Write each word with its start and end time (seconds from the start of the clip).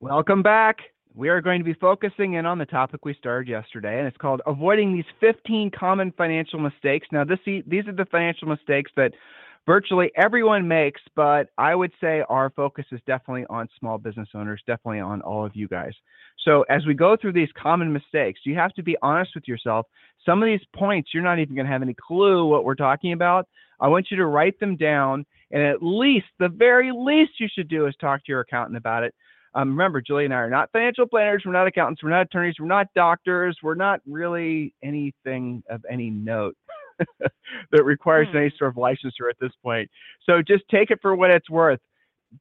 Welcome 0.00 0.42
back. 0.42 0.76
We 1.14 1.30
are 1.30 1.40
going 1.40 1.58
to 1.58 1.64
be 1.64 1.72
focusing 1.72 2.34
in 2.34 2.44
on 2.44 2.58
the 2.58 2.66
topic 2.66 3.06
we 3.06 3.14
started 3.14 3.48
yesterday, 3.48 3.98
and 3.98 4.06
it's 4.06 4.18
called 4.18 4.42
avoiding 4.46 4.92
these 4.92 5.06
15 5.20 5.70
common 5.70 6.12
financial 6.18 6.58
mistakes. 6.58 7.06
Now, 7.10 7.24
this, 7.24 7.38
these 7.46 7.88
are 7.88 7.94
the 7.94 8.04
financial 8.10 8.46
mistakes 8.46 8.90
that 8.96 9.12
virtually 9.64 10.10
everyone 10.14 10.68
makes, 10.68 11.00
but 11.14 11.48
I 11.56 11.74
would 11.74 11.92
say 11.98 12.22
our 12.28 12.50
focus 12.50 12.84
is 12.92 13.00
definitely 13.06 13.46
on 13.48 13.70
small 13.80 13.96
business 13.96 14.28
owners, 14.34 14.62
definitely 14.66 15.00
on 15.00 15.22
all 15.22 15.46
of 15.46 15.56
you 15.56 15.66
guys. 15.66 15.94
So, 16.44 16.66
as 16.68 16.84
we 16.84 16.92
go 16.92 17.16
through 17.16 17.32
these 17.32 17.48
common 17.56 17.90
mistakes, 17.90 18.40
you 18.44 18.54
have 18.54 18.74
to 18.74 18.82
be 18.82 18.98
honest 19.00 19.30
with 19.34 19.48
yourself. 19.48 19.86
Some 20.26 20.42
of 20.42 20.46
these 20.46 20.60
points, 20.74 21.14
you're 21.14 21.22
not 21.22 21.38
even 21.38 21.54
going 21.54 21.66
to 21.66 21.72
have 21.72 21.80
any 21.80 21.96
clue 22.06 22.44
what 22.46 22.66
we're 22.66 22.74
talking 22.74 23.14
about. 23.14 23.48
I 23.80 23.88
want 23.88 24.10
you 24.10 24.18
to 24.18 24.26
write 24.26 24.60
them 24.60 24.76
down, 24.76 25.24
and 25.52 25.62
at 25.62 25.82
least, 25.82 26.26
the 26.38 26.50
very 26.50 26.92
least 26.92 27.40
you 27.40 27.48
should 27.50 27.68
do 27.68 27.86
is 27.86 27.94
talk 27.98 28.22
to 28.26 28.32
your 28.32 28.40
accountant 28.40 28.76
about 28.76 29.02
it 29.02 29.14
um, 29.56 29.70
remember, 29.70 30.02
Julie 30.02 30.26
and 30.26 30.34
I 30.34 30.36
are 30.36 30.50
not 30.50 30.70
financial 30.70 31.06
planners. 31.06 31.42
We're 31.44 31.52
not 31.52 31.66
accountants. 31.66 32.02
We're 32.02 32.10
not 32.10 32.26
attorneys. 32.26 32.56
We're 32.60 32.66
not 32.66 32.88
doctors. 32.94 33.56
We're 33.62 33.74
not 33.74 34.00
really 34.06 34.74
anything 34.84 35.62
of 35.70 35.82
any 35.90 36.10
note 36.10 36.54
that 37.72 37.84
requires 37.84 38.28
any 38.34 38.50
hmm. 38.50 38.56
sort 38.58 38.70
of 38.70 38.76
licensure 38.76 39.30
at 39.30 39.36
this 39.40 39.52
point. 39.62 39.90
So 40.24 40.42
just 40.42 40.64
take 40.70 40.90
it 40.90 40.98
for 41.00 41.16
what 41.16 41.30
it's 41.30 41.48
worth. 41.48 41.80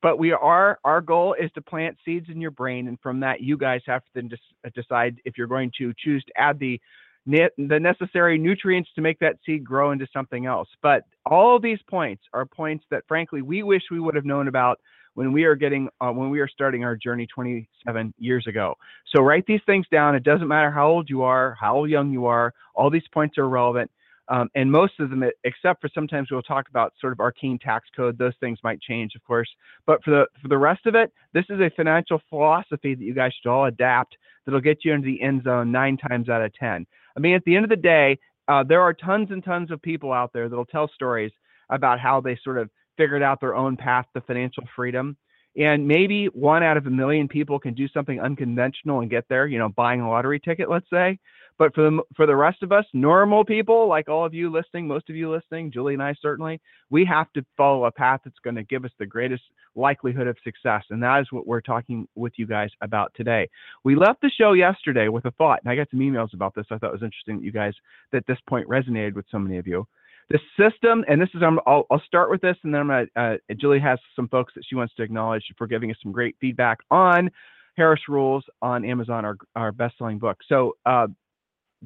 But 0.01 0.19
we 0.19 0.33
are, 0.33 0.77
our 0.83 0.99
goal 0.99 1.35
is 1.39 1.49
to 1.53 1.61
plant 1.61 1.95
seeds 2.03 2.27
in 2.29 2.41
your 2.41 2.51
brain. 2.51 2.89
And 2.89 2.99
from 2.99 3.21
that, 3.21 3.39
you 3.39 3.55
guys 3.55 3.81
have 3.85 4.01
to 4.01 4.09
then 4.13 4.29
uh, 4.65 4.69
decide 4.75 5.21
if 5.23 5.37
you're 5.37 5.47
going 5.47 5.71
to 5.77 5.93
choose 5.97 6.23
to 6.25 6.33
add 6.37 6.59
the 6.59 6.81
the 7.27 7.79
necessary 7.79 8.37
nutrients 8.37 8.87
to 8.93 9.01
make 9.01 9.17
that 9.17 9.37
seed 9.43 9.63
grow 9.63 9.89
into 9.89 10.05
something 10.13 10.45
else. 10.45 10.67
But 10.83 11.05
all 11.25 11.59
these 11.59 11.79
points 11.89 12.21
are 12.33 12.45
points 12.45 12.85
that, 12.91 13.01
frankly, 13.07 13.41
we 13.41 13.63
wish 13.63 13.81
we 13.89 13.99
would 13.99 14.13
have 14.13 14.25
known 14.25 14.47
about 14.47 14.79
when 15.15 15.33
we 15.33 15.45
are 15.45 15.55
getting 15.55 15.89
uh, 15.99 16.11
when 16.11 16.29
we 16.29 16.39
are 16.39 16.47
starting 16.47 16.83
our 16.83 16.95
journey 16.95 17.27
27 17.33 18.13
years 18.19 18.45
ago. 18.47 18.75
So 19.13 19.21
write 19.21 19.45
these 19.47 19.61
things 19.65 19.85
down. 19.91 20.15
It 20.15 20.23
doesn't 20.23 20.47
matter 20.47 20.69
how 20.69 20.87
old 20.87 21.09
you 21.09 21.23
are, 21.23 21.57
how 21.59 21.85
young 21.85 22.11
you 22.11 22.27
are. 22.27 22.53
All 22.75 22.89
these 22.89 23.07
points 23.11 23.37
are 23.37 23.49
relevant. 23.49 23.89
Um, 24.27 24.49
and 24.55 24.71
most 24.71 24.93
of 24.99 25.11
them, 25.11 25.23
except 25.43 25.81
for 25.81 25.89
sometimes 25.93 26.29
we'll 26.31 26.41
talk 26.41 26.67
about 26.69 26.93
sort 26.99 27.13
of 27.13 27.19
arcane 27.19 27.59
tax 27.59 27.87
code, 27.95 28.17
those 28.17 28.33
things 28.39 28.57
might 28.63 28.81
change, 28.81 29.13
of 29.15 29.23
course. 29.23 29.49
But 29.85 30.03
for 30.03 30.11
the 30.11 30.25
for 30.41 30.47
the 30.47 30.57
rest 30.57 30.85
of 30.85 30.95
it, 30.95 31.11
this 31.33 31.45
is 31.49 31.59
a 31.59 31.71
financial 31.75 32.21
philosophy 32.29 32.95
that 32.95 33.03
you 33.03 33.13
guys 33.13 33.31
should 33.41 33.49
all 33.49 33.65
adapt. 33.65 34.17
That'll 34.45 34.61
get 34.61 34.83
you 34.83 34.93
into 34.93 35.05
the 35.05 35.21
end 35.21 35.43
zone 35.43 35.71
nine 35.71 35.97
times 35.97 36.29
out 36.29 36.41
of 36.41 36.53
ten. 36.53 36.85
I 37.15 37.19
mean, 37.19 37.35
at 37.35 37.43
the 37.45 37.55
end 37.55 37.65
of 37.65 37.69
the 37.69 37.75
day, 37.75 38.19
uh, 38.47 38.63
there 38.63 38.81
are 38.81 38.93
tons 38.93 39.29
and 39.31 39.43
tons 39.43 39.71
of 39.71 39.81
people 39.81 40.11
out 40.11 40.33
there 40.33 40.49
that'll 40.49 40.65
tell 40.65 40.89
stories 40.93 41.31
about 41.69 41.99
how 41.99 42.21
they 42.21 42.37
sort 42.43 42.57
of 42.57 42.69
figured 42.97 43.23
out 43.23 43.39
their 43.39 43.55
own 43.55 43.77
path 43.77 44.05
to 44.13 44.21
financial 44.21 44.63
freedom. 44.75 45.17
And 45.57 45.87
maybe 45.87 46.25
one 46.27 46.63
out 46.63 46.75
of 46.75 46.85
a 46.85 46.89
million 46.89 47.27
people 47.27 47.59
can 47.59 47.73
do 47.73 47.87
something 47.87 48.19
unconventional 48.19 48.99
and 48.99 49.09
get 49.09 49.25
there, 49.29 49.47
you 49.47 49.57
know, 49.57 49.69
buying 49.69 50.01
a 50.01 50.09
lottery 50.09 50.39
ticket, 50.39 50.69
let's 50.69 50.89
say. 50.89 51.17
But 51.57 51.73
for 51.73 51.89
the 51.89 52.01
for 52.17 52.25
the 52.25 52.35
rest 52.35 52.63
of 52.63 52.73
us, 52.73 52.83
normal 52.93 53.45
people 53.45 53.87
like 53.87 54.09
all 54.09 54.25
of 54.25 54.33
you 54.33 54.51
listening, 54.51 54.87
most 54.87 55.09
of 55.09 55.15
you 55.15 55.31
listening, 55.31 55.71
Julie 55.71 55.93
and 55.93 56.03
I 56.03 56.13
certainly, 56.21 56.59
we 56.89 57.05
have 57.05 57.31
to 57.31 57.45
follow 57.55 57.85
a 57.85 57.91
path 57.91 58.21
that's 58.25 58.39
going 58.43 58.57
to 58.57 58.63
give 58.63 58.83
us 58.83 58.91
the 58.99 59.05
greatest 59.05 59.43
likelihood 59.73 60.27
of 60.27 60.35
success, 60.43 60.83
and 60.89 61.01
that 61.01 61.21
is 61.21 61.31
what 61.31 61.47
we're 61.47 61.61
talking 61.61 62.09
with 62.15 62.33
you 62.35 62.45
guys 62.45 62.69
about 62.81 63.13
today. 63.15 63.47
We 63.85 63.95
left 63.95 64.21
the 64.21 64.29
show 64.37 64.51
yesterday 64.51 65.07
with 65.07 65.23
a 65.23 65.31
thought, 65.31 65.61
and 65.63 65.71
I 65.71 65.77
got 65.77 65.89
some 65.91 66.01
emails 66.01 66.33
about 66.33 66.55
this. 66.55 66.65
I 66.71 66.77
thought 66.77 66.89
it 66.89 66.99
was 66.99 67.03
interesting 67.03 67.37
that 67.37 67.45
you 67.45 67.53
guys 67.53 67.73
that 68.11 68.27
this 68.27 68.39
point 68.49 68.67
resonated 68.67 69.13
with 69.13 69.25
so 69.31 69.39
many 69.39 69.57
of 69.57 69.65
you 69.65 69.87
the 70.29 70.39
system, 70.59 71.05
and 71.07 71.21
this 71.21 71.29
is, 71.35 71.43
um, 71.43 71.59
I'll, 71.67 71.85
I'll 71.91 72.01
start 72.07 72.31
with 72.31 72.41
this, 72.41 72.57
and 72.63 72.73
then 72.73 72.81
I'm 72.81 72.87
gonna, 72.87 73.05
uh, 73.15 73.53
Julie 73.57 73.79
has 73.79 73.99
some 74.15 74.27
folks 74.27 74.53
that 74.55 74.63
she 74.67 74.75
wants 74.75 74.93
to 74.95 75.03
acknowledge 75.03 75.43
for 75.57 75.67
giving 75.67 75.91
us 75.91 75.97
some 76.01 76.11
great 76.11 76.35
feedback 76.41 76.79
on 76.89 77.29
Harris 77.77 78.01
Rules 78.07 78.43
on 78.61 78.83
Amazon, 78.85 79.23
our, 79.25 79.37
our 79.55 79.71
best-selling 79.71 80.17
book. 80.17 80.39
So 80.47 80.77
uh, 80.85 81.07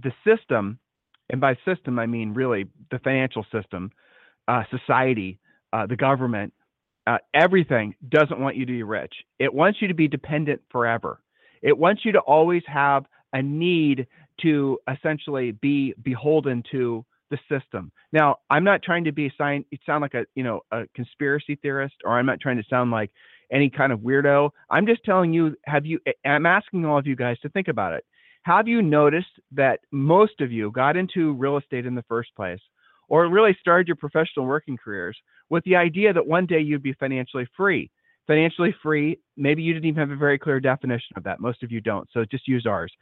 the 0.01 0.13
system, 0.25 0.79
and 1.29 1.41
by 1.41 1.57
system 1.66 2.00
I 2.00 2.05
mean 2.05 2.33
really 2.33 2.67
the 2.91 3.00
financial 3.00 3.45
system, 3.51 3.91
uh, 4.47 4.63
society, 4.71 5.39
uh, 5.73 5.85
the 5.85 5.97
government, 5.97 6.53
uh, 7.07 7.17
everything 7.33 7.95
doesn't 8.07 8.39
want 8.39 8.56
you 8.56 8.66
to 8.66 8.71
be 8.71 8.83
rich. 8.83 9.13
It 9.39 9.53
wants 9.53 9.81
you 9.81 9.88
to 9.88 9.94
be 9.94 10.07
dependent 10.07 10.61
forever. 10.71 11.19
It 11.61 11.77
wants 11.77 12.06
you 12.06 12.11
to 12.13 12.19
always 12.19 12.63
have 12.67 13.06
a 13.33 13.41
need 13.41 14.07
to 14.41 14.79
essentially 14.88 15.51
be 15.51 15.94
beholden 16.01 16.63
to 16.71 17.06
the 17.29 17.38
system. 17.50 17.91
Now, 18.12 18.38
I'm 18.50 18.63
not 18.63 18.81
trying 18.84 19.03
to 19.06 19.12
be 19.12 19.28
a 19.28 19.34
sign 19.38 19.66
sound 19.85 20.01
like 20.01 20.13
a 20.13 20.25
you 20.35 20.44
know 20.44 20.62
a 20.72 20.84
conspiracy 20.95 21.56
theorist, 21.62 21.95
or 22.03 22.17
I'm 22.17 22.25
not 22.25 22.40
trying 22.40 22.57
to 22.57 22.63
sound 22.69 22.91
like 22.91 23.12
any 23.51 23.69
kind 23.69 23.91
of 23.91 24.00
weirdo. 24.00 24.51
I'm 24.69 24.85
just 24.85 25.03
telling 25.03 25.34
you, 25.34 25.56
have 25.66 25.85
you? 25.85 26.00
I'm 26.25 26.45
asking 26.45 26.85
all 26.85 26.97
of 26.97 27.07
you 27.07 27.16
guys 27.16 27.39
to 27.41 27.50
think 27.50 27.68
about 27.68 27.94
it. 27.94 28.06
Have 28.44 28.68
you 28.68 28.81
noticed 28.81 29.39
that 29.51 29.79
most 29.91 30.41
of 30.41 30.51
you 30.51 30.72
got 30.72 30.97
into 30.97 31.34
real 31.34 31.57
estate 31.57 31.85
in 31.85 31.95
the 31.95 32.06
first 32.07 32.29
place, 32.35 32.62
or 33.07 33.28
really 33.28 33.57
started 33.59 33.88
your 33.88 33.97
professional 33.97 34.45
working 34.45 34.78
careers 34.78 35.18
with 35.50 35.63
the 35.63 35.75
idea 35.75 36.13
that 36.13 36.25
one 36.25 36.45
day 36.45 36.59
you'd 36.59 36.84
be 36.84 36.94
financially 36.94 37.47
free? 37.56 37.89
Financially 38.29 38.75
free. 38.84 39.17
Maybe 39.38 39.63
you 39.63 39.73
didn't 39.73 39.88
even 39.88 40.00
have 40.00 40.12
a 40.12 40.16
very 40.16 40.38
clear 40.38 40.59
definition 40.59 41.17
of 41.17 41.23
that. 41.23 41.40
Most 41.40 41.63
of 41.63 41.72
you 41.72 41.81
don't 41.81 42.07
so 42.13 42.23
just 42.25 42.47
use 42.47 42.67
ours. 42.67 42.94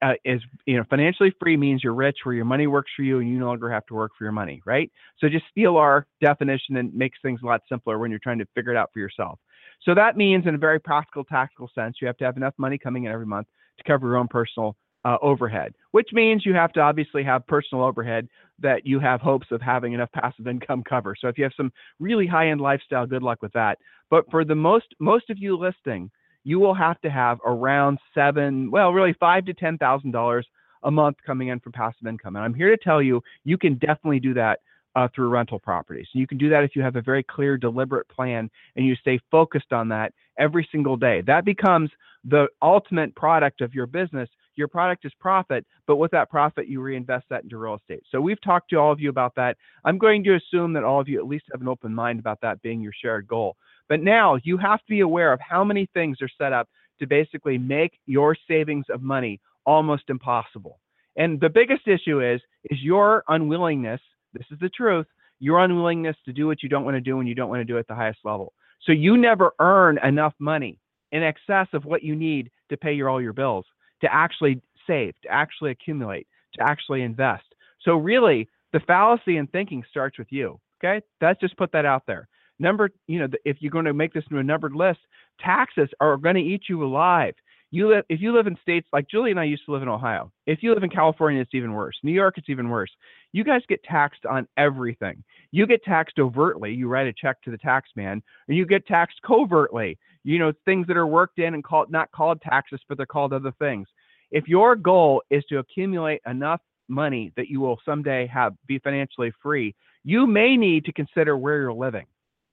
Uh, 0.00 0.12
is 0.24 0.40
you 0.64 0.76
know 0.76 0.84
financially 0.88 1.34
free 1.40 1.56
means 1.56 1.82
you're 1.82 1.92
rich 1.92 2.18
where 2.22 2.36
your 2.36 2.44
money 2.44 2.68
works 2.68 2.92
for 2.94 3.02
you 3.02 3.18
and 3.18 3.28
you 3.28 3.36
no 3.36 3.46
longer 3.46 3.68
have 3.68 3.84
to 3.86 3.94
work 3.94 4.12
for 4.16 4.22
your 4.24 4.32
money 4.32 4.62
right? 4.64 4.88
So 5.18 5.28
just 5.28 5.44
steal 5.50 5.76
our 5.76 6.06
definition 6.20 6.76
and 6.76 6.94
makes 6.94 7.18
things 7.20 7.40
a 7.42 7.46
lot 7.46 7.62
simpler 7.68 7.98
when 7.98 8.10
you're 8.10 8.20
trying 8.20 8.38
to 8.38 8.46
figure 8.54 8.70
it 8.70 8.76
out 8.76 8.90
for 8.92 9.00
yourself. 9.00 9.40
So 9.82 9.92
that 9.92 10.16
means 10.16 10.46
in 10.46 10.54
a 10.54 10.58
very 10.58 10.78
practical 10.78 11.24
tactical 11.24 11.68
sense 11.74 11.96
you 12.00 12.06
have 12.06 12.16
to 12.18 12.24
have 12.24 12.36
enough 12.36 12.54
money 12.56 12.78
coming 12.78 13.04
in 13.04 13.12
every 13.12 13.26
month 13.26 13.48
to 13.78 13.84
cover 13.84 14.06
your 14.06 14.16
own 14.18 14.28
personal 14.28 14.76
uh, 15.06 15.16
overhead, 15.22 15.72
which 15.92 16.08
means 16.12 16.44
you 16.44 16.52
have 16.52 16.72
to 16.72 16.80
obviously 16.80 17.22
have 17.22 17.46
personal 17.46 17.84
overhead 17.84 18.28
that 18.58 18.84
you 18.84 18.98
have 18.98 19.20
hopes 19.20 19.46
of 19.52 19.62
having 19.62 19.92
enough 19.92 20.10
passive 20.10 20.48
income 20.54 20.82
cover. 20.82 21.14
So 21.18 21.28
if 21.28 21.38
you 21.38 21.44
have 21.44 21.52
some 21.56 21.72
really 22.00 22.26
high 22.26 22.48
end 22.48 22.60
lifestyle, 22.60 23.06
good 23.06 23.22
luck 23.22 23.40
with 23.40 23.52
that. 23.52 23.78
But 24.10 24.28
for 24.30 24.44
the 24.44 24.56
most 24.56 24.86
most 24.98 25.30
of 25.30 25.38
you 25.38 25.56
listing, 25.56 26.10
you 26.42 26.58
will 26.58 26.74
have 26.74 27.00
to 27.02 27.10
have 27.10 27.38
around 27.46 27.98
seven, 28.14 28.68
well, 28.70 28.92
really 28.92 29.14
five 29.20 29.44
to 29.46 29.54
ten 29.54 29.78
thousand 29.78 30.10
dollars 30.10 30.46
a 30.82 30.90
month 30.90 31.18
coming 31.24 31.48
in 31.48 31.60
from 31.60 31.72
passive 31.72 32.06
income. 32.06 32.34
And 32.34 32.44
I'm 32.44 32.54
here 32.54 32.70
to 32.74 32.82
tell 32.82 33.00
you, 33.00 33.22
you 33.44 33.56
can 33.56 33.74
definitely 33.74 34.20
do 34.20 34.34
that 34.34 34.60
uh, 34.96 35.06
through 35.14 35.28
rental 35.28 35.60
properties. 35.60 36.06
And 36.12 36.20
you 36.20 36.26
can 36.26 36.38
do 36.38 36.48
that 36.50 36.64
if 36.64 36.74
you 36.74 36.82
have 36.82 36.96
a 36.96 37.02
very 37.02 37.22
clear, 37.22 37.56
deliberate 37.56 38.08
plan 38.08 38.50
and 38.74 38.84
you 38.86 38.96
stay 38.96 39.20
focused 39.30 39.72
on 39.72 39.88
that 39.90 40.12
every 40.38 40.68
single 40.72 40.96
day. 40.96 41.22
That 41.26 41.44
becomes 41.44 41.90
the 42.24 42.46
ultimate 42.60 43.14
product 43.14 43.60
of 43.60 43.74
your 43.74 43.86
business 43.86 44.28
your 44.56 44.68
product 44.68 45.04
is 45.04 45.12
profit, 45.20 45.64
but 45.86 45.96
with 45.96 46.10
that 46.12 46.30
profit, 46.30 46.68
you 46.68 46.80
reinvest 46.80 47.26
that 47.30 47.44
into 47.44 47.58
real 47.58 47.74
estate. 47.76 48.02
So 48.10 48.20
we've 48.20 48.40
talked 48.40 48.70
to 48.70 48.76
all 48.76 48.92
of 48.92 49.00
you 49.00 49.10
about 49.10 49.34
that. 49.36 49.56
I'm 49.84 49.98
going 49.98 50.24
to 50.24 50.36
assume 50.36 50.72
that 50.74 50.84
all 50.84 51.00
of 51.00 51.08
you 51.08 51.18
at 51.18 51.26
least 51.26 51.44
have 51.52 51.60
an 51.60 51.68
open 51.68 51.94
mind 51.94 52.18
about 52.18 52.40
that 52.42 52.62
being 52.62 52.80
your 52.80 52.92
shared 53.00 53.26
goal. 53.26 53.56
But 53.88 54.02
now 54.02 54.38
you 54.42 54.56
have 54.58 54.80
to 54.80 54.88
be 54.88 55.00
aware 55.00 55.32
of 55.32 55.40
how 55.40 55.64
many 55.64 55.88
things 55.94 56.18
are 56.20 56.30
set 56.38 56.52
up 56.52 56.68
to 56.98 57.06
basically 57.06 57.58
make 57.58 57.92
your 58.06 58.36
savings 58.48 58.86
of 58.88 59.02
money 59.02 59.40
almost 59.64 60.04
impossible. 60.08 60.78
And 61.16 61.40
the 61.40 61.48
biggest 61.48 61.86
issue 61.86 62.22
is 62.22 62.40
is 62.70 62.78
your 62.82 63.24
unwillingness, 63.28 64.00
this 64.32 64.46
is 64.50 64.58
the 64.60 64.68
truth, 64.68 65.06
your 65.38 65.60
unwillingness 65.60 66.16
to 66.24 66.32
do 66.32 66.46
what 66.46 66.62
you 66.62 66.68
don't 66.68 66.84
want 66.84 66.96
to 66.96 67.00
do 67.00 67.20
and 67.20 67.28
you 67.28 67.34
don't 67.34 67.48
want 67.48 67.60
to 67.60 67.64
do 67.64 67.78
at 67.78 67.86
the 67.86 67.94
highest 67.94 68.20
level. 68.24 68.52
So 68.82 68.92
you 68.92 69.16
never 69.16 69.52
earn 69.58 69.98
enough 70.04 70.34
money 70.38 70.78
in 71.12 71.22
excess 71.22 71.68
of 71.72 71.84
what 71.84 72.02
you 72.02 72.14
need 72.14 72.50
to 72.70 72.76
pay 72.76 72.92
your 72.92 73.08
all 73.08 73.22
your 73.22 73.32
bills 73.32 73.64
to 74.00 74.12
actually 74.12 74.60
save, 74.86 75.14
to 75.22 75.28
actually 75.28 75.70
accumulate, 75.70 76.26
to 76.54 76.62
actually 76.62 77.02
invest. 77.02 77.44
So 77.82 77.96
really, 77.96 78.48
the 78.72 78.80
fallacy 78.80 79.36
in 79.36 79.46
thinking 79.46 79.84
starts 79.90 80.18
with 80.18 80.28
you. 80.30 80.60
Okay, 80.78 81.04
let's 81.20 81.40
just 81.40 81.56
put 81.56 81.72
that 81.72 81.86
out 81.86 82.02
there. 82.06 82.28
Number, 82.58 82.90
you 83.06 83.18
know, 83.18 83.28
if 83.44 83.58
you're 83.60 83.70
going 83.70 83.84
to 83.86 83.94
make 83.94 84.12
this 84.12 84.24
into 84.30 84.40
a 84.40 84.44
numbered 84.44 84.74
list, 84.74 85.00
taxes 85.40 85.88
are 86.00 86.16
going 86.16 86.34
to 86.36 86.40
eat 86.40 86.64
you 86.68 86.84
alive. 86.84 87.34
You 87.70 87.88
live 87.88 88.04
if 88.08 88.20
you 88.20 88.32
live 88.34 88.46
in 88.46 88.56
states 88.62 88.86
like 88.92 89.08
Julie 89.08 89.32
and 89.32 89.40
I 89.40 89.44
used 89.44 89.64
to 89.66 89.72
live 89.72 89.82
in 89.82 89.88
Ohio. 89.88 90.30
If 90.46 90.62
you 90.62 90.72
live 90.72 90.84
in 90.84 90.90
California, 90.90 91.40
it's 91.40 91.54
even 91.54 91.72
worse. 91.72 91.96
New 92.02 92.12
York, 92.12 92.38
it's 92.38 92.48
even 92.48 92.68
worse. 92.68 92.90
You 93.32 93.42
guys 93.42 93.62
get 93.68 93.82
taxed 93.82 94.24
on 94.24 94.46
everything. 94.56 95.22
You 95.50 95.66
get 95.66 95.82
taxed 95.82 96.18
overtly. 96.18 96.72
You 96.72 96.88
write 96.88 97.08
a 97.08 97.12
check 97.12 97.42
to 97.42 97.50
the 97.50 97.58
tax 97.58 97.90
man, 97.96 98.22
and 98.48 98.56
you 98.56 98.66
get 98.66 98.86
taxed 98.86 99.20
covertly. 99.26 99.98
You 100.22 100.38
know 100.38 100.52
things 100.64 100.86
that 100.86 100.96
are 100.96 101.06
worked 101.06 101.38
in 101.38 101.54
and 101.54 101.64
called 101.64 101.90
not 101.90 102.10
called 102.12 102.40
taxes, 102.40 102.80
but 102.88 102.96
they're 102.96 103.06
called 103.06 103.32
other 103.32 103.52
things. 103.58 103.88
If 104.30 104.48
your 104.48 104.76
goal 104.76 105.22
is 105.30 105.44
to 105.48 105.58
accumulate 105.58 106.20
enough 106.26 106.60
money 106.88 107.32
that 107.36 107.48
you 107.48 107.60
will 107.60 107.78
someday 107.84 108.26
have 108.28 108.54
be 108.66 108.78
financially 108.78 109.32
free, 109.42 109.74
you 110.04 110.26
may 110.26 110.56
need 110.56 110.84
to 110.84 110.92
consider 110.92 111.36
where 111.36 111.60
you're 111.60 111.72
living. 111.72 112.06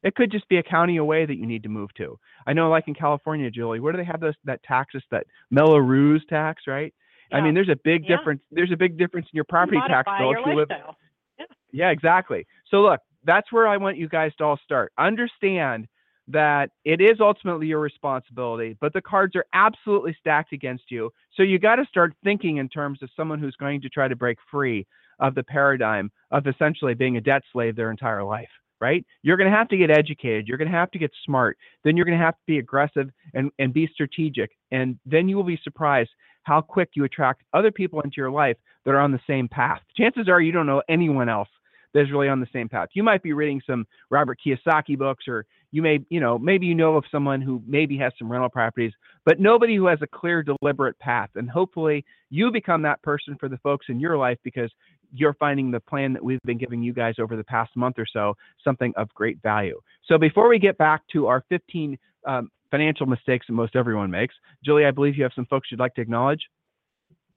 It 0.04 0.16
could 0.16 0.32
just 0.32 0.48
be 0.50 0.58
a 0.58 0.64
county 0.64 0.98
away 0.98 1.26
that 1.26 1.38
you 1.38 1.46
need 1.46 1.64
to 1.64 1.70
move 1.70 1.94
to. 1.96 2.20
I 2.46 2.54
know, 2.54 2.70
like 2.70 2.88
in 2.88 2.94
California, 2.94 3.50
Julie, 3.50 3.80
where 3.80 3.94
do 3.94 3.98
they 3.98 4.04
have 4.04 4.20
those 4.20 4.34
that 4.44 4.62
taxes 4.64 5.04
that 5.12 5.26
Mello-Roos 5.50 6.26
tax, 6.30 6.64
right? 6.68 6.94
Yeah. 7.32 7.38
I 7.38 7.42
mean, 7.42 7.54
there's 7.54 7.70
a 7.70 7.78
big 7.84 8.04
yeah. 8.04 8.18
difference. 8.18 8.42
There's 8.52 8.72
a 8.72 8.78
big 8.78 8.98
difference 8.98 9.28
in 9.32 9.38
your 9.38 9.46
property 9.46 9.78
you 9.78 9.88
tax 9.88 10.10
bill 10.20 10.32
if 10.32 10.46
you 10.46 10.56
live. 10.56 10.68
Yeah. 10.70 11.46
yeah, 11.72 11.90
exactly. 11.90 12.46
So 12.70 12.82
look, 12.82 13.00
that's 13.24 13.52
where 13.52 13.68
I 13.68 13.78
want 13.78 13.98
you 13.98 14.10
guys 14.10 14.32
to 14.38 14.44
all 14.44 14.60
start. 14.64 14.92
Understand 14.98 15.88
that 16.28 16.70
it 16.86 17.02
is 17.02 17.18
ultimately 17.20 17.68
your 17.68 17.80
responsibility, 17.80 18.78
but 18.80 18.94
the 18.94 19.02
cards 19.02 19.36
are 19.36 19.46
absolutely 19.54 20.16
stacked 20.20 20.54
against 20.54 20.90
you. 20.90 21.12
So 21.36 21.44
you 21.44 21.60
got 21.60 21.76
to 21.76 21.86
start 21.86 22.14
thinking 22.24 22.58
in 22.58 22.70
terms 22.70 23.00
of 23.02 23.10
someone 23.16 23.40
who's 23.40 23.56
going 23.58 23.82
to 23.82 23.90
try 23.90 24.08
to 24.08 24.16
break 24.16 24.38
free 24.50 24.86
of 25.20 25.36
the 25.36 25.44
paradigm 25.44 26.12
of 26.32 26.48
essentially 26.48 26.94
being 26.94 27.18
a 27.18 27.22
debt 27.22 27.44
slave 27.52 27.76
their 27.76 27.92
entire 27.92 28.24
life, 28.24 28.50
right? 28.84 29.06
You're 29.22 29.38
going 29.38 29.50
to 29.50 29.58
have 29.58 29.70
to 29.70 29.78
get 29.78 29.90
educated. 29.90 30.46
You're 30.46 30.58
going 30.58 30.70
to 30.70 30.78
have 30.78 30.92
to 30.92 31.00
get 31.00 31.12
smart. 31.26 31.58
Then 31.86 31.96
you're 31.96 32.06
going 32.06 32.20
to 32.20 32.24
have 32.24 32.34
to 32.34 32.46
be 32.46 32.60
aggressive 32.60 33.10
and, 33.34 33.50
and 33.58 33.74
be 33.74 33.90
strategic. 33.94 34.52
And 34.72 35.00
then 35.06 35.30
you 35.30 35.38
will 35.38 35.46
be 35.46 35.58
surprised 35.64 36.10
how 36.44 36.60
quick 36.60 36.90
you 36.94 37.06
attract 37.06 37.44
other 37.54 37.72
people 37.72 38.02
into 38.02 38.16
your 38.18 38.30
life 38.30 38.58
that 38.84 38.92
are 38.92 39.00
on 39.00 39.14
the 39.14 39.22
same 39.26 39.48
path. 39.48 39.80
Chances 39.96 40.28
are 40.28 40.42
you 40.42 40.52
don't 40.52 40.66
know 40.66 40.82
anyone 40.90 41.30
else 41.30 41.48
that's 41.94 42.12
really 42.12 42.28
on 42.28 42.42
the 42.42 42.48
same 42.52 42.68
path. 42.68 42.90
You 42.94 43.04
might 43.04 43.24
be 43.24 43.32
reading 43.32 43.62
some 43.66 43.86
Robert 44.10 44.40
Kiyosaki 44.46 44.98
books, 44.98 45.30
or 45.30 45.46
you 45.72 45.82
may, 45.82 46.00
you 46.10 46.20
know, 46.20 46.38
maybe 46.38 46.66
you 46.66 46.76
know 46.76 46.98
of 46.98 47.06
someone 47.10 47.42
who 47.42 47.62
maybe 47.66 47.98
has 48.00 48.12
some 48.20 48.30
rental 48.30 48.50
properties, 48.50 48.92
but 49.26 49.40
nobody 49.40 49.76
who 49.78 49.86
has 49.86 50.00
a 50.02 50.08
clear, 50.08 50.44
deliberate 50.44 51.00
path. 51.00 51.30
And 51.36 51.50
hopefully 51.50 52.04
you 52.30 52.52
become 52.52 52.82
that 52.82 53.02
person 53.02 53.38
for 53.40 53.48
the 53.48 53.60
folks 53.60 53.86
in 53.90 54.00
your 54.00 54.18
life 54.18 54.40
because 54.44 54.72
you're 55.14 55.36
finding 55.36 55.72
the 55.72 55.80
plan 55.80 56.14
that 56.14 56.24
we've 56.24 56.42
been 56.44 56.58
giving 56.58 56.82
you 56.82 56.94
guys 56.94 57.16
over 57.20 57.36
the 57.36 57.44
past 57.44 57.76
month 57.76 57.98
or 57.98 58.06
so 58.12 58.34
something 58.64 58.94
of 58.98 59.10
great 59.14 59.42
value. 59.42 59.80
So 60.08 60.18
before 60.18 60.50
we 60.50 60.60
get 60.60 60.78
back 60.78 61.04
to 61.14 61.28
our 61.28 61.44
15 61.50 61.98
um, 62.26 62.50
financial 62.72 63.06
mistakes 63.06 63.46
that 63.48 63.54
most 63.54 63.76
everyone 63.76 64.10
makes, 64.10 64.36
Julie, 64.66 64.86
I 64.86 64.92
believe 64.92 65.16
you 65.16 65.24
have 65.24 65.34
some 65.36 65.46
folks 65.46 65.70
you'd 65.72 65.80
like 65.80 65.94
to 65.96 66.02
acknowledge. 66.02 66.42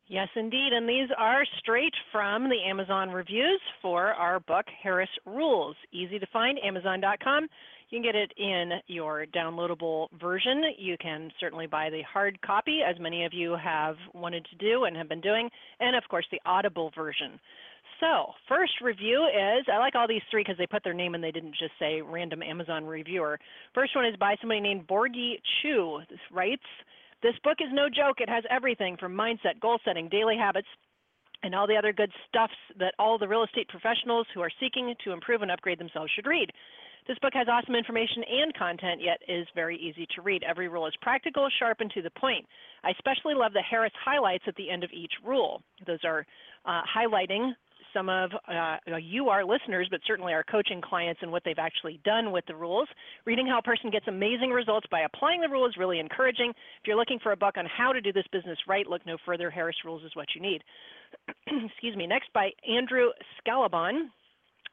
Yes, 0.08 0.28
indeed. 0.36 0.72
And 0.72 0.88
these 0.88 1.08
are 1.18 1.44
straight 1.58 1.94
from 2.12 2.48
the 2.48 2.62
Amazon 2.68 3.10
reviews 3.10 3.60
for 3.82 4.14
our 4.14 4.38
book, 4.38 4.64
Harris 4.80 5.08
Rules. 5.24 5.74
Easy 5.92 6.18
to 6.20 6.26
find, 6.32 6.58
amazon.com. 6.64 7.48
You 7.88 8.00
can 8.00 8.02
get 8.02 8.16
it 8.16 8.32
in 8.36 8.80
your 8.88 9.26
downloadable 9.26 10.08
version. 10.20 10.62
You 10.76 10.96
can 11.00 11.30
certainly 11.38 11.66
buy 11.66 11.88
the 11.88 12.02
hard 12.02 12.40
copy, 12.42 12.80
as 12.82 12.98
many 12.98 13.24
of 13.24 13.32
you 13.32 13.56
have 13.62 13.96
wanted 14.12 14.44
to 14.50 14.56
do 14.56 14.84
and 14.84 14.96
have 14.96 15.08
been 15.08 15.20
doing, 15.20 15.48
and 15.78 15.94
of 15.94 16.02
course 16.08 16.26
the 16.32 16.40
Audible 16.44 16.90
version. 16.96 17.38
So, 18.00 18.32
first 18.48 18.72
review 18.82 19.26
is 19.26 19.64
I 19.72 19.78
like 19.78 19.94
all 19.94 20.08
these 20.08 20.22
three 20.30 20.42
because 20.42 20.58
they 20.58 20.66
put 20.66 20.84
their 20.84 20.92
name 20.92 21.14
and 21.14 21.22
they 21.22 21.30
didn't 21.30 21.54
just 21.58 21.72
say 21.78 22.02
random 22.02 22.42
Amazon 22.42 22.84
reviewer. 22.84 23.38
First 23.72 23.94
one 23.94 24.04
is 24.04 24.16
by 24.16 24.36
somebody 24.40 24.60
named 24.60 24.86
Borgie 24.86 25.40
Chu. 25.62 26.00
This 26.10 26.18
writes, 26.32 26.66
this 27.22 27.34
book 27.42 27.58
is 27.60 27.72
no 27.72 27.88
joke. 27.88 28.20
It 28.20 28.28
has 28.28 28.44
everything 28.50 28.96
from 28.98 29.14
mindset, 29.14 29.60
goal 29.60 29.78
setting, 29.84 30.08
daily 30.08 30.36
habits, 30.36 30.68
and 31.46 31.54
all 31.54 31.66
the 31.68 31.76
other 31.76 31.92
good 31.92 32.10
stuffs 32.28 32.58
that 32.76 32.92
all 32.98 33.18
the 33.18 33.28
real 33.28 33.44
estate 33.44 33.68
professionals 33.68 34.26
who 34.34 34.40
are 34.40 34.50
seeking 34.60 34.92
to 35.04 35.12
improve 35.12 35.42
and 35.42 35.50
upgrade 35.50 35.78
themselves 35.78 36.10
should 36.14 36.26
read. 36.26 36.50
This 37.06 37.16
book 37.22 37.34
has 37.34 37.46
awesome 37.48 37.76
information 37.76 38.24
and 38.28 38.52
content, 38.54 39.00
yet 39.00 39.22
is 39.28 39.46
very 39.54 39.78
easy 39.78 40.08
to 40.16 40.22
read. 40.22 40.42
Every 40.42 40.66
rule 40.66 40.88
is 40.88 40.94
practical, 41.00 41.48
sharp, 41.60 41.78
and 41.78 41.90
to 41.92 42.02
the 42.02 42.10
point. 42.10 42.44
I 42.82 42.90
especially 42.90 43.34
love 43.34 43.52
the 43.52 43.62
Harris 43.62 43.92
highlights 44.04 44.42
at 44.48 44.56
the 44.56 44.68
end 44.68 44.82
of 44.82 44.90
each 44.92 45.12
rule. 45.24 45.62
Those 45.86 46.00
are 46.04 46.26
uh, 46.64 46.82
highlighting 46.82 47.52
some 47.96 48.08
of 48.10 48.30
uh, 48.46 48.76
you, 49.00 49.28
our 49.28 49.44
listeners, 49.44 49.88
but 49.90 50.00
certainly 50.06 50.34
our 50.34 50.44
coaching 50.44 50.82
clients 50.82 51.20
and 51.22 51.32
what 51.32 51.42
they've 51.44 51.58
actually 51.58 51.98
done 52.04 52.30
with 52.30 52.44
the 52.46 52.54
rules. 52.54 52.88
Reading 53.24 53.46
how 53.46 53.58
a 53.58 53.62
person 53.62 53.90
gets 53.90 54.06
amazing 54.06 54.50
results 54.50 54.86
by 54.90 55.00
applying 55.00 55.40
the 55.40 55.48
rule 55.48 55.66
is 55.66 55.76
really 55.78 55.98
encouraging. 55.98 56.50
If 56.50 56.86
you're 56.86 56.96
looking 56.96 57.18
for 57.22 57.32
a 57.32 57.36
book 57.36 57.56
on 57.56 57.64
how 57.66 57.92
to 57.92 58.00
do 58.02 58.12
this 58.12 58.26
business 58.32 58.58
right, 58.68 58.86
look 58.86 59.06
no 59.06 59.16
further. 59.24 59.48
Harris 59.48 59.76
Rules 59.84 60.02
is 60.04 60.14
what 60.14 60.26
you 60.34 60.42
need. 60.42 60.62
Excuse 61.46 61.96
me. 61.96 62.06
Next 62.06 62.32
by 62.32 62.50
Andrew 62.68 63.08
Scalabon. 63.40 64.08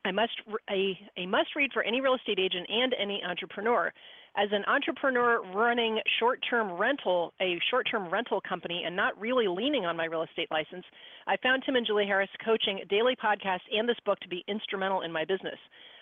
I 0.05 0.11
must 0.11 0.33
a, 0.69 0.97
a 1.17 1.25
must 1.25 1.55
read 1.55 1.71
for 1.71 1.81
any 1.83 2.01
real 2.01 2.15
estate 2.15 2.37
agent 2.37 2.67
and 2.69 2.93
any 2.99 3.23
entrepreneur 3.23 3.93
as 4.35 4.49
an 4.51 4.63
entrepreneur 4.65 5.41
running 5.53 5.99
short-term 6.19 6.71
rental, 6.71 7.33
a 7.39 7.59
short-term 7.69 8.09
rental 8.09 8.41
company, 8.41 8.83
and 8.85 8.95
not 8.95 9.19
really 9.19 9.47
leaning 9.47 9.85
on 9.85 9.95
my 9.95 10.05
real 10.05 10.23
estate 10.23 10.49
license, 10.49 10.85
I 11.27 11.37
found 11.37 11.63
Tim 11.65 11.75
and 11.75 11.85
Julie 11.85 12.07
Harris 12.07 12.29
coaching, 12.43 12.81
daily 12.89 13.15
podcast, 13.15 13.61
and 13.71 13.87
this 13.87 13.99
book 14.05 14.19
to 14.21 14.27
be 14.27 14.43
instrumental 14.47 15.01
in 15.01 15.11
my 15.11 15.23
business. 15.23 15.57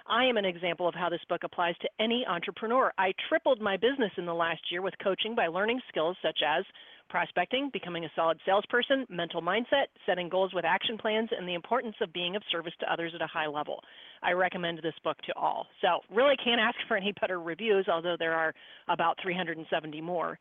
I 0.07 0.25
am 0.25 0.37
an 0.37 0.45
example 0.45 0.87
of 0.87 0.95
how 0.95 1.09
this 1.09 1.21
book 1.27 1.41
applies 1.43 1.75
to 1.81 1.89
any 1.99 2.25
entrepreneur. 2.25 2.91
I 2.97 3.13
tripled 3.27 3.61
my 3.61 3.75
business 3.75 4.11
in 4.17 4.25
the 4.25 4.33
last 4.33 4.61
year 4.71 4.81
with 4.81 4.93
coaching 5.03 5.35
by 5.35 5.47
learning 5.47 5.81
skills 5.89 6.15
such 6.21 6.39
as 6.45 6.63
prospecting, 7.11 7.69
becoming 7.73 8.05
a 8.05 8.11
solid 8.15 8.39
salesperson, 8.45 9.05
mental 9.09 9.41
mindset, 9.41 9.91
setting 10.05 10.29
goals 10.29 10.53
with 10.53 10.63
action 10.63 10.97
plans, 10.97 11.29
and 11.37 11.47
the 11.47 11.53
importance 11.53 11.95
of 12.01 12.11
being 12.13 12.37
of 12.37 12.41
service 12.49 12.73
to 12.79 12.91
others 12.91 13.11
at 13.13 13.21
a 13.21 13.27
high 13.27 13.47
level. 13.47 13.81
I 14.23 14.31
recommend 14.31 14.79
this 14.81 14.93
book 15.03 15.17
to 15.27 15.35
all. 15.35 15.67
So, 15.81 15.99
really 16.09 16.35
can't 16.43 16.61
ask 16.67 16.77
for 16.87 16.95
any 16.95 17.13
better 17.19 17.41
reviews, 17.41 17.87
although 17.91 18.15
there 18.17 18.33
are 18.33 18.53
about 18.87 19.17
370 19.21 19.99
more. 19.99 20.39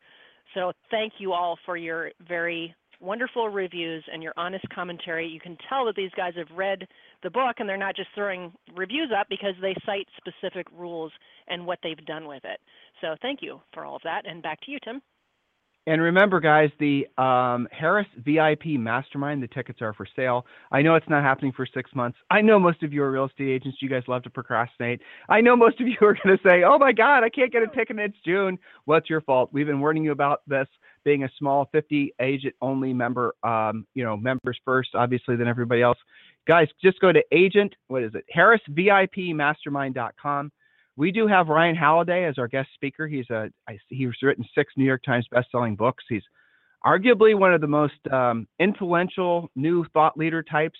So, 0.55 0.71
thank 0.89 1.13
you 1.19 1.33
all 1.33 1.59
for 1.65 1.75
your 1.75 2.11
very 2.25 2.73
wonderful 3.01 3.49
reviews 3.49 4.03
and 4.11 4.23
your 4.23 4.33
honest 4.37 4.63
commentary. 4.73 5.27
You 5.27 5.41
can 5.41 5.57
tell 5.67 5.85
that 5.85 5.95
these 5.95 6.11
guys 6.15 6.33
have 6.37 6.55
read 6.55 6.87
the 7.23 7.31
book 7.31 7.55
and 7.57 7.67
they're 7.67 7.75
not 7.75 7.97
just 7.97 8.09
throwing 8.15 8.53
reviews 8.75 9.11
up 9.19 9.27
because 9.29 9.55
they 9.61 9.75
cite 9.85 10.07
specific 10.15 10.67
rules 10.71 11.11
and 11.49 11.65
what 11.65 11.79
they've 11.83 12.05
done 12.05 12.27
with 12.27 12.45
it. 12.45 12.61
So, 13.01 13.15
thank 13.21 13.41
you 13.41 13.59
for 13.73 13.83
all 13.83 13.97
of 13.97 14.03
that. 14.03 14.25
And 14.25 14.41
back 14.41 14.61
to 14.61 14.71
you, 14.71 14.79
Tim. 14.81 15.01
And 15.87 15.99
remember, 15.99 16.39
guys, 16.39 16.69
the 16.79 17.07
um, 17.17 17.67
Harris 17.71 18.05
VIP 18.17 18.77
Mastermind, 18.77 19.41
the 19.41 19.47
tickets 19.47 19.81
are 19.81 19.93
for 19.93 20.05
sale. 20.15 20.45
I 20.71 20.83
know 20.83 20.93
it's 20.93 21.09
not 21.09 21.23
happening 21.23 21.51
for 21.51 21.65
six 21.65 21.89
months. 21.95 22.19
I 22.29 22.41
know 22.41 22.59
most 22.59 22.83
of 22.83 22.93
you 22.93 23.01
are 23.01 23.11
real 23.11 23.25
estate 23.25 23.49
agents. 23.49 23.79
You 23.81 23.89
guys 23.89 24.03
love 24.07 24.21
to 24.23 24.29
procrastinate. 24.29 25.01
I 25.27 25.41
know 25.41 25.55
most 25.55 25.81
of 25.81 25.87
you 25.87 25.97
are 26.01 26.13
going 26.13 26.37
to 26.37 26.43
say, 26.43 26.61
oh 26.63 26.77
my 26.77 26.91
God, 26.91 27.23
I 27.23 27.29
can't 27.29 27.51
get 27.51 27.63
a 27.63 27.67
ticket. 27.67 27.97
It's 27.97 28.15
June. 28.23 28.59
It's 28.87 29.09
your 29.09 29.21
fault. 29.21 29.49
We've 29.51 29.65
been 29.65 29.79
warning 29.79 30.03
you 30.03 30.11
about 30.11 30.41
this 30.45 30.67
being 31.03 31.23
a 31.23 31.31
small 31.39 31.67
50 31.71 32.13
agent 32.21 32.53
only 32.61 32.93
member, 32.93 33.33
um, 33.43 33.87
you 33.95 34.03
know, 34.03 34.15
members 34.15 34.59
first, 34.63 34.89
obviously, 34.93 35.35
than 35.35 35.47
everybody 35.47 35.81
else. 35.81 35.97
Guys, 36.47 36.67
just 36.83 36.99
go 36.99 37.11
to 37.11 37.23
agent, 37.31 37.73
what 37.87 38.03
is 38.03 38.11
it? 38.13 38.23
HarrisVIPmastermind.com 38.35 40.51
we 40.97 41.11
do 41.11 41.27
have 41.27 41.47
Ryan 41.47 41.75
Holiday 41.75 42.25
as 42.25 42.37
our 42.37 42.47
guest 42.47 42.69
speaker. 42.73 43.07
He's 43.07 43.29
a 43.29 43.49
he's 43.87 44.09
written 44.21 44.45
six 44.55 44.73
New 44.75 44.85
York 44.85 45.03
Times 45.03 45.25
best-selling 45.31 45.75
books. 45.75 46.03
He's 46.09 46.23
arguably 46.85 47.37
one 47.37 47.53
of 47.53 47.61
the 47.61 47.67
most 47.67 47.93
um, 48.11 48.47
influential 48.59 49.49
new 49.55 49.85
thought 49.93 50.17
leader 50.17 50.43
types. 50.43 50.79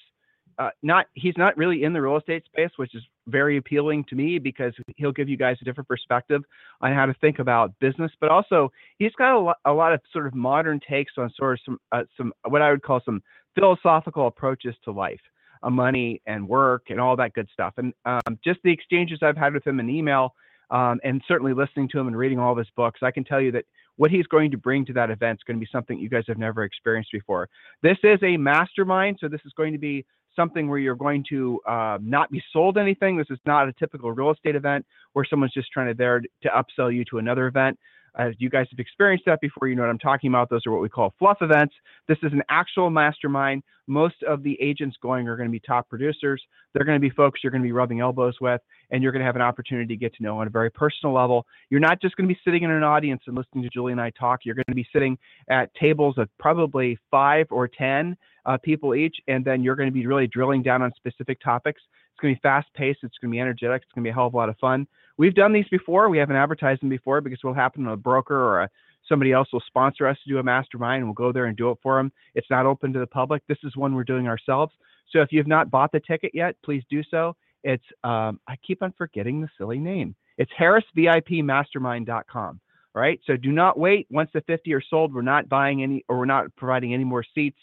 Uh, 0.59 0.69
not 0.83 1.05
he's 1.13 1.33
not 1.37 1.55
really 1.57 1.83
in 1.83 1.93
the 1.93 2.01
real 2.01 2.17
estate 2.17 2.43
space, 2.45 2.71
which 2.75 2.93
is 2.93 3.01
very 3.27 3.57
appealing 3.57 4.03
to 4.09 4.15
me 4.15 4.37
because 4.37 4.73
he'll 4.97 5.11
give 5.11 5.29
you 5.29 5.37
guys 5.37 5.57
a 5.61 5.65
different 5.65 5.87
perspective 5.87 6.41
on 6.81 6.93
how 6.93 7.05
to 7.05 7.13
think 7.15 7.39
about 7.39 7.73
business. 7.79 8.11
But 8.19 8.29
also, 8.31 8.71
he's 8.99 9.13
got 9.17 9.37
a, 9.37 9.53
a 9.65 9.73
lot 9.73 9.93
of 9.93 10.01
sort 10.11 10.27
of 10.27 10.35
modern 10.35 10.79
takes 10.87 11.13
on 11.17 11.31
sort 11.37 11.53
of 11.53 11.59
some 11.65 11.79
uh, 11.91 12.03
some 12.17 12.33
what 12.47 12.61
I 12.61 12.69
would 12.69 12.83
call 12.83 13.01
some 13.05 13.23
philosophical 13.55 14.27
approaches 14.27 14.75
to 14.83 14.91
life 14.91 15.21
money 15.69 16.21
and 16.25 16.47
work 16.47 16.85
and 16.89 16.99
all 16.99 17.15
that 17.15 17.33
good 17.33 17.47
stuff. 17.53 17.73
And 17.77 17.93
um, 18.05 18.39
just 18.43 18.59
the 18.63 18.71
exchanges 18.71 19.19
I've 19.21 19.37
had 19.37 19.53
with 19.53 19.65
him 19.65 19.79
in 19.79 19.89
email, 19.89 20.33
um, 20.71 20.99
and 21.03 21.21
certainly 21.27 21.53
listening 21.53 21.89
to 21.89 21.99
him 21.99 22.07
and 22.07 22.17
reading 22.17 22.39
all 22.39 22.53
of 22.53 22.57
his 22.57 22.69
books, 22.75 23.01
I 23.03 23.11
can 23.11 23.23
tell 23.23 23.41
you 23.41 23.51
that 23.51 23.65
what 23.97 24.09
he's 24.09 24.25
going 24.27 24.49
to 24.51 24.57
bring 24.57 24.85
to 24.85 24.93
that 24.93 25.11
event 25.11 25.39
is 25.39 25.43
going 25.45 25.57
to 25.57 25.63
be 25.63 25.69
something 25.71 25.99
you 25.99 26.09
guys 26.09 26.23
have 26.27 26.37
never 26.37 26.63
experienced 26.63 27.11
before. 27.11 27.49
This 27.83 27.97
is 28.03 28.19
a 28.23 28.37
mastermind, 28.37 29.17
so 29.19 29.27
this 29.27 29.41
is 29.45 29.51
going 29.55 29.73
to 29.73 29.79
be 29.79 30.05
something 30.35 30.69
where 30.69 30.79
you're 30.79 30.95
going 30.95 31.25
to 31.29 31.59
uh, 31.67 31.97
not 32.01 32.31
be 32.31 32.41
sold 32.53 32.77
anything. 32.77 33.17
This 33.17 33.29
is 33.29 33.39
not 33.45 33.67
a 33.67 33.73
typical 33.73 34.11
real 34.11 34.31
estate 34.31 34.55
event 34.55 34.85
where 35.13 35.25
someone's 35.25 35.53
just 35.53 35.71
trying 35.71 35.87
to 35.87 35.93
there 35.93 36.21
to 36.21 36.49
upsell 36.49 36.93
you 36.93 37.03
to 37.05 37.17
another 37.17 37.47
event. 37.47 37.77
Uh, 38.17 38.29
you 38.39 38.49
guys 38.49 38.67
have 38.69 38.79
experienced 38.79 39.25
that 39.25 39.39
before. 39.41 39.67
You 39.67 39.75
know 39.75 39.83
what 39.83 39.89
I'm 39.89 39.99
talking 39.99 40.29
about. 40.29 40.49
Those 40.49 40.65
are 40.65 40.71
what 40.71 40.81
we 40.81 40.89
call 40.89 41.13
fluff 41.17 41.37
events. 41.41 41.73
This 42.07 42.17
is 42.23 42.33
an 42.33 42.43
actual 42.49 42.89
mastermind. 42.89 43.63
Most 43.87 44.15
of 44.27 44.43
the 44.43 44.57
agents 44.61 44.97
going 45.01 45.27
are 45.27 45.35
going 45.35 45.47
to 45.47 45.51
be 45.51 45.59
top 45.59 45.89
producers. 45.89 46.41
They're 46.73 46.85
going 46.85 46.95
to 46.95 47.01
be 47.01 47.09
folks 47.09 47.41
you're 47.43 47.51
going 47.51 47.61
to 47.61 47.67
be 47.67 47.71
rubbing 47.71 47.99
elbows 47.99 48.35
with, 48.41 48.61
and 48.91 49.01
you're 49.01 49.11
going 49.11 49.21
to 49.21 49.25
have 49.25 49.35
an 49.35 49.41
opportunity 49.41 49.87
to 49.95 49.99
get 49.99 50.13
to 50.15 50.23
know 50.23 50.39
on 50.39 50.47
a 50.47 50.49
very 50.49 50.69
personal 50.69 51.13
level. 51.13 51.45
You're 51.69 51.79
not 51.79 52.01
just 52.01 52.15
going 52.15 52.27
to 52.27 52.33
be 52.33 52.39
sitting 52.43 52.63
in 52.63 52.71
an 52.71 52.83
audience 52.83 53.23
and 53.27 53.35
listening 53.35 53.63
to 53.63 53.69
Julie 53.69 53.91
and 53.91 54.01
I 54.01 54.11
talk. 54.11 54.41
You're 54.43 54.55
going 54.55 54.65
to 54.69 54.75
be 54.75 54.87
sitting 54.93 55.17
at 55.49 55.73
tables 55.75 56.17
of 56.17 56.29
probably 56.39 56.97
five 57.09 57.47
or 57.49 57.67
10 57.67 58.15
uh, 58.45 58.57
people 58.57 58.95
each, 58.95 59.15
and 59.27 59.45
then 59.45 59.63
you're 59.63 59.75
going 59.75 59.89
to 59.89 59.93
be 59.93 60.05
really 60.05 60.27
drilling 60.27 60.63
down 60.63 60.81
on 60.81 60.91
specific 60.95 61.39
topics. 61.41 61.81
It's 62.13 62.21
going 62.21 62.35
to 62.35 62.39
be 62.39 62.41
fast 62.41 62.67
paced. 62.73 62.99
It's 63.03 63.17
going 63.19 63.31
to 63.31 63.35
be 63.35 63.39
energetic. 63.39 63.83
It's 63.83 63.91
going 63.93 64.03
to 64.03 64.07
be 64.07 64.11
a 64.11 64.13
hell 64.13 64.27
of 64.27 64.33
a 64.33 64.37
lot 64.37 64.49
of 64.49 64.57
fun. 64.57 64.87
We've 65.17 65.35
done 65.35 65.53
these 65.53 65.67
before. 65.69 66.09
We 66.09 66.17
haven't 66.17 66.35
advertised 66.35 66.81
them 66.81 66.89
before 66.89 67.21
because 67.21 67.39
what'll 67.41 67.55
happen 67.55 67.87
on 67.87 67.93
a 67.93 67.97
broker 67.97 68.35
or 68.35 68.63
a, 68.63 68.69
somebody 69.07 69.31
else 69.31 69.47
will 69.51 69.63
sponsor 69.67 70.07
us 70.07 70.17
to 70.23 70.29
do 70.29 70.39
a 70.39 70.43
mastermind 70.43 70.99
and 70.99 71.07
we'll 71.07 71.13
go 71.13 71.31
there 71.31 71.45
and 71.45 71.57
do 71.57 71.71
it 71.71 71.77
for 71.81 71.97
them. 71.97 72.11
It's 72.35 72.49
not 72.49 72.65
open 72.65 72.93
to 72.93 72.99
the 72.99 73.07
public. 73.07 73.43
This 73.47 73.57
is 73.63 73.75
one 73.75 73.95
we're 73.95 74.03
doing 74.03 74.27
ourselves. 74.27 74.73
So 75.11 75.21
if 75.21 75.31
you've 75.31 75.47
not 75.47 75.69
bought 75.69 75.91
the 75.91 75.99
ticket 75.99 76.31
yet, 76.33 76.55
please 76.63 76.83
do 76.89 77.01
so. 77.09 77.35
It's 77.63 77.83
um, 78.03 78.39
I 78.47 78.55
keep 78.65 78.81
on 78.81 78.93
forgetting 78.97 79.41
the 79.41 79.49
silly 79.57 79.79
name. 79.79 80.15
It's 80.37 80.51
harrisvipmastermind.com. 80.59 82.59
All 82.93 83.01
right. 83.01 83.19
So 83.25 83.37
do 83.37 83.51
not 83.51 83.79
wait. 83.79 84.07
Once 84.09 84.29
the 84.33 84.41
50 84.41 84.73
are 84.73 84.81
sold, 84.81 85.13
we're 85.13 85.21
not 85.21 85.47
buying 85.47 85.83
any 85.83 86.03
or 86.09 86.17
we're 86.17 86.25
not 86.25 86.53
providing 86.55 86.93
any 86.93 87.03
more 87.03 87.23
seats. 87.35 87.59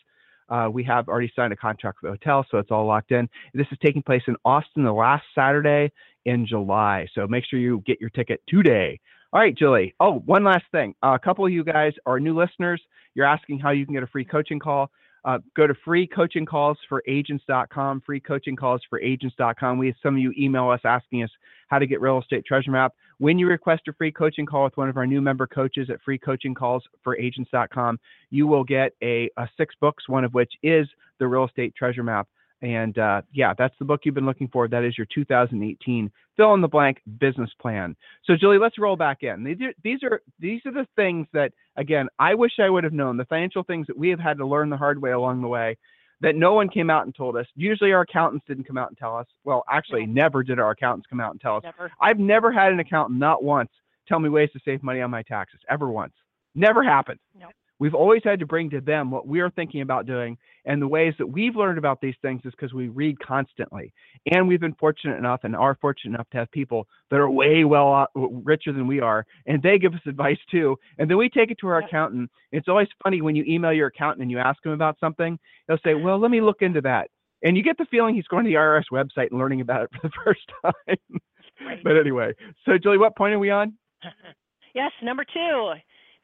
Uh, 0.49 0.69
we 0.73 0.83
have 0.85 1.09
already 1.09 1.33
signed 1.35 1.52
a 1.52 1.57
contract 1.57 1.99
with 2.02 2.11
the 2.11 2.12
hotel, 2.12 2.47
so 2.50 2.59
it's 2.59 2.71
all 2.71 2.87
locked 2.87 3.12
in. 3.12 3.28
This 3.55 3.67
is 3.71 3.78
taking 3.85 4.02
place 4.02 4.23
in 4.26 4.37
Austin 4.45 4.85
the 4.85 4.93
last 4.93 5.25
Saturday 5.35 5.93
in 6.25 6.47
July. 6.47 7.07
So 7.14 7.26
make 7.26 7.45
sure 7.45 7.59
you 7.59 7.83
get 7.87 8.00
your 8.00 8.11
ticket 8.11 8.40
today. 8.49 9.00
All 9.33 9.40
right, 9.40 9.57
Julie. 9.57 9.95
Oh, 10.00 10.21
one 10.25 10.45
last 10.45 10.64
thing. 10.73 10.95
Uh, 11.02 11.12
a 11.14 11.19
couple 11.19 11.45
of 11.45 11.52
you 11.52 11.62
guys 11.62 11.93
are 12.07 12.19
new 12.19 12.38
listeners. 12.38 12.81
You're 13.14 13.26
asking 13.26 13.59
how 13.59 13.71
you 13.71 13.85
can 13.85 13.95
get 13.95 14.02
a 14.02 14.07
free 14.07 14.25
coaching 14.25 14.59
call. 14.59 14.90
Uh, 15.28 15.38
go 15.54 15.66
to 15.66 15.75
freecoachingcallsforagents.com, 15.87 18.02
freecoachingcallsforagents.com. 18.08 19.78
We 19.78 19.88
have 19.88 19.97
some 20.02 20.14
of 20.14 20.23
you 20.23 20.32
email 20.38 20.70
us 20.70 20.80
asking 20.85 21.23
us 21.23 21.28
how 21.66 21.78
to 21.78 21.87
get 21.87 22.00
real 22.00 22.18
estate 22.18 22.47
treasure 22.47 22.70
map. 22.70 22.94
When 23.18 23.38
you 23.38 23.47
request 23.47 23.82
a 23.88 23.92
free 23.92 24.11
coaching 24.11 24.47
call 24.47 24.64
with 24.64 24.78
one 24.78 24.88
of 24.88 24.97
our 24.97 25.06
new 25.06 25.20
member 25.20 25.47
coaches 25.47 25.90
at 25.90 25.99
freecoachingcallsforagents.com, 26.08 28.00
you 28.30 28.47
will 28.47 28.64
get 28.64 28.94
a, 29.02 29.28
a 29.37 29.47
six 29.58 29.75
books, 29.78 30.08
one 30.08 30.25
of 30.25 30.32
which 30.32 30.54
is 30.62 30.88
the 31.18 31.26
real 31.26 31.44
estate 31.44 31.75
treasure 31.76 32.02
map. 32.02 32.26
And 32.60 32.98
uh, 32.98 33.22
yeah, 33.32 33.54
that's 33.56 33.74
the 33.78 33.84
book 33.84 34.00
you've 34.04 34.14
been 34.14 34.26
looking 34.26 34.48
for. 34.48 34.66
That 34.66 34.84
is 34.84 34.98
your 34.98 35.06
2018 35.14 36.10
fill 36.36 36.54
in 36.54 36.60
the 36.60 36.68
blank 36.68 37.02
business 37.18 37.50
plan. 37.60 37.94
So, 38.24 38.34
Julie, 38.36 38.58
let's 38.58 38.78
roll 38.78 38.96
back 38.96 39.22
in. 39.22 39.44
These 39.44 39.60
are, 39.60 39.74
these 39.84 40.02
are 40.02 40.22
these 40.38 40.60
are 40.64 40.72
the 40.72 40.86
things 40.96 41.26
that, 41.32 41.52
again, 41.76 42.08
I 42.18 42.34
wish 42.34 42.52
I 42.58 42.70
would 42.70 42.84
have 42.84 42.92
known. 42.92 43.16
The 43.16 43.24
financial 43.26 43.62
things 43.62 43.86
that 43.86 43.98
we 43.98 44.08
have 44.08 44.20
had 44.20 44.38
to 44.38 44.46
learn 44.46 44.70
the 44.70 44.76
hard 44.76 45.00
way 45.00 45.10
along 45.10 45.42
the 45.42 45.48
way, 45.48 45.76
that 46.20 46.34
no 46.34 46.54
one 46.54 46.68
came 46.68 46.90
out 46.90 47.04
and 47.04 47.14
told 47.14 47.36
us. 47.36 47.46
Usually, 47.54 47.92
our 47.92 48.00
accountants 48.02 48.44
didn't 48.46 48.64
come 48.64 48.78
out 48.78 48.88
and 48.88 48.98
tell 48.98 49.16
us. 49.16 49.26
Well, 49.44 49.64
actually, 49.70 50.06
no. 50.06 50.22
never 50.22 50.42
did 50.42 50.58
our 50.58 50.70
accountants 50.70 51.06
come 51.08 51.20
out 51.20 51.32
and 51.32 51.40
tell 51.40 51.56
us. 51.56 51.64
Never. 51.64 51.92
I've 52.00 52.18
never 52.18 52.50
had 52.50 52.72
an 52.72 52.80
accountant, 52.80 53.18
not 53.18 53.44
once, 53.44 53.70
tell 54.06 54.18
me 54.18 54.28
ways 54.28 54.50
to 54.52 54.60
save 54.64 54.82
money 54.82 55.00
on 55.00 55.10
my 55.10 55.22
taxes. 55.22 55.60
Ever 55.68 55.88
once. 55.88 56.14
Never 56.54 56.82
happened. 56.82 57.20
No. 57.38 57.48
We've 57.78 57.94
always 57.94 58.23
had 58.25 58.40
to 58.40 58.47
bring 58.47 58.70
to 58.70 58.80
them 58.80 59.11
what 59.11 59.26
we're 59.26 59.50
thinking 59.50 59.82
about 59.82 60.06
doing. 60.06 60.37
And 60.64 60.82
the 60.82 60.88
ways 60.88 61.14
that 61.18 61.26
we've 61.26 61.56
learned 61.56 61.78
about 61.78 62.00
these 62.00 62.16
things 62.23 62.42
is 62.44 62.52
because 62.52 62.75
we 62.75 62.88
read 62.88 63.18
constantly. 63.20 63.92
And 64.30 64.49
we've 64.49 64.61
been 64.61 64.75
fortunate 64.75 65.16
enough 65.16 65.40
and 65.44 65.54
are 65.54 65.78
fortunate 65.80 66.14
enough 66.14 66.28
to 66.30 66.38
have 66.38 66.50
people 66.50 66.87
that 67.11 67.20
are 67.20 67.30
way 67.30 67.64
well 67.64 68.06
richer 68.14 68.73
than 68.73 68.87
we 68.87 69.00
are. 69.00 69.25
And 69.47 69.62
they 69.62 69.78
give 69.78 69.94
us 69.94 70.00
advice 70.06 70.38
too. 70.50 70.76
And 70.99 71.08
then 71.08 71.16
we 71.16 71.28
take 71.28 71.50
it 71.50 71.58
to 71.61 71.68
our 71.68 71.78
accountant. 71.78 72.30
It's 72.52 72.68
always 72.68 72.88
funny 73.02 73.23
when 73.23 73.37
you 73.37 73.44
email 73.47 73.73
your 73.73 73.88
accountant 73.88 74.23
and 74.23 74.30
you 74.30 74.38
ask 74.38 74.64
him 74.64 74.73
about 74.73 74.99
something, 74.99 75.38
they'll 75.66 75.78
say, 75.85 75.94
well, 75.94 76.18
let 76.18 76.30
me 76.30 76.40
look 76.40 76.62
into 76.62 76.80
that. 76.82 77.08
And 77.42 77.56
you 77.56 77.62
get 77.62 77.78
the 77.78 77.87
feeling 77.90 78.14
he's 78.14 78.26
going 78.26 78.44
to 78.44 78.50
the 78.50 78.56
IRS 78.56 78.85
website 78.92 79.30
and 79.30 79.38
learning 79.38 79.61
about 79.61 79.85
it 79.85 79.90
for 80.00 80.08
the 80.08 80.12
first 80.25 80.40
time. 80.62 81.20
Right. 81.61 81.82
but 81.82 81.97
anyway, 81.97 82.35
so 82.64 82.78
Julie, 82.78 82.99
what 82.99 83.16
point 83.16 83.35
are 83.35 83.38
we 83.38 83.50
on? 83.50 83.75
yes, 84.75 84.92
number 85.02 85.25
two. 85.25 85.73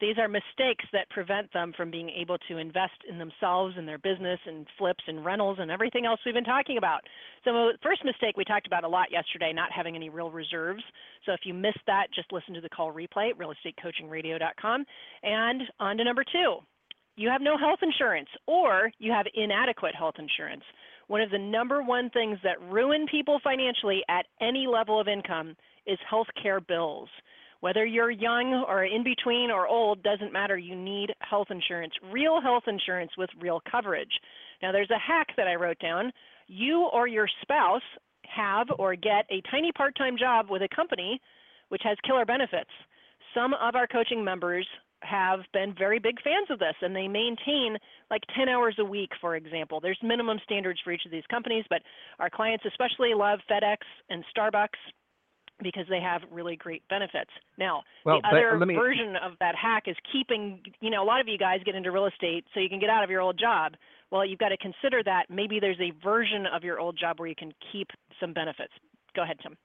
These 0.01 0.17
are 0.17 0.27
mistakes 0.27 0.85
that 0.91 1.09
prevent 1.09 1.51
them 1.53 1.73
from 1.75 1.89
being 1.89 2.09
able 2.09 2.37
to 2.49 2.57
invest 2.57 2.99
in 3.09 3.17
themselves 3.17 3.75
and 3.77 3.87
their 3.87 3.97
business 3.97 4.39
and 4.45 4.67
flips 4.77 5.03
and 5.07 5.23
rentals 5.23 5.57
and 5.59 5.71
everything 5.71 6.05
else 6.05 6.19
we've 6.25 6.35
been 6.35 6.43
talking 6.43 6.77
about. 6.77 7.01
So, 7.43 7.71
first 7.81 8.03
mistake 8.03 8.35
we 8.35 8.43
talked 8.43 8.67
about 8.67 8.83
a 8.83 8.89
lot 8.89 9.11
yesterday, 9.11 9.53
not 9.53 9.71
having 9.71 9.95
any 9.95 10.09
real 10.09 10.31
reserves. 10.31 10.83
So, 11.25 11.31
if 11.31 11.41
you 11.45 11.53
missed 11.53 11.85
that, 11.87 12.07
just 12.13 12.31
listen 12.31 12.53
to 12.55 12.61
the 12.61 12.69
call 12.69 12.91
replay 12.91 13.31
at 13.31 13.37
realestatecoachingradio.com. 13.37 14.85
And 15.23 15.61
on 15.79 15.97
to 15.97 16.03
number 16.03 16.23
two 16.29 16.59
you 17.17 17.29
have 17.29 17.41
no 17.41 17.57
health 17.57 17.79
insurance 17.81 18.27
or 18.45 18.91
you 18.99 19.11
have 19.11 19.25
inadequate 19.35 19.95
health 19.95 20.15
insurance. 20.19 20.63
One 21.07 21.21
of 21.21 21.29
the 21.29 21.37
number 21.37 21.81
one 21.81 22.09
things 22.09 22.37
that 22.43 22.61
ruin 22.61 23.05
people 23.09 23.39
financially 23.43 24.01
at 24.09 24.25
any 24.41 24.67
level 24.67 24.99
of 24.99 25.07
income 25.07 25.55
is 25.85 25.97
health 26.09 26.27
care 26.41 26.59
bills. 26.59 27.09
Whether 27.61 27.85
you're 27.85 28.11
young 28.11 28.65
or 28.67 28.85
in 28.85 29.03
between 29.03 29.49
or 29.51 29.67
old, 29.67 30.03
doesn't 30.03 30.33
matter. 30.33 30.57
You 30.57 30.75
need 30.75 31.11
health 31.19 31.47
insurance, 31.49 31.93
real 32.11 32.41
health 32.41 32.63
insurance 32.67 33.11
with 33.17 33.29
real 33.39 33.61
coverage. 33.69 34.11
Now, 34.61 34.71
there's 34.71 34.91
a 34.91 34.99
hack 34.99 35.27
that 35.37 35.47
I 35.47 35.55
wrote 35.55 35.79
down. 35.79 36.11
You 36.47 36.89
or 36.93 37.07
your 37.07 37.27
spouse 37.41 37.81
have 38.27 38.67
or 38.77 38.95
get 38.95 39.25
a 39.29 39.41
tiny 39.51 39.71
part 39.71 39.95
time 39.97 40.17
job 40.17 40.47
with 40.49 40.61
a 40.61 40.75
company 40.75 41.19
which 41.69 41.81
has 41.83 41.97
killer 42.05 42.25
benefits. 42.25 42.69
Some 43.33 43.53
of 43.53 43.75
our 43.75 43.87
coaching 43.87 44.23
members 44.23 44.67
have 45.01 45.41
been 45.53 45.73
very 45.77 45.99
big 45.99 46.21
fans 46.21 46.47
of 46.49 46.59
this 46.59 46.75
and 46.81 46.95
they 46.95 47.07
maintain 47.07 47.77
like 48.09 48.21
10 48.35 48.49
hours 48.49 48.75
a 48.79 48.85
week 48.85 49.11
for 49.21 49.35
example 49.35 49.79
there's 49.79 49.99
minimum 50.01 50.39
standards 50.43 50.79
for 50.83 50.91
each 50.91 51.05
of 51.05 51.11
these 51.11 51.25
companies 51.29 51.63
but 51.69 51.81
our 52.19 52.29
clients 52.29 52.63
especially 52.65 53.13
love 53.13 53.39
fedex 53.49 53.77
and 54.09 54.23
starbucks 54.35 54.79
because 55.63 55.85
they 55.89 55.99
have 55.99 56.21
really 56.31 56.55
great 56.55 56.83
benefits. 56.89 57.31
Now, 57.57 57.83
well, 58.05 58.19
the 58.21 58.27
other 58.27 58.65
me... 58.65 58.75
version 58.75 59.15
of 59.23 59.33
that 59.39 59.55
hack 59.55 59.83
is 59.87 59.95
keeping, 60.11 60.61
you 60.81 60.89
know, 60.89 61.03
a 61.03 61.05
lot 61.05 61.21
of 61.21 61.27
you 61.27 61.37
guys 61.37 61.59
get 61.65 61.75
into 61.75 61.91
real 61.91 62.07
estate 62.07 62.45
so 62.53 62.59
you 62.59 62.69
can 62.69 62.79
get 62.79 62.89
out 62.89 63.03
of 63.03 63.09
your 63.09 63.21
old 63.21 63.39
job. 63.39 63.73
Well, 64.11 64.25
you've 64.25 64.39
got 64.39 64.49
to 64.49 64.57
consider 64.57 65.01
that 65.03 65.25
maybe 65.29 65.59
there's 65.59 65.79
a 65.79 65.91
version 66.03 66.45
of 66.53 66.63
your 66.63 66.79
old 66.79 66.97
job 66.99 67.19
where 67.19 67.27
you 67.27 67.35
can 67.35 67.53
keep 67.71 67.87
some 68.19 68.33
benefits. 68.33 68.73
Go 69.15 69.23
ahead, 69.23 69.37
Tim. 69.41 69.57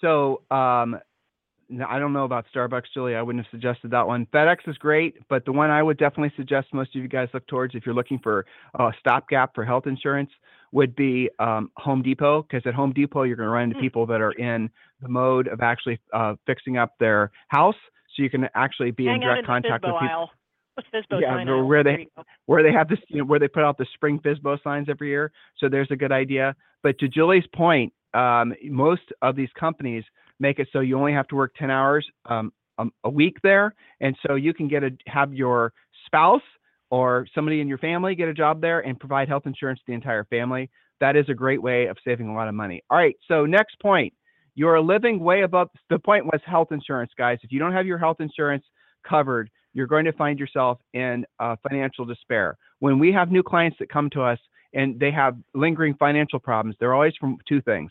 So, 0.00 0.42
um, 0.50 0.98
I 1.86 1.98
don't 1.98 2.12
know 2.12 2.24
about 2.24 2.44
Starbucks, 2.54 2.84
Julie. 2.92 3.14
I 3.14 3.22
wouldn't 3.22 3.44
have 3.44 3.50
suggested 3.50 3.90
that 3.92 4.06
one. 4.06 4.26
FedEx 4.26 4.56
is 4.66 4.76
great, 4.76 5.16
but 5.28 5.44
the 5.44 5.52
one 5.52 5.70
I 5.70 5.82
would 5.82 5.96
definitely 5.96 6.32
suggest 6.36 6.68
most 6.72 6.94
of 6.94 7.02
you 7.02 7.08
guys 7.08 7.28
look 7.32 7.46
towards 7.46 7.74
if 7.74 7.86
you're 7.86 7.94
looking 7.94 8.18
for 8.18 8.44
a 8.78 8.90
stopgap 9.00 9.54
for 9.54 9.64
health 9.64 9.86
insurance 9.86 10.30
would 10.74 10.96
be 10.96 11.30
um, 11.38 11.70
Home 11.76 12.02
Depot, 12.02 12.42
because 12.42 12.66
at 12.66 12.74
Home 12.74 12.92
Depot 12.92 13.22
you're 13.22 13.36
going 13.36 13.46
to 13.46 13.52
run 13.52 13.62
into 13.62 13.76
hmm. 13.76 13.82
people 13.82 14.06
that 14.06 14.20
are 14.20 14.32
in 14.32 14.68
the 15.00 15.08
mode 15.08 15.46
of 15.46 15.60
actually 15.60 16.00
uh, 16.12 16.34
fixing 16.46 16.76
up 16.76 16.94
their 16.98 17.30
house, 17.48 17.76
so 18.14 18.22
you 18.22 18.28
can 18.28 18.48
actually 18.54 18.90
be 18.90 19.06
Hang 19.06 19.16
in 19.16 19.20
direct 19.20 19.46
contact 19.46 19.84
with 19.84 19.94
people. 19.94 20.08
Aisle. 20.08 20.30
yeah, 21.20 21.62
where 21.62 21.84
they 21.84 22.08
where 22.46 22.64
they 22.64 22.72
have 22.72 22.88
this, 22.88 22.98
you 23.06 23.18
know, 23.18 23.24
where 23.24 23.38
they 23.38 23.46
put 23.46 23.62
out 23.62 23.78
the 23.78 23.86
spring 23.94 24.18
FSBO 24.18 24.60
signs 24.64 24.88
every 24.90 25.08
year. 25.08 25.30
So 25.58 25.68
there's 25.68 25.86
a 25.92 25.96
good 25.96 26.10
idea. 26.10 26.56
But 26.82 26.98
to 26.98 27.06
Julie's 27.06 27.46
point, 27.54 27.92
um, 28.12 28.54
most 28.64 29.02
of 29.22 29.36
these 29.36 29.50
companies 29.58 30.02
make 30.40 30.58
it 30.58 30.66
so 30.72 30.80
you 30.80 30.98
only 30.98 31.12
have 31.12 31.28
to 31.28 31.36
work 31.36 31.54
10 31.56 31.70
hours 31.70 32.04
um, 32.26 32.52
a 33.04 33.08
week 33.08 33.36
there, 33.44 33.76
and 34.00 34.16
so 34.26 34.34
you 34.34 34.52
can 34.52 34.66
get 34.66 34.82
a 34.82 34.90
have 35.06 35.32
your 35.32 35.72
spouse 36.06 36.42
or 36.94 37.26
somebody 37.34 37.60
in 37.60 37.66
your 37.66 37.78
family 37.78 38.14
get 38.14 38.28
a 38.28 38.32
job 38.32 38.60
there 38.60 38.78
and 38.86 39.00
provide 39.00 39.26
health 39.26 39.46
insurance 39.46 39.80
to 39.80 39.84
the 39.88 39.92
entire 39.92 40.22
family. 40.26 40.70
That 41.00 41.16
is 41.16 41.28
a 41.28 41.34
great 41.34 41.60
way 41.60 41.86
of 41.86 41.96
saving 42.04 42.28
a 42.28 42.32
lot 42.32 42.46
of 42.46 42.54
money. 42.54 42.84
All 42.88 42.96
right, 42.96 43.16
so 43.26 43.44
next 43.46 43.80
point. 43.80 44.14
You're 44.54 44.80
living 44.80 45.18
way 45.18 45.42
above 45.42 45.70
the 45.90 45.98
point 45.98 46.24
was 46.24 46.40
health 46.46 46.70
insurance, 46.70 47.10
guys. 47.18 47.38
If 47.42 47.50
you 47.50 47.58
don't 47.58 47.72
have 47.72 47.84
your 47.84 47.98
health 47.98 48.18
insurance 48.20 48.64
covered, 49.02 49.50
you're 49.72 49.88
going 49.88 50.04
to 50.04 50.12
find 50.12 50.38
yourself 50.38 50.78
in 50.92 51.26
uh, 51.40 51.56
financial 51.68 52.04
despair. 52.04 52.56
When 52.78 53.00
we 53.00 53.10
have 53.10 53.32
new 53.32 53.42
clients 53.42 53.76
that 53.80 53.88
come 53.90 54.08
to 54.10 54.22
us 54.22 54.38
and 54.72 55.00
they 55.00 55.10
have 55.10 55.36
lingering 55.52 55.96
financial 55.98 56.38
problems, 56.38 56.76
they're 56.78 56.94
always 56.94 57.14
from 57.18 57.38
two 57.48 57.60
things. 57.62 57.90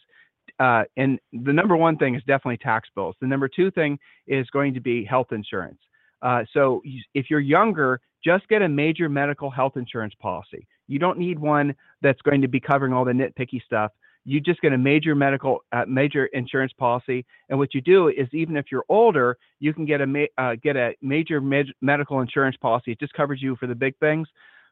Uh, 0.62 0.83
and 0.95 1.19
the 1.33 1.51
number 1.51 1.75
one 1.75 1.98
thing 1.98 2.15
is 2.15 2.22
definitely 2.25 2.60
tax 2.60 2.88
bills. 2.95 3.17
The 3.19 3.27
number 3.27 3.50
two 3.50 3.69
thing 3.69 4.00
is 4.27 4.50
going 4.51 4.74
to 4.74 4.79
be 4.79 5.03
health 5.03 5.33
insurance. 5.33 5.81
Uh, 6.24 6.44
so 6.53 6.82
if 7.13 7.30
you're 7.30 7.39
younger, 7.39 8.00
just 8.24 8.48
get 8.48 8.62
a 8.62 8.70
major 8.70 9.10
medical 9.10 9.51
health 9.51 9.74
insurance 9.75 10.13
policy. 10.20 10.65
You 10.88 10.98
don't 10.98 11.20
need 11.20 11.38
one 11.38 11.75
that's 12.01 12.22
going 12.22 12.42
to 12.42 12.48
be 12.48 12.60
covering 12.60 12.94
all 12.94 13.06
the 13.06 13.12
nitpicky 13.12 13.62
stuff. 13.63 13.92
You 14.25 14.39
just 14.39 14.62
get 14.62 14.72
a 14.72 14.77
major 14.77 15.15
medical, 15.15 15.60
uh, 15.74 15.84
major 15.86 16.27
insurance 16.27 16.72
policy, 16.80 17.25
and 17.50 17.60
what 17.60 17.74
you 17.74 17.82
do 17.82 18.08
is 18.08 18.27
even 18.32 18.56
if 18.56 18.68
you're 18.72 18.86
older, 18.88 19.38
you 19.60 19.74
can 19.74 19.86
get 19.86 20.00
a 20.00 20.08
ma- 20.08 20.34
uh, 20.38 20.56
get 20.63 20.77
a 20.77 20.94
major 21.01 21.42
med- 21.42 21.74
medical 21.82 22.22
insurance 22.22 22.56
policy. 22.56 22.94
It 22.94 23.01
just 23.01 23.13
covers 23.13 23.42
you 23.42 23.58
for 23.58 23.68
the 23.68 23.75
big 23.75 23.98
things, 24.00 24.30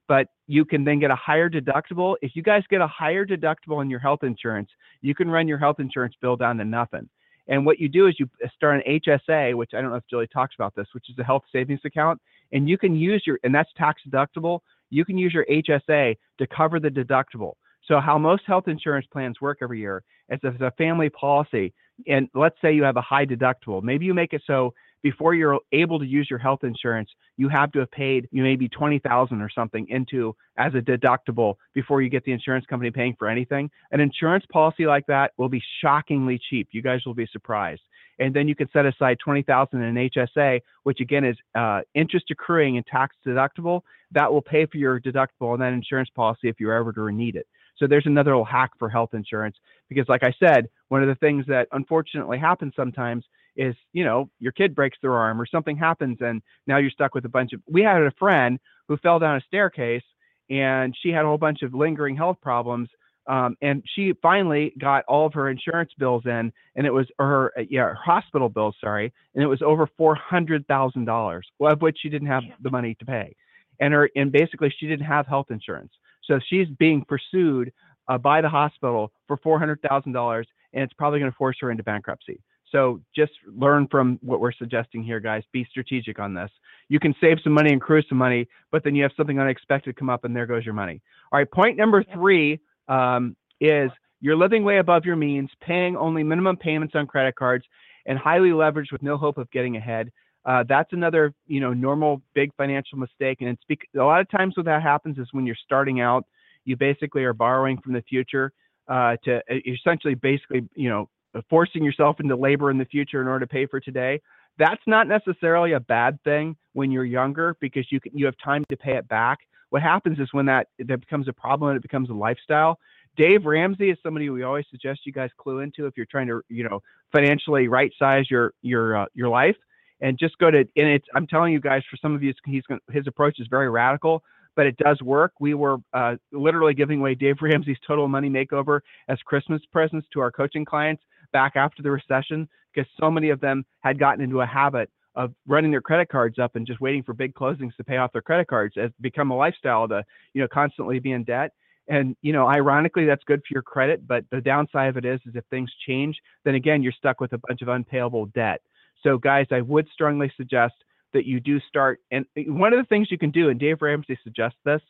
but 0.07 0.27
you 0.47 0.63
can 0.63 0.85
then 0.85 0.99
get 0.99 1.11
a 1.11 1.15
higher 1.15 1.49
deductible. 1.49 2.15
If 2.21 2.33
you 2.33 2.43
guys 2.43 2.63
get 2.69 2.79
a 2.79 2.87
higher 2.87 3.25
deductible 3.25 3.81
in 3.81 3.89
your 3.89 3.99
health 3.99 4.23
insurance, 4.23 4.69
you 5.01 5.13
can 5.13 5.29
run 5.29 5.49
your 5.49 5.57
health 5.57 5.81
insurance 5.81 6.15
bill 6.21 6.37
down 6.37 6.57
to 6.59 6.65
nothing. 6.65 7.09
And 7.51 7.65
what 7.65 7.79
you 7.79 7.89
do 7.89 8.07
is 8.07 8.15
you 8.17 8.27
uh, 8.43 8.47
start 8.55 8.81
an 8.81 8.99
HSA, 9.05 9.55
which 9.55 9.71
I 9.75 9.81
don't 9.81 9.91
know 9.91 9.97
if 9.97 10.07
Julie 10.09 10.27
talks 10.27 10.55
about 10.57 10.73
this, 10.73 10.87
which 10.93 11.09
is 11.09 11.19
a 11.19 11.23
health 11.23 11.43
savings 11.51 11.81
account, 11.85 12.19
and 12.53 12.67
you 12.67 12.77
can 12.77 12.95
use 12.95 13.21
your 13.27 13.37
and 13.43 13.53
that's 13.53 13.69
tax 13.77 14.01
deductible. 14.09 14.61
You 14.89 15.05
can 15.05 15.17
use 15.17 15.33
your 15.33 15.45
HSA 15.45 16.15
to 16.39 16.47
cover 16.47 16.79
the 16.79 16.89
deductible. 16.89 17.53
So 17.87 17.99
how 17.99 18.17
most 18.17 18.43
health 18.47 18.67
insurance 18.67 19.05
plans 19.11 19.41
work 19.41 19.59
every 19.61 19.79
year 19.79 20.01
is 20.29 20.39
if 20.43 20.53
it's 20.53 20.61
a 20.61 20.71
family 20.77 21.09
policy, 21.09 21.73
and 22.07 22.29
let's 22.33 22.55
say 22.61 22.73
you 22.73 22.83
have 22.83 22.97
a 22.97 23.01
high 23.01 23.25
deductible, 23.25 23.83
maybe 23.83 24.05
you 24.05 24.13
make 24.13 24.31
it 24.31 24.41
so 24.47 24.73
before 25.03 25.33
you're 25.33 25.59
able 25.71 25.99
to 25.99 26.05
use 26.05 26.27
your 26.29 26.39
health 26.39 26.63
insurance, 26.63 27.09
you 27.37 27.49
have 27.49 27.71
to 27.71 27.79
have 27.79 27.91
paid 27.91 28.27
you 28.31 28.43
maybe 28.43 28.69
twenty 28.69 28.99
thousand 28.99 29.41
or 29.41 29.49
something 29.49 29.87
into 29.89 30.35
as 30.57 30.73
a 30.75 30.81
deductible 30.81 31.55
before 31.73 32.01
you 32.01 32.09
get 32.09 32.23
the 32.23 32.31
insurance 32.31 32.65
company 32.65 32.91
paying 32.91 33.15
for 33.17 33.27
anything. 33.27 33.69
An 33.91 33.99
insurance 33.99 34.45
policy 34.51 34.85
like 34.85 35.05
that 35.07 35.31
will 35.37 35.49
be 35.49 35.61
shockingly 35.81 36.39
cheap. 36.49 36.69
You 36.71 36.81
guys 36.81 37.01
will 37.05 37.13
be 37.13 37.27
surprised. 37.31 37.81
And 38.19 38.35
then 38.35 38.47
you 38.47 38.55
can 38.55 38.69
set 38.71 38.85
aside 38.85 39.17
twenty 39.23 39.41
thousand 39.41 39.81
in 39.81 39.95
HSA, 39.95 40.61
which 40.83 40.99
again 40.99 41.25
is 41.25 41.37
uh, 41.55 41.81
interest 41.95 42.25
accruing 42.29 42.77
and 42.77 42.85
tax 42.85 43.15
deductible. 43.25 43.81
That 44.11 44.31
will 44.31 44.41
pay 44.41 44.65
for 44.65 44.77
your 44.77 44.99
deductible 44.99 45.53
and 45.53 45.61
that 45.61 45.73
insurance 45.73 46.09
policy 46.15 46.49
if 46.49 46.59
you 46.59 46.71
ever 46.71 46.91
to 46.93 47.11
need 47.11 47.35
it. 47.35 47.47
So 47.77 47.87
there's 47.87 48.05
another 48.05 48.31
little 48.31 48.45
hack 48.45 48.71
for 48.77 48.89
health 48.89 49.13
insurance 49.13 49.55
because, 49.89 50.07
like 50.07 50.23
I 50.23 50.33
said, 50.39 50.69
one 50.89 51.01
of 51.01 51.07
the 51.07 51.15
things 51.15 51.45
that 51.47 51.67
unfortunately 51.71 52.37
happens 52.37 52.73
sometimes 52.75 53.25
is 53.55 53.75
you 53.93 54.03
know 54.03 54.29
your 54.39 54.51
kid 54.51 54.73
breaks 54.73 54.97
their 55.01 55.13
arm 55.15 55.41
or 55.41 55.45
something 55.45 55.75
happens 55.75 56.17
and 56.21 56.41
now 56.67 56.77
you're 56.77 56.91
stuck 56.91 57.13
with 57.13 57.25
a 57.25 57.29
bunch 57.29 57.53
of 57.53 57.61
we 57.69 57.81
had 57.81 58.01
a 58.01 58.11
friend 58.17 58.59
who 58.87 58.97
fell 58.97 59.19
down 59.19 59.37
a 59.37 59.41
staircase 59.41 60.03
and 60.49 60.95
she 61.01 61.09
had 61.09 61.23
a 61.23 61.27
whole 61.27 61.37
bunch 61.37 61.61
of 61.61 61.73
lingering 61.73 62.15
health 62.15 62.37
problems 62.41 62.89
um, 63.27 63.55
and 63.61 63.83
she 63.95 64.13
finally 64.21 64.73
got 64.79 65.05
all 65.07 65.27
of 65.27 65.33
her 65.33 65.49
insurance 65.49 65.91
bills 65.97 66.23
in 66.25 66.51
and 66.75 66.87
it 66.87 66.93
was 66.93 67.07
her 67.19 67.53
yeah 67.69 67.83
her 67.83 67.93
hospital 67.93 68.49
bills 68.49 68.75
sorry 68.81 69.13
and 69.35 69.43
it 69.43 69.47
was 69.47 69.61
over 69.61 69.87
four 69.97 70.15
hundred 70.15 70.65
thousand 70.67 71.05
dollars 71.05 71.47
of 71.59 71.81
which 71.81 71.97
she 72.01 72.09
didn't 72.09 72.27
have 72.27 72.43
the 72.61 72.71
money 72.71 72.95
to 72.99 73.05
pay. 73.05 73.35
And 73.79 73.93
her 73.93 74.09
and 74.15 74.31
basically 74.31 74.73
she 74.77 74.87
didn't 74.87 75.05
have 75.05 75.27
health 75.27 75.47
insurance. 75.49 75.91
So 76.23 76.39
she's 76.49 76.67
being 76.79 77.03
pursued 77.07 77.71
uh, 78.07 78.17
by 78.17 78.41
the 78.41 78.49
hospital 78.49 79.11
for 79.27 79.37
four 79.37 79.59
hundred 79.59 79.81
thousand 79.81 80.13
dollars 80.13 80.47
and 80.73 80.83
it's 80.83 80.93
probably 80.93 81.19
going 81.19 81.31
to 81.31 81.37
force 81.37 81.57
her 81.61 81.71
into 81.71 81.83
bankruptcy 81.83 82.41
so 82.71 83.01
just 83.15 83.31
learn 83.45 83.87
from 83.89 84.19
what 84.21 84.39
we're 84.39 84.51
suggesting 84.53 85.03
here, 85.03 85.19
guys. 85.19 85.43
Be 85.51 85.65
strategic 85.69 86.19
on 86.19 86.33
this. 86.33 86.49
You 86.89 86.99
can 86.99 87.15
save 87.21 87.37
some 87.43 87.53
money 87.53 87.71
and 87.71 87.81
cruise 87.81 88.05
some 88.09 88.17
money, 88.17 88.47
but 88.71 88.83
then 88.83 88.95
you 88.95 89.03
have 89.03 89.11
something 89.15 89.39
unexpected 89.39 89.95
come 89.95 90.09
up 90.09 90.23
and 90.23 90.35
there 90.35 90.45
goes 90.45 90.65
your 90.65 90.73
money. 90.73 91.01
All 91.31 91.39
right, 91.39 91.49
point 91.49 91.77
number 91.77 92.03
three 92.13 92.59
um, 92.87 93.35
is 93.59 93.89
you're 94.19 94.35
living 94.35 94.63
way 94.63 94.77
above 94.77 95.05
your 95.05 95.15
means, 95.15 95.49
paying 95.61 95.95
only 95.95 96.23
minimum 96.23 96.57
payments 96.57 96.95
on 96.95 97.07
credit 97.07 97.35
cards, 97.35 97.65
and 98.05 98.17
highly 98.17 98.49
leveraged 98.49 98.91
with 98.91 99.01
no 99.01 99.17
hope 99.17 99.37
of 99.37 99.49
getting 99.51 99.77
ahead. 99.77 100.11
Uh, 100.43 100.63
that's 100.67 100.91
another, 100.91 101.33
you 101.47 101.59
know, 101.59 101.71
normal 101.73 102.21
big 102.33 102.51
financial 102.55 102.97
mistake. 102.97 103.37
And 103.41 103.49
it's 103.49 103.63
bec- 103.67 103.87
a 103.95 104.03
lot 104.03 104.21
of 104.21 104.29
times 104.29 104.57
what 104.57 104.65
that 104.65 104.81
happens 104.81 105.17
is 105.17 105.27
when 105.31 105.45
you're 105.45 105.55
starting 105.63 106.01
out, 106.01 106.25
you 106.65 106.75
basically 106.75 107.23
are 107.23 107.33
borrowing 107.33 107.79
from 107.79 107.93
the 107.93 108.01
future 108.01 108.51
uh, 108.87 109.17
to 109.23 109.41
essentially 109.67 110.15
basically, 110.15 110.67
you 110.75 110.89
know, 110.89 111.09
forcing 111.49 111.83
yourself 111.83 112.19
into 112.19 112.35
labor 112.35 112.71
in 112.71 112.77
the 112.77 112.85
future 112.85 113.21
in 113.21 113.27
order 113.27 113.41
to 113.41 113.47
pay 113.47 113.65
for 113.65 113.79
today 113.79 114.21
that's 114.57 114.81
not 114.85 115.07
necessarily 115.07 115.73
a 115.73 115.79
bad 115.79 116.21
thing 116.23 116.55
when 116.73 116.91
you're 116.91 117.05
younger 117.05 117.55
because 117.59 117.85
you 117.91 117.99
can 117.99 118.11
you 118.17 118.25
have 118.25 118.35
time 118.43 118.63
to 118.69 118.77
pay 118.77 118.95
it 118.95 119.07
back 119.07 119.39
what 119.69 119.81
happens 119.81 120.19
is 120.19 120.27
when 120.33 120.45
that 120.45 120.67
that 120.79 120.99
becomes 120.99 121.27
a 121.27 121.33
problem 121.33 121.69
and 121.69 121.77
it 121.77 121.81
becomes 121.81 122.09
a 122.09 122.13
lifestyle 122.13 122.77
dave 123.17 123.45
ramsey 123.45 123.89
is 123.89 123.97
somebody 124.03 124.29
we 124.29 124.43
always 124.43 124.65
suggest 124.69 125.01
you 125.05 125.11
guys 125.11 125.29
clue 125.37 125.59
into 125.59 125.85
if 125.85 125.95
you're 125.95 126.05
trying 126.05 126.27
to 126.27 126.41
you 126.49 126.63
know 126.63 126.81
financially 127.11 127.67
right 127.67 127.93
size 127.97 128.29
your 128.29 128.53
your 128.61 128.97
uh, 128.97 129.05
your 129.13 129.29
life 129.29 129.57
and 130.01 130.17
just 130.17 130.37
go 130.37 130.51
to 130.51 130.59
and 130.59 130.69
it's 130.75 131.07
i'm 131.15 131.27
telling 131.27 131.53
you 131.53 131.59
guys 131.59 131.83
for 131.89 131.97
some 131.97 132.13
of 132.13 132.21
you 132.21 132.33
he's 132.45 132.63
his 132.91 133.07
approach 133.07 133.39
is 133.39 133.47
very 133.47 133.69
radical 133.69 134.23
but 134.55 134.65
it 134.65 134.75
does 134.77 135.01
work. 135.01 135.33
We 135.39 135.53
were 135.53 135.77
uh, 135.93 136.15
literally 136.31 136.73
giving 136.73 136.99
away 136.99 137.15
Dave 137.15 137.37
Ramsey's 137.41 137.77
Total 137.85 138.07
Money 138.07 138.29
Makeover 138.29 138.81
as 139.07 139.17
Christmas 139.19 139.61
presents 139.71 140.07
to 140.13 140.19
our 140.19 140.31
coaching 140.31 140.65
clients 140.65 141.01
back 141.31 141.55
after 141.55 141.81
the 141.81 141.91
recession 141.91 142.47
because 142.73 142.89
so 142.99 143.11
many 143.11 143.29
of 143.29 143.39
them 143.41 143.65
had 143.81 143.99
gotten 143.99 144.23
into 144.23 144.41
a 144.41 144.45
habit 144.45 144.89
of 145.15 145.33
running 145.45 145.71
their 145.71 145.81
credit 145.81 146.09
cards 146.09 146.39
up 146.39 146.55
and 146.55 146.65
just 146.65 146.79
waiting 146.79 147.03
for 147.03 147.13
big 147.13 147.33
closings 147.33 147.75
to 147.75 147.83
pay 147.83 147.97
off 147.97 148.13
their 148.13 148.21
credit 148.21 148.47
cards 148.47 148.75
as 148.77 148.91
become 149.01 149.31
a 149.31 149.35
lifestyle 149.35 149.87
to 149.87 150.03
you 150.33 150.41
know 150.41 150.47
constantly 150.47 150.99
be 150.99 151.11
in 151.11 151.23
debt. 151.23 151.51
And 151.87 152.15
you 152.21 152.31
know 152.31 152.47
ironically 152.47 153.05
that's 153.05 153.23
good 153.25 153.41
for 153.41 153.53
your 153.53 153.63
credit 153.63 154.07
but 154.07 154.23
the 154.31 154.41
downside 154.41 154.89
of 154.89 154.97
it 154.97 155.05
is 155.05 155.19
is 155.25 155.35
if 155.35 155.43
things 155.49 155.69
change 155.87 156.17
then 156.45 156.55
again 156.55 156.81
you're 156.81 156.93
stuck 156.93 157.19
with 157.19 157.33
a 157.33 157.39
bunch 157.47 157.61
of 157.61 157.67
unpayable 157.67 158.27
debt. 158.27 158.61
So 159.03 159.17
guys 159.17 159.47
i 159.51 159.61
would 159.61 159.87
strongly 159.93 160.31
suggest 160.37 160.75
that 161.13 161.25
you 161.25 161.39
do 161.39 161.59
start 161.59 161.99
and 162.11 162.25
eh, 162.37 162.43
one 162.47 162.71
of 162.71 162.79
the 162.79 162.87
things 162.87 163.11
you 163.11 163.17
can 163.17 163.31
do 163.31 163.49
and 163.49 163.59
dave 163.59 163.81
ramsey 163.81 164.17
suggests 164.23 164.57
this 164.63 164.81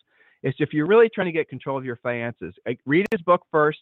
is 0.43 0.53
if 0.59 0.73
you're 0.73 0.87
really 0.87 1.09
trying 1.09 1.25
to 1.25 1.31
get 1.31 1.49
control 1.49 1.77
of 1.77 1.85
your 1.85 1.95
finances 2.03 2.53
eh, 2.67 2.75
read 2.85 3.07
his 3.11 3.21
book 3.21 3.41
first 3.51 3.79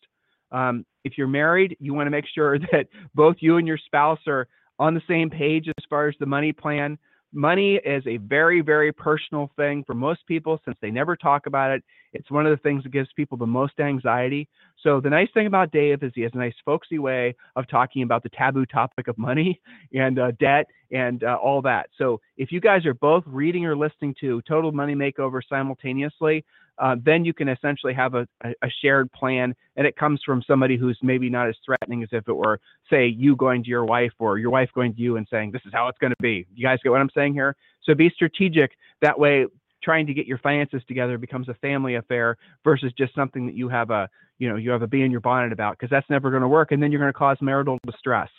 um, 0.51 0.85
if 1.03 1.17
you're 1.17 1.27
married, 1.27 1.77
you 1.79 1.93
want 1.93 2.07
to 2.07 2.11
make 2.11 2.25
sure 2.33 2.59
that 2.71 2.87
both 3.15 3.37
you 3.39 3.57
and 3.57 3.67
your 3.67 3.77
spouse 3.77 4.19
are 4.27 4.47
on 4.77 4.93
the 4.93 5.01
same 5.07 5.29
page 5.29 5.67
as 5.67 5.85
far 5.89 6.07
as 6.07 6.15
the 6.19 6.25
money 6.25 6.51
plan. 6.51 6.97
Money 7.31 7.75
is 7.75 8.03
a 8.07 8.17
very, 8.17 8.61
very 8.61 8.91
personal 8.91 9.51
thing 9.55 9.83
for 9.85 9.93
most 9.93 10.25
people 10.25 10.59
since 10.65 10.75
they 10.81 10.89
never 10.89 11.15
talk 11.15 11.45
about 11.45 11.69
it. 11.69 11.83
It's 12.11 12.31
one 12.31 12.47
of 12.47 12.51
the 12.51 12.61
things 12.63 12.81
that 12.83 12.91
gives 12.91 13.09
people 13.15 13.37
the 13.37 13.45
most 13.45 13.79
anxiety. 13.79 14.47
So, 14.81 14.99
the 14.99 15.11
nice 15.11 15.27
thing 15.35 15.45
about 15.45 15.71
Dave 15.71 16.01
is 16.01 16.11
he 16.15 16.21
has 16.21 16.31
a 16.33 16.39
nice, 16.39 16.55
folksy 16.65 16.97
way 16.97 17.35
of 17.55 17.67
talking 17.67 18.01
about 18.01 18.23
the 18.23 18.29
taboo 18.29 18.65
topic 18.65 19.07
of 19.07 19.17
money 19.19 19.61
and 19.93 20.17
uh, 20.17 20.31
debt 20.39 20.65
and 20.91 21.23
uh, 21.23 21.35
all 21.35 21.61
that. 21.61 21.89
So, 21.99 22.19
if 22.37 22.51
you 22.51 22.59
guys 22.59 22.83
are 22.87 22.95
both 22.95 23.23
reading 23.27 23.63
or 23.63 23.77
listening 23.77 24.15
to 24.21 24.41
Total 24.47 24.71
Money 24.71 24.95
Makeover 24.95 25.41
simultaneously, 25.47 26.43
uh, 26.79 26.95
then 27.03 27.25
you 27.25 27.33
can 27.33 27.49
essentially 27.49 27.93
have 27.93 28.15
a, 28.15 28.27
a, 28.43 28.69
shared 28.81 29.11
plan 29.11 29.53
and 29.75 29.85
it 29.85 29.95
comes 29.97 30.21
from 30.25 30.41
somebody 30.47 30.77
who's 30.77 30.97
maybe 31.01 31.29
not 31.29 31.47
as 31.47 31.55
threatening 31.65 32.01
as 32.03 32.09
if 32.11 32.27
it 32.27 32.33
were 32.33 32.59
say 32.89 33.05
you 33.05 33.35
going 33.35 33.63
to 33.63 33.69
your 33.69 33.85
wife 33.85 34.13
or 34.17 34.37
your 34.37 34.49
wife 34.49 34.69
going 34.73 34.93
to 34.93 35.01
you 35.01 35.17
and 35.17 35.27
saying 35.29 35.51
this 35.51 35.61
is 35.65 35.73
how 35.73 35.87
it's 35.89 35.97
going 35.97 36.11
to 36.11 36.21
be. 36.21 36.47
You 36.55 36.65
guys 36.65 36.79
get 36.83 36.91
what 36.91 37.01
i'm 37.01 37.09
saying 37.13 37.33
here? 37.33 37.55
So 37.83 37.93
be 37.93 38.09
strategic. 38.09 38.71
That 39.01 39.19
way 39.19 39.45
trying 39.83 40.07
to 40.07 40.13
get 40.13 40.25
your 40.25 40.37
finances 40.39 40.81
together 40.87 41.17
becomes 41.17 41.49
a 41.49 41.53
family 41.55 41.95
affair 41.95 42.37
versus 42.63 42.91
just 42.97 43.13
something 43.13 43.45
that 43.45 43.55
you 43.55 43.69
have 43.69 43.91
a 43.91 44.09
you 44.37 44.47
know 44.47 44.55
you 44.55 44.71
have 44.71 44.81
a 44.81 44.87
bee 44.87 45.01
in 45.01 45.11
your 45.11 45.21
bonnet 45.21 45.51
about 45.51 45.77
because 45.77 45.89
that's 45.89 46.09
never 46.09 46.29
going 46.29 46.41
to 46.41 46.47
work 46.47 46.71
and 46.71 46.81
then 46.81 46.91
you're 46.91 47.01
going 47.01 47.11
to 47.11 47.17
cause 47.17 47.37
marital 47.41 47.77
distress. 47.85 48.29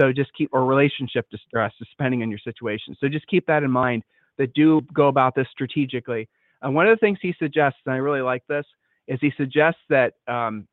So 0.00 0.12
just 0.12 0.32
keep 0.34 0.50
or 0.52 0.64
relationship 0.64 1.28
distress 1.30 1.72
depending 1.78 2.22
on 2.22 2.30
your 2.30 2.38
situation. 2.38 2.96
So 3.00 3.08
just 3.08 3.26
keep 3.26 3.46
that 3.46 3.64
in 3.64 3.70
mind 3.70 4.04
that 4.38 4.54
do 4.54 4.80
go 4.94 5.08
about 5.08 5.34
this 5.34 5.46
strategically 5.50 6.28
and 6.62 6.74
one 6.74 6.86
of 6.86 6.96
the 6.96 7.00
things 7.00 7.18
he 7.20 7.34
suggests, 7.38 7.78
and 7.86 7.94
I 7.94 7.98
really 7.98 8.22
like 8.22 8.46
this, 8.48 8.66
is 9.08 9.18
he 9.20 9.32
suggests 9.36 9.80
that 9.88 10.14
um, 10.28 10.66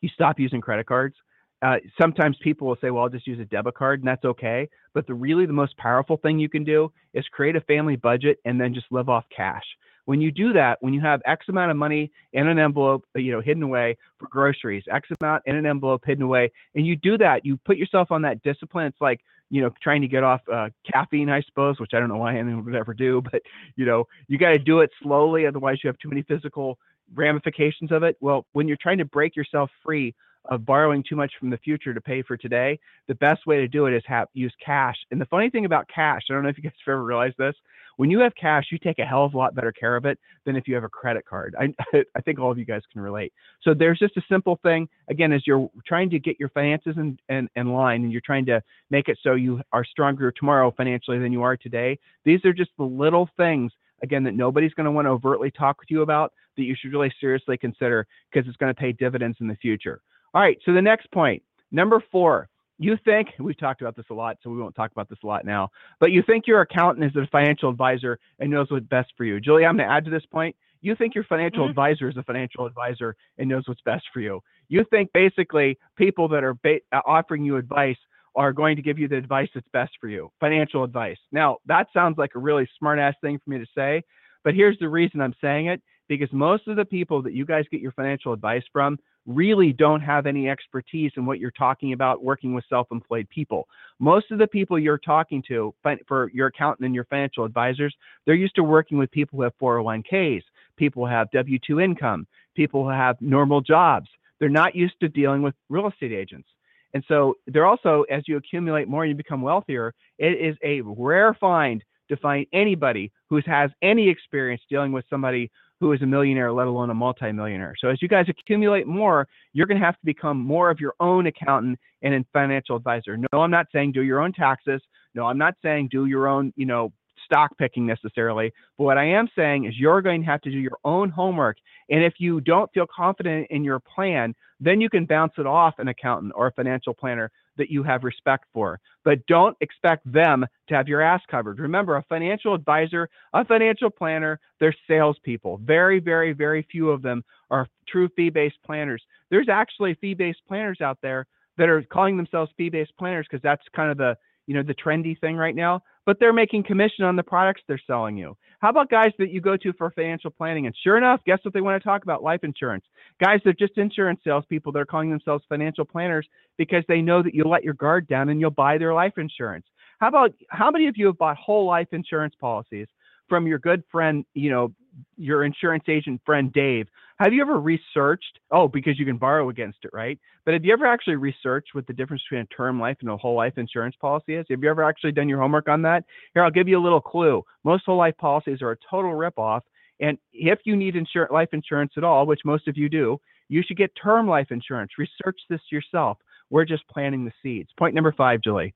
you 0.00 0.08
stop 0.14 0.38
using 0.38 0.60
credit 0.60 0.86
cards. 0.86 1.16
Uh, 1.60 1.76
sometimes 2.00 2.36
people 2.40 2.68
will 2.68 2.76
say, 2.80 2.90
well, 2.90 3.02
I'll 3.02 3.08
just 3.08 3.26
use 3.26 3.40
a 3.40 3.44
debit 3.44 3.74
card, 3.74 4.00
and 4.00 4.08
that's 4.08 4.24
okay. 4.24 4.68
But 4.94 5.06
the 5.06 5.14
really 5.14 5.44
the 5.44 5.52
most 5.52 5.76
powerful 5.76 6.16
thing 6.16 6.38
you 6.38 6.48
can 6.48 6.62
do 6.62 6.92
is 7.14 7.24
create 7.32 7.56
a 7.56 7.60
family 7.62 7.96
budget 7.96 8.38
and 8.44 8.60
then 8.60 8.74
just 8.74 8.86
live 8.92 9.08
off 9.08 9.24
cash. 9.34 9.64
When 10.04 10.20
you 10.20 10.30
do 10.30 10.52
that, 10.54 10.78
when 10.80 10.94
you 10.94 11.00
have 11.00 11.20
X 11.26 11.46
amount 11.48 11.70
of 11.70 11.76
money 11.76 12.10
in 12.32 12.46
an 12.46 12.58
envelope, 12.58 13.04
uh, 13.14 13.18
you 13.18 13.32
know, 13.32 13.40
hidden 13.40 13.62
away 13.62 13.98
for 14.18 14.28
groceries, 14.28 14.84
X 14.90 15.08
amount 15.20 15.42
in 15.46 15.56
an 15.56 15.66
envelope 15.66 16.02
hidden 16.06 16.22
away, 16.22 16.50
and 16.74 16.86
you 16.86 16.96
do 16.96 17.18
that, 17.18 17.44
you 17.44 17.58
put 17.58 17.76
yourself 17.76 18.10
on 18.10 18.22
that 18.22 18.42
discipline. 18.42 18.86
It's 18.86 19.00
like 19.00 19.20
you 19.50 19.62
know, 19.62 19.70
trying 19.82 20.02
to 20.02 20.08
get 20.08 20.22
off 20.22 20.40
uh, 20.52 20.68
caffeine, 20.90 21.30
I 21.30 21.42
suppose, 21.42 21.80
which 21.80 21.92
I 21.94 22.00
don't 22.00 22.08
know 22.08 22.18
why 22.18 22.36
anyone 22.36 22.64
would 22.64 22.74
ever 22.74 22.94
do, 22.94 23.22
but 23.32 23.42
you 23.76 23.84
know, 23.84 24.04
you 24.26 24.38
got 24.38 24.50
to 24.50 24.58
do 24.58 24.80
it 24.80 24.90
slowly, 25.02 25.46
otherwise 25.46 25.78
you 25.82 25.88
have 25.88 25.98
too 25.98 26.08
many 26.08 26.22
physical 26.22 26.78
ramifications 27.14 27.92
of 27.92 28.02
it. 28.02 28.16
Well, 28.20 28.46
when 28.52 28.68
you're 28.68 28.76
trying 28.80 28.98
to 28.98 29.04
break 29.04 29.36
yourself 29.36 29.70
free 29.84 30.14
of 30.46 30.64
borrowing 30.64 31.04
too 31.06 31.16
much 31.16 31.32
from 31.38 31.50
the 31.50 31.58
future 31.58 31.92
to 31.92 32.00
pay 32.00 32.22
for 32.22 32.36
today, 32.36 32.78
the 33.06 33.14
best 33.16 33.46
way 33.46 33.58
to 33.58 33.68
do 33.68 33.86
it 33.86 33.94
is 33.94 34.02
have 34.06 34.28
use 34.34 34.54
cash. 34.64 34.96
And 35.10 35.20
the 35.20 35.26
funny 35.26 35.50
thing 35.50 35.64
about 35.64 35.88
cash, 35.94 36.22
I 36.30 36.34
don't 36.34 36.42
know 36.42 36.48
if 36.48 36.56
you 36.56 36.62
guys 36.62 36.72
have 36.86 36.92
ever 36.92 37.04
realized 37.04 37.36
this, 37.38 37.54
when 37.98 38.12
you 38.12 38.20
have 38.20 38.32
cash, 38.36 38.66
you 38.70 38.78
take 38.78 39.00
a 39.00 39.04
hell 39.04 39.24
of 39.24 39.34
a 39.34 39.36
lot 39.36 39.56
better 39.56 39.72
care 39.72 39.96
of 39.96 40.04
it 40.04 40.20
than 40.46 40.54
if 40.54 40.68
you 40.68 40.74
have 40.76 40.84
a 40.84 40.88
credit 40.88 41.26
card. 41.26 41.56
I, 41.58 41.74
I 42.16 42.20
think 42.20 42.38
all 42.38 42.50
of 42.50 42.56
you 42.56 42.64
guys 42.64 42.82
can 42.92 43.02
relate. 43.02 43.32
So 43.62 43.74
there's 43.74 43.98
just 43.98 44.16
a 44.16 44.22
simple 44.30 44.58
thing. 44.62 44.88
Again, 45.10 45.32
as 45.32 45.42
you're 45.46 45.68
trying 45.84 46.08
to 46.10 46.20
get 46.20 46.38
your 46.38 46.48
finances 46.50 46.94
in, 46.96 47.18
in, 47.28 47.48
in 47.56 47.72
line 47.72 48.04
and 48.04 48.12
you're 48.12 48.22
trying 48.24 48.46
to 48.46 48.62
make 48.90 49.08
it 49.08 49.18
so 49.20 49.34
you 49.34 49.60
are 49.72 49.84
stronger 49.84 50.30
tomorrow 50.30 50.72
financially 50.76 51.18
than 51.18 51.32
you 51.32 51.42
are 51.42 51.56
today, 51.56 51.98
these 52.24 52.44
are 52.44 52.52
just 52.52 52.70
the 52.78 52.84
little 52.84 53.28
things, 53.36 53.72
again, 54.04 54.22
that 54.22 54.34
nobody's 54.34 54.74
going 54.74 54.84
to 54.84 54.92
want 54.92 55.06
to 55.06 55.10
overtly 55.10 55.50
talk 55.50 55.80
with 55.80 55.90
you 55.90 56.02
about 56.02 56.32
that 56.56 56.62
you 56.62 56.76
should 56.80 56.92
really 56.92 57.12
seriously 57.20 57.58
consider 57.58 58.06
because 58.32 58.48
it's 58.48 58.56
going 58.58 58.72
to 58.72 58.80
pay 58.80 58.92
dividends 58.92 59.38
in 59.40 59.48
the 59.48 59.56
future. 59.56 60.00
All 60.34 60.40
right, 60.40 60.58
so 60.64 60.72
the 60.72 60.80
next 60.80 61.10
point, 61.10 61.42
number 61.72 62.00
four, 62.12 62.48
you 62.78 62.96
think 63.04 63.28
we've 63.38 63.58
talked 63.58 63.80
about 63.80 63.96
this 63.96 64.06
a 64.10 64.14
lot, 64.14 64.38
so 64.42 64.50
we 64.50 64.58
won't 64.58 64.74
talk 64.74 64.92
about 64.92 65.08
this 65.08 65.18
a 65.24 65.26
lot 65.26 65.44
now. 65.44 65.68
But 66.00 66.12
you 66.12 66.22
think 66.22 66.46
your 66.46 66.60
accountant 66.60 67.04
is 67.04 67.16
a 67.16 67.26
financial 67.30 67.70
advisor 67.70 68.18
and 68.38 68.50
knows 68.50 68.70
what's 68.70 68.86
best 68.86 69.12
for 69.16 69.24
you. 69.24 69.40
Julie, 69.40 69.64
I'm 69.64 69.76
going 69.76 69.88
to 69.88 69.94
add 69.94 70.04
to 70.04 70.10
this 70.10 70.24
point. 70.26 70.54
You 70.80 70.94
think 70.94 71.14
your 71.14 71.24
financial 71.24 71.62
mm-hmm. 71.62 71.70
advisor 71.70 72.08
is 72.08 72.16
a 72.16 72.22
financial 72.22 72.64
advisor 72.66 73.16
and 73.36 73.48
knows 73.48 73.64
what's 73.66 73.80
best 73.82 74.04
for 74.12 74.20
you. 74.20 74.40
You 74.68 74.84
think 74.90 75.10
basically 75.12 75.76
people 75.96 76.28
that 76.28 76.44
are 76.44 76.54
ba- 76.54 76.78
uh, 76.92 77.00
offering 77.04 77.42
you 77.42 77.56
advice 77.56 77.96
are 78.36 78.52
going 78.52 78.76
to 78.76 78.82
give 78.82 78.98
you 78.98 79.08
the 79.08 79.16
advice 79.16 79.48
that's 79.52 79.66
best 79.72 79.92
for 80.00 80.08
you, 80.08 80.30
financial 80.38 80.84
advice. 80.84 81.16
Now, 81.32 81.56
that 81.66 81.88
sounds 81.92 82.16
like 82.16 82.36
a 82.36 82.38
really 82.38 82.68
smart 82.78 83.00
ass 83.00 83.14
thing 83.20 83.40
for 83.44 83.50
me 83.50 83.58
to 83.58 83.66
say, 83.76 84.02
but 84.44 84.54
here's 84.54 84.78
the 84.78 84.88
reason 84.88 85.20
I'm 85.20 85.34
saying 85.40 85.66
it 85.66 85.82
because 86.08 86.32
most 86.32 86.66
of 86.66 86.76
the 86.76 86.84
people 86.84 87.22
that 87.22 87.34
you 87.34 87.44
guys 87.44 87.64
get 87.70 87.80
your 87.80 87.92
financial 87.92 88.32
advice 88.32 88.64
from 88.72 88.98
really 89.26 89.72
don't 89.72 90.00
have 90.00 90.26
any 90.26 90.48
expertise 90.48 91.12
in 91.16 91.26
what 91.26 91.38
you're 91.38 91.50
talking 91.50 91.92
about 91.92 92.24
working 92.24 92.54
with 92.54 92.64
self-employed 92.68 93.28
people. 93.28 93.68
Most 93.98 94.30
of 94.30 94.38
the 94.38 94.46
people 94.46 94.78
you're 94.78 94.98
talking 94.98 95.42
to 95.48 95.74
for 96.06 96.30
your 96.32 96.46
accountant 96.46 96.86
and 96.86 96.94
your 96.94 97.04
financial 97.04 97.44
advisors, 97.44 97.94
they're 98.24 98.34
used 98.34 98.54
to 98.56 98.64
working 98.64 98.96
with 98.96 99.10
people 99.10 99.36
who 99.36 99.42
have 99.42 99.52
401ks, 99.60 100.42
people 100.76 101.04
who 101.04 101.12
have 101.12 101.28
W2 101.34 101.84
income, 101.84 102.26
people 102.56 102.84
who 102.84 102.90
have 102.90 103.20
normal 103.20 103.60
jobs. 103.60 104.08
They're 104.40 104.48
not 104.48 104.74
used 104.74 104.98
to 105.00 105.08
dealing 105.08 105.42
with 105.42 105.54
real 105.68 105.88
estate 105.88 106.12
agents. 106.12 106.48
And 106.94 107.04
so 107.06 107.34
they're 107.46 107.66
also, 107.66 108.04
as 108.10 108.22
you 108.26 108.38
accumulate 108.38 108.88
more 108.88 109.02
and 109.02 109.10
you 109.10 109.16
become 109.16 109.42
wealthier, 109.42 109.94
it 110.18 110.40
is 110.40 110.56
a 110.64 110.80
rare 110.80 111.34
find 111.34 111.84
to 112.08 112.16
find 112.16 112.46
anybody 112.54 113.12
who 113.28 113.42
has 113.44 113.70
any 113.82 114.08
experience 114.08 114.62
dealing 114.70 114.92
with 114.92 115.04
somebody 115.10 115.50
who 115.80 115.92
is 115.92 116.02
a 116.02 116.06
millionaire, 116.06 116.52
let 116.52 116.66
alone 116.66 116.90
a 116.90 116.94
multimillionaire. 116.94 117.74
So 117.78 117.88
as 117.88 118.02
you 118.02 118.08
guys 118.08 118.26
accumulate 118.28 118.86
more, 118.86 119.28
you're 119.52 119.66
going 119.66 119.80
to 119.80 119.84
have 119.84 119.94
to 119.94 120.04
become 120.04 120.38
more 120.38 120.70
of 120.70 120.80
your 120.80 120.94
own 121.00 121.26
accountant 121.26 121.78
and 122.02 122.14
a 122.14 122.24
financial 122.32 122.76
advisor. 122.76 123.16
No, 123.16 123.40
I'm 123.40 123.50
not 123.50 123.66
saying 123.72 123.92
do 123.92 124.02
your 124.02 124.20
own 124.20 124.32
taxes. 124.32 124.82
No, 125.14 125.26
I'm 125.26 125.38
not 125.38 125.54
saying 125.62 125.88
do 125.90 126.06
your 126.06 126.26
own, 126.26 126.52
you 126.56 126.66
know, 126.66 126.92
stock 127.24 127.56
picking 127.58 127.86
necessarily. 127.86 128.52
But 128.76 128.84
what 128.84 128.98
I 128.98 129.04
am 129.04 129.28
saying 129.36 129.66
is 129.66 129.74
you're 129.78 130.02
going 130.02 130.22
to 130.22 130.26
have 130.26 130.40
to 130.42 130.50
do 130.50 130.58
your 130.58 130.78
own 130.84 131.10
homework. 131.10 131.58
And 131.90 132.02
if 132.02 132.14
you 132.18 132.40
don't 132.40 132.72
feel 132.72 132.86
confident 132.94 133.46
in 133.50 133.64
your 133.64 133.80
plan, 133.80 134.34
then 134.60 134.80
you 134.80 134.90
can 134.90 135.04
bounce 135.04 135.34
it 135.38 135.46
off 135.46 135.74
an 135.78 135.88
accountant 135.88 136.32
or 136.34 136.48
a 136.48 136.52
financial 136.52 136.94
planner 136.94 137.30
that 137.58 137.70
you 137.70 137.82
have 137.82 138.04
respect 138.04 138.46
for. 138.52 138.80
But 139.04 139.26
don't 139.26 139.56
expect 139.60 140.10
them 140.10 140.46
to 140.68 140.74
have 140.74 140.88
your 140.88 141.02
ass 141.02 141.20
covered. 141.30 141.58
Remember, 141.58 141.96
a 141.96 142.02
financial 142.08 142.54
advisor, 142.54 143.08
a 143.34 143.44
financial 143.44 143.90
planner, 143.90 144.40
they're 144.58 144.74
salespeople. 144.88 145.58
Very, 145.58 146.00
very, 146.00 146.32
very 146.32 146.66
few 146.70 146.90
of 146.90 147.02
them 147.02 147.22
are 147.50 147.66
true 147.86 148.08
fee 148.16 148.30
based 148.30 148.58
planners. 148.64 149.02
There's 149.30 149.48
actually 149.48 149.94
fee 149.94 150.14
based 150.14 150.40
planners 150.48 150.80
out 150.80 150.98
there 151.02 151.26
that 151.58 151.68
are 151.68 151.82
calling 151.82 152.16
themselves 152.16 152.50
fee 152.56 152.70
based 152.70 152.96
planners 152.98 153.26
because 153.28 153.42
that's 153.42 153.62
kind 153.74 153.90
of 153.90 153.98
the 153.98 154.16
you 154.48 154.54
know 154.54 154.62
the 154.64 154.74
trendy 154.74 155.18
thing 155.20 155.36
right 155.36 155.54
now 155.54 155.80
but 156.08 156.18
they're 156.18 156.32
making 156.32 156.62
commission 156.62 157.04
on 157.04 157.16
the 157.16 157.22
products 157.22 157.60
they're 157.68 157.78
selling 157.86 158.16
you. 158.16 158.34
How 158.60 158.70
about 158.70 158.88
guys 158.88 159.12
that 159.18 159.30
you 159.30 159.42
go 159.42 159.58
to 159.58 159.74
for 159.74 159.90
financial 159.90 160.30
planning? 160.30 160.64
And 160.64 160.74
sure 160.82 160.96
enough 160.96 161.20
guess 161.26 161.38
what 161.42 161.52
they 161.52 161.60
want 161.60 161.78
to 161.80 161.86
talk 161.86 162.02
about? 162.02 162.22
Life 162.22 162.44
insurance. 162.44 162.86
Guys 163.22 163.40
they're 163.44 163.52
just 163.52 163.76
insurance 163.76 164.18
salespeople 164.24 164.72
they're 164.72 164.86
calling 164.86 165.10
themselves 165.10 165.44
financial 165.50 165.84
planners 165.84 166.26
because 166.56 166.82
they 166.88 167.02
know 167.02 167.22
that 167.22 167.34
you'll 167.34 167.50
let 167.50 167.62
your 167.62 167.74
guard 167.74 168.08
down 168.08 168.30
and 168.30 168.40
you'll 168.40 168.50
buy 168.50 168.78
their 168.78 168.94
life 168.94 169.12
insurance. 169.18 169.66
How 170.00 170.08
about 170.08 170.32
how 170.48 170.70
many 170.70 170.86
of 170.88 170.96
you 170.96 171.04
have 171.08 171.18
bought 171.18 171.36
whole 171.36 171.66
life 171.66 171.88
insurance 171.92 172.34
policies 172.40 172.86
from 173.28 173.46
your 173.46 173.58
good 173.58 173.82
friend 173.92 174.24
you 174.32 174.48
know 174.48 174.72
your 175.16 175.44
insurance 175.44 175.84
agent 175.88 176.20
friend 176.24 176.52
Dave, 176.52 176.88
have 177.18 177.32
you 177.32 177.42
ever 177.42 177.58
researched? 177.58 178.38
Oh, 178.52 178.68
because 178.68 178.98
you 178.98 179.04
can 179.04 179.16
borrow 179.16 179.48
against 179.48 179.78
it, 179.82 179.90
right? 179.92 180.18
But 180.44 180.54
have 180.54 180.64
you 180.64 180.72
ever 180.72 180.86
actually 180.86 181.16
researched 181.16 181.74
what 181.74 181.86
the 181.86 181.92
difference 181.92 182.22
between 182.28 182.42
a 182.42 182.54
term 182.54 182.80
life 182.80 182.98
and 183.00 183.10
a 183.10 183.16
whole 183.16 183.34
life 183.34 183.54
insurance 183.56 183.96
policy 184.00 184.34
is? 184.34 184.46
Have 184.48 184.62
you 184.62 184.70
ever 184.70 184.84
actually 184.84 185.12
done 185.12 185.28
your 185.28 185.40
homework 185.40 185.68
on 185.68 185.82
that? 185.82 186.04
Here, 186.34 186.44
I'll 186.44 186.50
give 186.50 186.68
you 186.68 186.78
a 186.78 186.82
little 186.82 187.00
clue. 187.00 187.42
Most 187.64 187.84
whole 187.86 187.96
life 187.96 188.16
policies 188.18 188.62
are 188.62 188.70
a 188.70 188.76
total 188.88 189.12
ripoff. 189.12 189.62
And 190.00 190.16
if 190.32 190.60
you 190.64 190.76
need 190.76 190.94
insur- 190.94 191.30
life 191.30 191.48
insurance 191.52 191.92
at 191.96 192.04
all, 192.04 192.24
which 192.24 192.40
most 192.44 192.68
of 192.68 192.76
you 192.76 192.88
do, 192.88 193.20
you 193.48 193.62
should 193.66 193.76
get 193.76 193.90
term 194.00 194.28
life 194.28 194.48
insurance. 194.50 194.92
Research 194.96 195.40
this 195.50 195.60
yourself. 195.72 196.18
We're 196.50 196.64
just 196.64 196.86
planting 196.88 197.24
the 197.24 197.32
seeds. 197.42 197.70
Point 197.76 197.94
number 197.94 198.12
five, 198.16 198.40
Julie. 198.42 198.74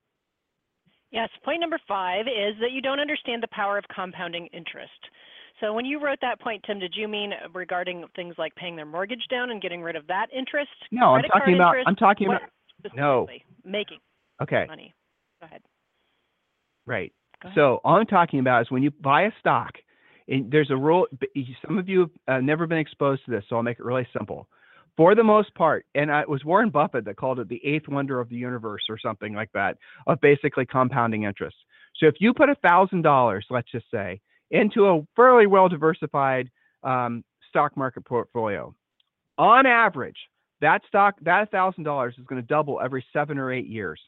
Yes, 1.11 1.29
point 1.45 1.61
number 1.61 1.79
five 1.87 2.25
is 2.27 2.55
that 2.59 2.71
you 2.71 2.81
don't 2.81 2.99
understand 2.99 3.41
the 3.41 3.47
power 3.51 3.77
of 3.77 3.85
compounding 3.93 4.47
interest. 4.47 4.91
So 5.59 5.73
when 5.73 5.85
you 5.85 6.03
wrote 6.03 6.19
that 6.21 6.41
point, 6.41 6.63
Tim, 6.65 6.79
did 6.79 6.93
you 6.95 7.07
mean 7.07 7.31
regarding 7.53 8.05
things 8.15 8.35
like 8.37 8.55
paying 8.55 8.75
their 8.75 8.85
mortgage 8.85 9.25
down 9.29 9.51
and 9.51 9.61
getting 9.61 9.81
rid 9.81 9.95
of 9.95 10.07
that 10.07 10.27
interest? 10.35 10.71
No, 10.91 11.15
I'm 11.15 11.23
talking 11.23 11.55
about. 11.55 11.77
Interest? 11.77 11.87
I'm 11.87 11.95
talking 11.95 12.27
about. 12.27 12.41
No. 12.95 13.27
Making. 13.63 13.99
Okay. 14.41 14.65
Money. 14.67 14.93
Go 15.39 15.45
ahead. 15.45 15.61
Right. 16.85 17.13
Go 17.41 17.47
ahead. 17.47 17.55
So 17.55 17.79
all 17.83 17.95
I'm 17.95 18.05
talking 18.07 18.39
about 18.39 18.63
is 18.63 18.71
when 18.71 18.83
you 18.83 18.91
buy 18.91 19.23
a 19.23 19.31
stock, 19.39 19.73
and 20.27 20.51
there's 20.51 20.71
a 20.71 20.75
rule. 20.75 21.07
Some 21.65 21.77
of 21.77 21.87
you 21.87 21.99
have 21.99 22.09
uh, 22.27 22.41
never 22.41 22.67
been 22.67 22.79
exposed 22.79 23.23
to 23.25 23.31
this, 23.31 23.43
so 23.47 23.55
I'll 23.55 23.63
make 23.63 23.79
it 23.79 23.85
really 23.85 24.07
simple. 24.17 24.47
For 24.95 25.15
the 25.15 25.23
most 25.23 25.53
part, 25.55 25.85
and 25.95 26.11
it 26.11 26.29
was 26.29 26.45
Warren 26.45 26.69
Buffett 26.69 27.05
that 27.05 27.15
called 27.15 27.39
it 27.39 27.49
the 27.49 27.61
eighth 27.65 27.87
wonder 27.87 28.19
of 28.19 28.29
the 28.29 28.35
universe 28.35 28.83
or 28.89 28.99
something 28.99 29.33
like 29.33 29.51
that, 29.53 29.77
of 30.07 30.19
basically 30.21 30.65
compounding 30.65 31.23
interest. 31.23 31.55
So 31.99 32.07
if 32.07 32.15
you 32.19 32.33
put 32.33 32.49
a 32.49 32.55
thousand 32.55 33.01
dollars, 33.01 33.45
let's 33.49 33.71
just 33.71 33.85
say, 33.91 34.19
into 34.51 34.87
a 34.87 35.01
fairly 35.15 35.47
well 35.47 35.69
diversified 35.69 36.49
um, 36.83 37.23
stock 37.49 37.75
market 37.77 38.05
portfolio. 38.05 38.73
On 39.37 39.65
average, 39.65 40.17
that 40.61 40.81
stock, 40.87 41.15
that 41.21 41.51
$1,000 41.51 42.09
is 42.09 42.25
going 42.25 42.41
to 42.41 42.47
double 42.47 42.79
every 42.83 43.03
seven 43.11 43.37
or 43.37 43.51
eight 43.51 43.67
years. 43.67 43.99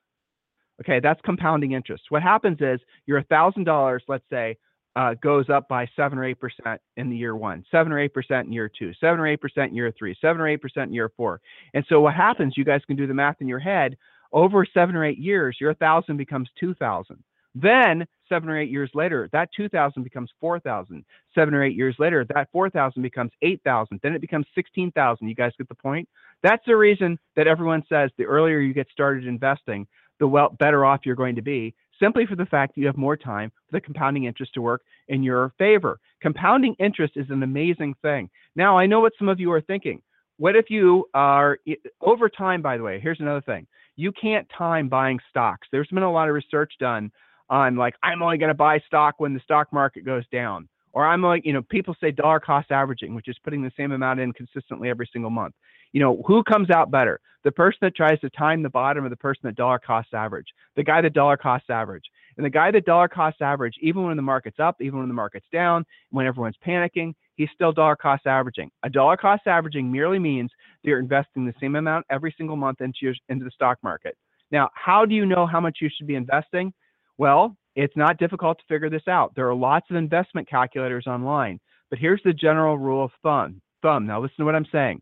Okay, 0.81 0.99
that's 1.01 1.21
compounding 1.23 1.71
interest. 1.71 2.03
What 2.09 2.21
happens 2.21 2.57
is 2.59 2.79
your 3.05 3.21
$1,000, 3.23 3.99
let's 4.07 4.23
say, 4.29 4.57
uh, 4.95 5.13
goes 5.21 5.49
up 5.49 5.67
by 5.67 5.87
seven 5.95 6.17
or 6.17 6.23
eight 6.23 6.39
percent 6.39 6.79
in 6.95 7.09
the 7.09 7.17
year 7.17 7.35
one, 7.35 7.65
seven 7.69 7.91
or 7.91 7.99
eight 7.99 8.13
percent 8.13 8.47
in 8.47 8.53
year 8.53 8.69
two, 8.69 8.93
seven 8.99 9.19
or 9.19 9.27
eight 9.27 9.41
percent 9.41 9.69
in 9.69 9.75
year 9.75 9.93
three, 9.97 10.15
seven 10.21 10.41
or 10.41 10.47
eight 10.47 10.61
percent 10.61 10.87
in 10.87 10.93
year 10.93 11.11
four. 11.17 11.41
And 11.73 11.85
so 11.89 11.99
what 11.99 12.13
happens? 12.13 12.53
You 12.55 12.63
guys 12.63 12.81
can 12.87 12.95
do 12.95 13.07
the 13.07 13.13
math 13.13 13.41
in 13.41 13.47
your 13.47 13.59
head. 13.59 13.97
Over 14.31 14.65
seven 14.73 14.95
or 14.95 15.03
eight 15.03 15.17
years, 15.17 15.57
your 15.59 15.73
thousand 15.73 16.17
becomes 16.17 16.49
two 16.57 16.73
thousand. 16.75 17.21
Then 17.55 18.05
seven 18.27 18.49
or 18.49 18.59
eight 18.59 18.69
years 18.69 18.91
later, 18.93 19.29
that 19.31 19.49
2,000 19.55 20.03
becomes 20.03 20.29
4,000. 20.41 21.05
Seven 21.33 21.53
or 21.53 21.63
eight 21.63 21.75
years 21.75 21.95
later, 21.99 22.25
that 22.33 22.49
4,000 22.51 23.01
becomes 23.01 23.31
8,000. 23.41 23.99
Then 24.03 24.13
it 24.13 24.21
becomes 24.21 24.45
16,000. 24.55 25.27
You 25.27 25.35
guys 25.35 25.53
get 25.57 25.69
the 25.69 25.75
point? 25.75 26.07
That's 26.43 26.65
the 26.67 26.75
reason 26.75 27.17
that 27.35 27.47
everyone 27.47 27.83
says 27.87 28.11
the 28.17 28.25
earlier 28.25 28.59
you 28.59 28.73
get 28.73 28.87
started 28.91 29.25
investing, 29.25 29.87
the 30.19 30.27
well 30.27 30.55
better 30.59 30.85
off 30.85 31.01
you're 31.05 31.15
going 31.15 31.35
to 31.35 31.41
be. 31.41 31.73
Simply 31.99 32.25
for 32.25 32.35
the 32.35 32.45
fact 32.45 32.75
that 32.75 32.81
you 32.81 32.87
have 32.87 32.97
more 32.97 33.15
time 33.15 33.51
for 33.69 33.77
the 33.77 33.81
compounding 33.81 34.25
interest 34.25 34.53
to 34.55 34.61
work 34.61 34.81
in 35.07 35.23
your 35.23 35.53
favor. 35.57 35.97
Compounding 36.21 36.75
interest 36.77 37.13
is 37.15 37.29
an 37.29 37.41
amazing 37.41 37.95
thing. 38.01 38.29
Now, 38.57 38.77
I 38.77 38.85
know 38.85 38.99
what 38.99 39.13
some 39.17 39.29
of 39.29 39.39
you 39.39 39.49
are 39.53 39.61
thinking. 39.61 40.01
What 40.37 40.57
if 40.57 40.69
you 40.69 41.07
are 41.13 41.57
over 42.01 42.27
time, 42.27 42.61
by 42.61 42.75
the 42.75 42.83
way? 42.83 42.99
Here's 42.99 43.21
another 43.21 43.41
thing 43.41 43.65
you 43.95 44.11
can't 44.11 44.45
time 44.57 44.89
buying 44.89 45.19
stocks. 45.29 45.67
There's 45.71 45.87
been 45.87 46.03
a 46.03 46.11
lot 46.11 46.27
of 46.27 46.35
research 46.35 46.73
done 46.79 47.11
on 47.49 47.75
like 47.75 47.95
I'm 48.03 48.21
only 48.21 48.37
going 48.37 48.49
to 48.49 48.55
buy 48.55 48.79
stock 48.87 49.15
when 49.17 49.33
the 49.33 49.39
stock 49.41 49.71
market 49.71 50.05
goes 50.05 50.23
down. 50.31 50.67
Or 50.93 51.05
I'm 51.05 51.21
like, 51.21 51.45
you 51.45 51.51
know, 51.51 51.61
people 51.61 51.95
say 51.99 52.11
dollar 52.11 52.39
cost 52.39 52.71
averaging, 52.71 53.15
which 53.15 53.27
is 53.27 53.37
putting 53.43 53.61
the 53.61 53.71
same 53.75 53.91
amount 53.91 54.21
in 54.21 54.31
consistently 54.31 54.89
every 54.89 55.09
single 55.11 55.29
month. 55.29 55.53
You 55.91 55.99
know, 55.99 56.23
who 56.25 56.41
comes 56.43 56.69
out 56.69 56.89
better? 56.89 57.19
The 57.43 57.51
person 57.51 57.79
that 57.81 57.95
tries 57.95 58.19
to 58.21 58.29
time 58.29 58.63
the 58.63 58.69
bottom 58.69 59.05
or 59.05 59.09
the 59.09 59.17
person 59.17 59.41
that 59.43 59.55
dollar 59.55 59.77
cost 59.77 60.13
average? 60.13 60.47
The 60.75 60.83
guy 60.83 61.01
that 61.01 61.13
dollar 61.13 61.37
cost 61.37 61.69
average. 61.69 62.05
And 62.37 62.45
the 62.45 62.49
guy 62.49 62.71
that 62.71 62.85
dollar 62.85 63.07
cost 63.07 63.41
average, 63.41 63.75
even 63.81 64.03
when 64.03 64.15
the 64.15 64.21
market's 64.21 64.59
up, 64.59 64.77
even 64.81 64.99
when 64.99 65.07
the 65.07 65.13
market's 65.13 65.45
down, 65.51 65.85
when 66.11 66.25
everyone's 66.25 66.57
panicking, 66.65 67.13
he's 67.35 67.49
still 67.53 67.71
dollar 67.71 67.95
cost 67.95 68.25
averaging. 68.25 68.71
A 68.83 68.89
dollar 68.89 69.17
cost 69.17 69.47
averaging 69.47 69.91
merely 69.91 70.19
means 70.19 70.49
that 70.83 70.89
you're 70.89 70.99
investing 70.99 71.45
the 71.45 71.53
same 71.59 71.75
amount 71.75 72.05
every 72.09 72.33
single 72.37 72.55
month 72.55 72.81
into 72.81 72.99
your, 73.01 73.15
into 73.29 73.45
the 73.45 73.51
stock 73.51 73.77
market. 73.83 74.17
Now, 74.51 74.69
how 74.73 75.05
do 75.05 75.13
you 75.13 75.25
know 75.25 75.45
how 75.45 75.59
much 75.59 75.79
you 75.81 75.89
should 75.95 76.07
be 76.07 76.15
investing? 76.15 76.73
Well, 77.17 77.55
it's 77.75 77.95
not 77.95 78.17
difficult 78.17 78.57
to 78.59 78.63
figure 78.67 78.89
this 78.89 79.07
out. 79.07 79.33
There 79.35 79.49
are 79.49 79.55
lots 79.55 79.87
of 79.89 79.95
investment 79.95 80.49
calculators 80.49 81.07
online, 81.07 81.59
but 81.89 81.99
here's 81.99 82.21
the 82.23 82.33
general 82.33 82.77
rule 82.77 83.05
of 83.05 83.11
thumb. 83.21 83.61
Thumb. 83.81 84.05
Now 84.05 84.21
listen 84.21 84.37
to 84.39 84.45
what 84.45 84.55
I'm 84.55 84.67
saying. 84.71 85.01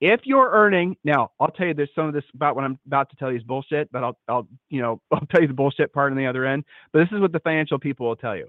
If 0.00 0.20
you're 0.24 0.50
earning, 0.50 0.96
now 1.04 1.30
I'll 1.40 1.48
tell 1.48 1.66
you 1.66 1.74
there's 1.74 1.90
some 1.94 2.06
of 2.06 2.14
this 2.14 2.24
about 2.34 2.56
what 2.56 2.64
I'm 2.64 2.78
about 2.86 3.08
to 3.10 3.16
tell 3.16 3.30
you 3.30 3.38
is 3.38 3.42
bullshit, 3.42 3.90
but 3.90 4.04
I'll, 4.04 4.18
I'll, 4.28 4.48
you 4.68 4.82
know, 4.82 5.00
I'll 5.12 5.26
tell 5.30 5.40
you 5.40 5.48
the 5.48 5.54
bullshit 5.54 5.92
part 5.92 6.12
on 6.12 6.18
the 6.18 6.26
other 6.26 6.44
end. 6.44 6.64
But 6.92 7.00
this 7.00 7.08
is 7.12 7.20
what 7.20 7.32
the 7.32 7.40
financial 7.40 7.78
people 7.78 8.06
will 8.06 8.16
tell 8.16 8.36
you. 8.36 8.48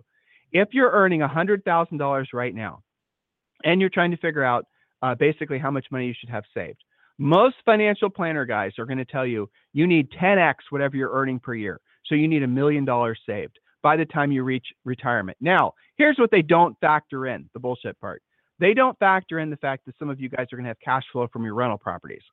If 0.51 0.69
you're 0.71 0.91
earning 0.91 1.21
$100,000 1.21 2.25
right 2.33 2.55
now, 2.55 2.81
and 3.63 3.79
you're 3.79 3.89
trying 3.89 4.11
to 4.11 4.17
figure 4.17 4.43
out 4.43 4.65
uh, 5.01 5.15
basically 5.15 5.57
how 5.57 5.71
much 5.71 5.85
money 5.91 6.07
you 6.07 6.13
should 6.17 6.29
have 6.29 6.43
saved, 6.53 6.83
most 7.17 7.55
financial 7.63 8.09
planner 8.09 8.45
guys 8.45 8.73
are 8.77 8.85
going 8.85 8.97
to 8.97 9.05
tell 9.05 9.25
you 9.25 9.49
you 9.73 9.87
need 9.87 10.11
10x 10.11 10.55
whatever 10.69 10.97
you're 10.97 11.13
earning 11.13 11.39
per 11.39 11.53
year. 11.53 11.79
So 12.05 12.15
you 12.15 12.27
need 12.27 12.43
a 12.43 12.47
million 12.47 12.85
dollars 12.85 13.19
saved 13.25 13.59
by 13.81 13.95
the 13.95 14.05
time 14.05 14.31
you 14.31 14.43
reach 14.43 14.65
retirement. 14.83 15.37
Now, 15.41 15.73
here's 15.97 16.17
what 16.17 16.31
they 16.31 16.41
don't 16.41 16.77
factor 16.79 17.27
in 17.27 17.49
the 17.53 17.59
bullshit 17.59 17.99
part. 17.99 18.21
They 18.59 18.73
don't 18.73 18.97
factor 18.99 19.39
in 19.39 19.49
the 19.49 19.57
fact 19.57 19.85
that 19.85 19.95
some 19.99 20.09
of 20.09 20.19
you 20.19 20.29
guys 20.29 20.47
are 20.51 20.55
going 20.55 20.63
to 20.63 20.69
have 20.69 20.79
cash 20.79 21.03
flow 21.11 21.27
from 21.31 21.43
your 21.43 21.55
rental 21.55 21.77
properties. 21.77 22.23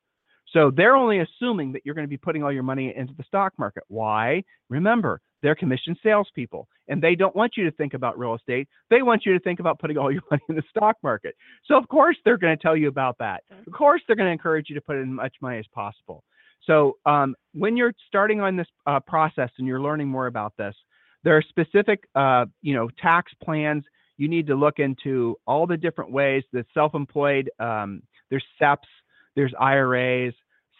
So 0.51 0.71
they're 0.75 0.95
only 0.95 1.19
assuming 1.19 1.71
that 1.73 1.81
you're 1.83 1.95
going 1.95 2.07
to 2.07 2.09
be 2.09 2.17
putting 2.17 2.43
all 2.43 2.51
your 2.51 2.63
money 2.63 2.93
into 2.95 3.13
the 3.17 3.23
stock 3.23 3.53
market. 3.57 3.83
Why? 3.87 4.43
Remember, 4.69 5.19
they're 5.41 5.55
commissioned 5.55 5.97
salespeople, 6.01 6.67
and 6.87 7.01
they 7.01 7.15
don't 7.15 7.35
want 7.35 7.57
you 7.57 7.65
to 7.65 7.71
think 7.71 7.93
about 7.93 8.17
real 8.17 8.33
estate. 8.35 8.67
They 8.89 9.01
want 9.01 9.25
you 9.25 9.33
to 9.33 9.39
think 9.39 9.59
about 9.59 9.79
putting 9.79 9.97
all 9.97 10.11
your 10.11 10.21
money 10.31 10.43
in 10.49 10.55
the 10.55 10.63
stock 10.69 10.95
market. 11.03 11.35
So 11.65 11.77
of 11.77 11.87
course 11.87 12.17
they're 12.23 12.37
going 12.37 12.55
to 12.55 12.61
tell 12.61 12.77
you 12.77 12.87
about 12.87 13.17
that. 13.19 13.43
Of 13.67 13.73
course 13.73 14.01
they're 14.07 14.15
going 14.15 14.27
to 14.27 14.33
encourage 14.33 14.69
you 14.69 14.75
to 14.75 14.81
put 14.81 14.95
in 14.95 15.03
as 15.03 15.15
much 15.15 15.35
money 15.41 15.59
as 15.59 15.65
possible. 15.73 16.23
So 16.65 16.97
um, 17.05 17.35
when 17.53 17.77
you're 17.77 17.93
starting 18.07 18.41
on 18.41 18.55
this 18.55 18.67
uh, 18.87 18.99
process 19.01 19.49
and 19.57 19.67
you're 19.67 19.81
learning 19.81 20.07
more 20.07 20.27
about 20.27 20.53
this, 20.57 20.75
there 21.23 21.37
are 21.37 21.41
specific, 21.41 22.03
uh, 22.15 22.45
you 22.61 22.73
know, 22.73 22.89
tax 23.01 23.31
plans. 23.43 23.83
You 24.17 24.27
need 24.27 24.47
to 24.47 24.55
look 24.55 24.79
into 24.79 25.37
all 25.47 25.65
the 25.67 25.77
different 25.77 26.11
ways 26.11 26.43
that 26.53 26.65
self-employed. 26.73 27.49
Um, 27.59 28.03
there's 28.29 28.45
SEPs, 28.61 28.87
there's 29.35 29.53
IRAs, 29.59 30.33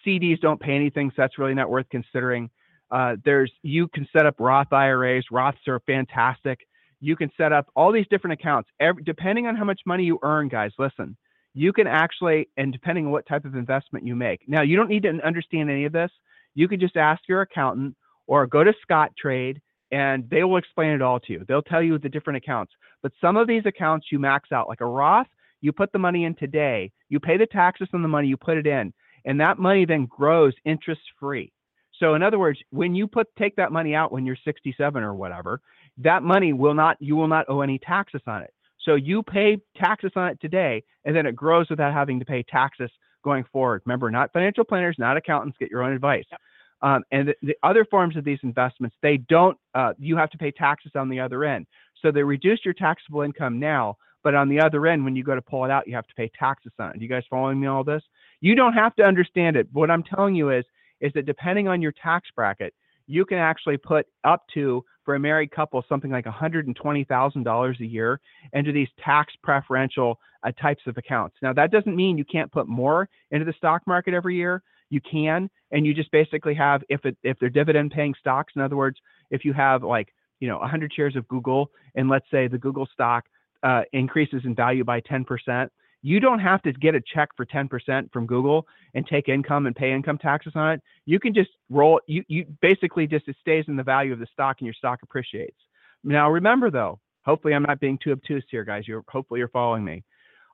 CDs 0.05 0.39
don't 0.39 0.59
pay 0.59 0.75
anything, 0.75 1.09
so 1.09 1.15
that's 1.17 1.37
really 1.39 1.53
not 1.53 1.69
worth 1.69 1.87
considering. 1.89 2.49
Uh, 2.91 3.15
there's 3.25 3.51
you 3.63 3.87
can 3.87 4.07
set 4.13 4.25
up 4.25 4.35
Roth 4.39 4.71
IRAs. 4.71 5.25
Roths 5.31 5.67
are 5.67 5.79
fantastic. 5.87 6.59
You 6.99 7.15
can 7.15 7.31
set 7.37 7.51
up 7.51 7.67
all 7.75 7.91
these 7.91 8.05
different 8.09 8.39
accounts. 8.39 8.69
Every, 8.79 9.03
depending 9.03 9.47
on 9.47 9.55
how 9.55 9.65
much 9.65 9.81
money 9.85 10.03
you 10.03 10.19
earn, 10.23 10.47
guys, 10.47 10.71
listen, 10.77 11.17
you 11.53 11.73
can 11.73 11.87
actually, 11.87 12.49
and 12.57 12.71
depending 12.71 13.05
on 13.05 13.11
what 13.11 13.27
type 13.27 13.45
of 13.45 13.55
investment 13.55 14.05
you 14.05 14.15
make. 14.15 14.41
Now, 14.47 14.61
you 14.61 14.75
don't 14.75 14.89
need 14.89 15.03
to 15.03 15.19
understand 15.23 15.69
any 15.69 15.85
of 15.85 15.93
this. 15.93 16.11
You 16.55 16.67
can 16.67 16.79
just 16.79 16.97
ask 16.97 17.21
your 17.27 17.41
accountant 17.41 17.95
or 18.27 18.47
go 18.47 18.63
to 18.63 18.73
Scottrade 18.89 19.59
and 19.91 20.27
they 20.29 20.43
will 20.43 20.57
explain 20.57 20.91
it 20.91 21.01
all 21.01 21.19
to 21.19 21.33
you. 21.33 21.45
They'll 21.47 21.61
tell 21.61 21.83
you 21.83 21.99
the 21.99 22.09
different 22.09 22.37
accounts. 22.37 22.73
But 23.03 23.11
some 23.21 23.37
of 23.37 23.47
these 23.47 23.65
accounts 23.65 24.07
you 24.11 24.17
max 24.17 24.51
out, 24.51 24.67
like 24.67 24.81
a 24.81 24.85
Roth, 24.85 25.27
you 25.61 25.71
put 25.71 25.91
the 25.91 25.99
money 25.99 26.25
in 26.25 26.35
today, 26.35 26.91
you 27.09 27.19
pay 27.19 27.37
the 27.37 27.45
taxes 27.45 27.89
on 27.93 28.01
the 28.01 28.07
money, 28.07 28.27
you 28.27 28.35
put 28.35 28.57
it 28.57 28.65
in, 28.65 28.91
and 29.25 29.39
that 29.39 29.59
money 29.59 29.85
then 29.85 30.07
grows 30.07 30.53
interest 30.65 31.01
free. 31.19 31.53
So 31.99 32.15
in 32.15 32.23
other 32.23 32.39
words, 32.39 32.59
when 32.71 32.95
you 32.95 33.07
put 33.07 33.27
take 33.37 33.55
that 33.57 33.71
money 33.71 33.93
out 33.93 34.11
when 34.11 34.25
you're 34.25 34.37
67 34.43 35.03
or 35.03 35.13
whatever, 35.13 35.61
that 35.99 36.23
money 36.23 36.53
will 36.53 36.73
not 36.73 36.97
you 36.99 37.15
will 37.15 37.27
not 37.27 37.45
owe 37.47 37.61
any 37.61 37.77
taxes 37.79 38.21
on 38.25 38.41
it. 38.41 38.53
So 38.83 38.95
you 38.95 39.23
pay 39.23 39.57
taxes 39.77 40.11
on 40.15 40.29
it 40.29 40.41
today, 40.41 40.83
and 41.05 41.15
then 41.15 41.25
it 41.25 41.35
grows 41.35 41.69
without 41.69 41.93
having 41.93 42.19
to 42.19 42.25
pay 42.25 42.43
taxes 42.43 42.91
going 43.23 43.45
forward. 43.51 43.81
Remember, 43.85 44.11
not 44.11 44.33
financial 44.33 44.63
planners, 44.63 44.95
not 44.99 45.17
accountants. 45.17 45.57
Get 45.57 45.71
your 45.71 45.83
own 45.83 45.93
advice. 45.93 46.25
Yep. 46.31 46.41
Um, 46.81 47.03
and 47.11 47.29
the, 47.29 47.35
the, 47.41 47.55
other 47.63 47.85
forms 47.85 48.17
of 48.17 48.25
these 48.25 48.39
investments, 48.43 48.95
they 49.01 49.17
don't. 49.17 49.57
Uh, 49.73 49.93
you 49.97 50.17
have 50.17 50.29
to 50.31 50.37
pay 50.37 50.51
taxes 50.51 50.91
on 50.95 51.07
the 51.07 51.19
other 51.19 51.45
end. 51.45 51.65
So 52.01 52.11
they 52.11 52.23
reduce 52.23 52.59
your 52.65 52.73
taxable 52.73 53.21
income 53.21 53.57
now, 53.57 53.97
but 54.21 54.35
on 54.35 54.49
the 54.49 54.59
other 54.59 54.85
end, 54.87 55.05
when 55.05 55.15
you 55.15 55.23
go 55.23 55.33
to 55.33 55.41
pull 55.41 55.63
it 55.63 55.71
out, 55.71 55.87
you 55.87 55.95
have 55.95 56.07
to 56.07 56.15
pay 56.15 56.29
taxes 56.37 56.73
on 56.79 56.91
it. 56.93 57.01
You 57.01 57.07
guys 57.07 57.23
following 57.29 57.59
me 57.59 57.67
all 57.67 57.85
this? 57.85 58.03
You 58.41 58.55
don't 58.55 58.73
have 58.73 58.93
to 58.97 59.03
understand 59.03 59.55
it. 59.55 59.67
What 59.71 59.89
I'm 59.89 60.03
telling 60.03 60.35
you 60.35 60.49
is, 60.49 60.65
is 60.99 61.13
that 61.13 61.25
depending 61.25 61.69
on 61.69 61.81
your 61.81 61.93
tax 61.93 62.27
bracket, 62.35 62.73
you 63.07 63.25
can 63.25 63.37
actually 63.37 63.77
put 63.77 64.05
up 64.25 64.43
to 64.53 64.83
for 65.03 65.15
a 65.15 65.19
married 65.19 65.51
couple 65.51 65.83
something 65.87 66.11
like 66.11 66.25
$120,000 66.25 67.79
a 67.79 67.85
year 67.85 68.19
into 68.53 68.71
these 68.71 68.87
tax 69.03 69.33
preferential 69.43 70.19
uh, 70.43 70.51
types 70.61 70.81
of 70.87 70.97
accounts. 70.97 71.35
Now 71.41 71.53
that 71.53 71.71
doesn't 71.71 71.95
mean 71.95 72.17
you 72.17 72.25
can't 72.25 72.51
put 72.51 72.67
more 72.67 73.09
into 73.31 73.45
the 73.45 73.53
stock 73.53 73.81
market 73.87 74.13
every 74.13 74.35
year. 74.35 74.61
You 74.89 75.01
can, 75.01 75.49
and 75.71 75.85
you 75.85 75.93
just 75.93 76.11
basically 76.11 76.53
have 76.53 76.83
if 76.89 77.03
it 77.05 77.17
if 77.23 77.39
they're 77.39 77.49
dividend 77.49 77.91
paying 77.91 78.13
stocks. 78.19 78.53
In 78.55 78.61
other 78.61 78.75
words, 78.75 78.99
if 79.31 79.43
you 79.43 79.53
have 79.53 79.83
like 79.83 80.13
you 80.39 80.47
know 80.47 80.59
100 80.59 80.93
shares 80.93 81.15
of 81.15 81.27
Google, 81.27 81.71
and 81.95 82.09
let's 82.09 82.29
say 82.29 82.47
the 82.47 82.59
Google 82.59 82.87
stock 82.93 83.25
uh, 83.63 83.81
increases 83.93 84.41
in 84.45 84.53
value 84.53 84.83
by 84.83 84.99
10 84.99 85.25
percent, 85.25 85.71
you 86.03 86.19
don't 86.19 86.39
have 86.39 86.61
to 86.61 86.73
get 86.73 86.93
a 86.93 87.01
check 87.01 87.29
for 87.35 87.45
10% 87.45 88.11
from 88.11 88.27
Google 88.27 88.67
and 88.93 89.07
take 89.07 89.29
income 89.29 89.65
and 89.65 89.75
pay 89.75 89.91
income 89.91 90.17
taxes 90.17 90.51
on 90.53 90.73
it. 90.73 90.81
You 91.05 91.19
can 91.19 91.33
just 91.33 91.49
roll 91.69 91.99
you 92.07 92.23
you 92.27 92.45
basically 92.61 93.07
just 93.07 93.27
it 93.27 93.37
stays 93.39 93.65
in 93.67 93.77
the 93.77 93.83
value 93.83 94.13
of 94.13 94.19
the 94.19 94.27
stock 94.31 94.57
and 94.59 94.67
your 94.67 94.73
stock 94.73 94.99
appreciates. 95.01 95.57
Now 96.03 96.29
remember 96.29 96.69
though, 96.69 96.99
hopefully 97.25 97.55
I'm 97.55 97.63
not 97.63 97.79
being 97.79 97.97
too 98.03 98.11
obtuse 98.11 98.43
here 98.51 98.65
guys. 98.65 98.87
You're 98.87 99.03
hopefully 99.07 99.39
you're 99.39 99.47
following 99.47 99.83
me. 99.83 100.03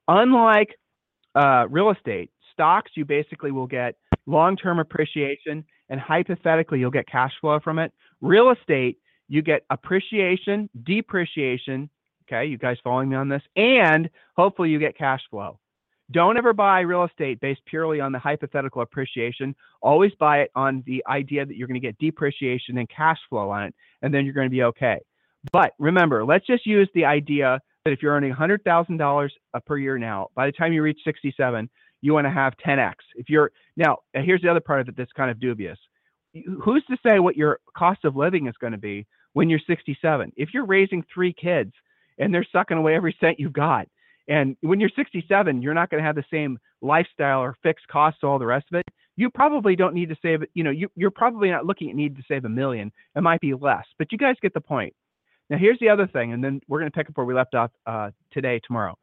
Unlike 0.08 0.76
uh, 1.34 1.66
real 1.70 1.90
estate, 1.90 2.30
stocks 2.54 2.92
you 2.96 3.04
basically 3.04 3.52
will 3.52 3.68
get 3.68 3.96
long-term 4.28 4.80
appreciation 4.80 5.66
and 5.90 6.00
hypothetically 6.00 6.80
you'll 6.80 6.92
get 6.92 7.08
cash 7.08 7.32
flow 7.42 7.60
from 7.60 7.80
it. 7.80 7.92
Real 8.22 8.52
estate, 8.52 9.00
you 9.28 9.42
get 9.42 9.64
appreciation, 9.72 10.70
depreciation, 10.84 11.90
Okay, 12.32 12.46
you 12.46 12.60
guys 12.60 12.78
following 12.84 13.10
me 13.10 13.16
on 13.16 13.28
this? 13.28 13.42
And 13.56 14.08
hopefully 14.36 14.70
you 14.70 14.78
get 14.78 14.96
cash 14.96 15.22
flow. 15.32 15.60
Don't 16.12 16.38
ever 16.38 16.54
buy 16.54 16.82
real 16.82 17.04
estate 17.04 17.40
based 17.40 17.62
purely 17.66 18.00
on 18.00 18.12
the 18.12 18.20
hypothetical 18.20 18.82
appreciation. 18.84 19.56
Always 19.82 20.12
buy 20.20 20.42
it 20.42 20.52
on 20.56 20.84
the 20.86 21.04
idea 21.08 21.46
that 21.46 21.56
you're 21.56 21.68
going 21.68 21.80
to 21.80 21.88
get 21.88 21.98
depreciation 21.98 22.78
and 22.78 22.88
cash 22.90 23.18
flow 23.30 23.50
on 23.50 23.64
it, 23.64 23.76
and 24.02 24.14
then 24.14 24.26
you're 24.26 24.34
going 24.34 24.48
to 24.48 24.52
be 24.52 24.64
okay. 24.64 25.00
But 25.52 25.74
remember, 25.80 26.24
let's 26.24 26.46
just 26.46 26.66
use 26.66 26.90
the 26.94 27.06
idea 27.06 27.60
that 27.86 27.92
if 27.92 28.02
you're 28.02 28.14
earning 28.14 28.34
$100,000 28.34 29.30
per 29.66 29.78
year 29.78 29.98
now, 29.98 30.28
by 30.36 30.46
the 30.46 30.52
time 30.52 30.74
you 30.74 30.84
reach 30.84 31.00
67, 31.04 31.70
you 32.02 32.14
want 32.14 32.26
to 32.26 32.32
have 32.32 32.54
10x. 32.66 32.94
If 33.16 33.30
you're 33.30 33.52
now, 33.76 34.00
here's 34.14 34.42
the 34.42 34.50
other 34.50 34.60
part 34.60 34.82
of 34.82 34.88
it 34.88 34.98
that's 34.98 35.12
kind 35.14 35.32
of 35.32 35.40
dubious. 35.40 35.80
Who's 36.34 36.84
to 36.90 36.98
say 37.04 37.20
what 37.20 37.38
your 37.38 37.60
cost 37.76 38.06
of 38.06 38.16
living 38.16 38.48
is 38.48 38.56
going 38.60 38.74
to 38.74 38.80
be 38.80 39.08
when 39.34 39.50
you're 39.50 39.60
67? 39.66 40.32
If 40.36 40.50
you're 40.54 40.66
raising 40.66 41.04
three 41.14 41.34
kids 41.34 41.72
and 42.20 42.34
they're 42.34 42.46
sucking 42.52 42.78
away 42.78 42.96
every 42.96 43.16
cent 43.20 43.40
you've 43.40 43.54
got. 43.54 43.88
And 44.28 44.56
when 44.62 44.80
you're 44.80 44.92
67, 44.96 45.62
you're 45.62 45.74
not 45.74 45.90
going 45.90 46.02
to 46.02 46.06
have 46.06 46.16
the 46.16 46.24
same 46.32 46.60
lifestyle 46.82 47.40
or 47.40 47.58
fixed 47.64 47.88
costs, 47.88 48.20
all 48.24 48.38
the 48.38 48.46
rest 48.46 48.68
of 48.72 48.80
it. 48.80 48.86
You 49.16 49.30
probably 49.30 49.76
don't 49.76 49.96
need 49.96 50.10
to 50.10 50.16
save, 50.22 50.42
you 50.54 50.64
know, 50.64 50.70
you, 50.70 50.90
you're 50.96 51.12
probably 51.12 51.50
not 51.50 51.66
looking 51.66 51.90
at 51.90 51.96
need 51.96 52.16
to 52.16 52.24
save 52.28 52.46
a 52.46 52.50
million. 52.50 52.92
It 53.16 53.22
might 53.22 53.42
be 53.42 53.54
less, 53.54 53.86
but 53.98 54.12
you 54.12 54.18
guys 54.18 54.36
get 54.42 54.54
the 54.54 54.62
point. 54.62 54.94
Now, 55.50 55.58
here's 55.58 55.80
the 55.80 55.90
other 55.90 56.06
thing, 56.06 56.32
and 56.32 56.44
then 56.44 56.62
we're 56.68 56.80
going 56.80 56.92
to 56.92 56.96
pick 56.96 57.10
up 57.10 57.18
where 57.18 57.26
we 57.26 57.34
left 57.34 57.56
off 57.56 57.72
uh, 57.88 58.12
today, 58.32 58.62
tomorrow. 58.66 58.96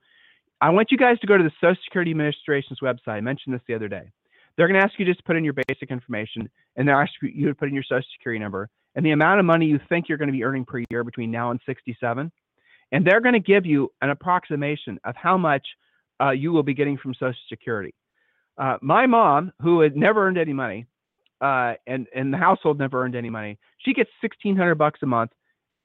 I 0.61 0.71
want 0.71 0.93
you 0.93 0.97
guys 0.97 1.19
to 1.19 1.27
go 1.27 1.37
to 1.37 1.43
the 1.43 1.51
Social 1.61 1.83
Security 1.85 2.13
Administration's 2.13 2.79
website. 2.81 3.09
I 3.09 3.21
mentioned 3.21 3.53
this 3.53 3.63
the 3.67 3.75
other 3.75 3.89
day. 3.89 4.11
They're 4.57 4.69
going 4.69 4.81
to 4.81 4.87
ask 4.87 4.99
you 4.99 5.05
just 5.05 5.19
to 5.19 5.25
put 5.25 5.37
in 5.37 5.45
your 5.45 5.55
basic 5.69 5.91
information, 5.91 6.49
and 6.77 6.87
they're 6.87 7.03
asking 7.03 7.33
you 7.35 7.49
to 7.49 7.55
put 7.55 7.69
in 7.69 7.75
your 7.75 7.83
Social 7.83 8.07
Security 8.17 8.39
number 8.39 8.71
and 8.95 9.05
the 9.05 9.11
amount 9.11 9.39
of 9.39 9.47
money 9.47 9.67
you 9.67 9.79
think 9.89 10.09
you're 10.09 10.19
going 10.19 10.29
to 10.29 10.33
be 10.33 10.43
earning 10.43 10.65
per 10.65 10.83
year 10.91 11.05
between 11.05 11.31
now 11.31 11.51
and 11.51 11.61
67 11.67 12.33
and 12.93 13.07
they're 13.07 13.21
going 13.21 13.35
to 13.35 13.41
give 13.41 13.67
you 13.67 13.91
an 14.03 14.11
approximation 14.11 14.99
of 15.05 15.15
how 15.17 15.37
much 15.37 15.67
uh, 16.23 16.31
you 16.31 16.53
will 16.53 16.63
be 16.63 16.75
getting 16.75 16.97
from 16.97 17.15
Social 17.15 17.35
Security. 17.49 17.95
Uh, 18.59 18.79
my 18.81 19.07
mom, 19.07 19.53
who 19.61 19.81
had 19.81 19.97
never 19.97 20.27
earned 20.27 20.39
any 20.39 20.53
money, 20.53 20.87
uh, 21.41 21.75
and 21.87 22.07
and 22.15 22.33
the 22.33 22.39
household 22.39 22.79
never 22.79 23.03
earned 23.03 23.15
any 23.15 23.31
money, 23.31 23.59
she 23.79 23.93
gets 23.93 24.11
sixteen 24.21 24.57
hundred 24.57 24.77
bucks 24.77 25.01
a 25.03 25.07
month 25.07 25.33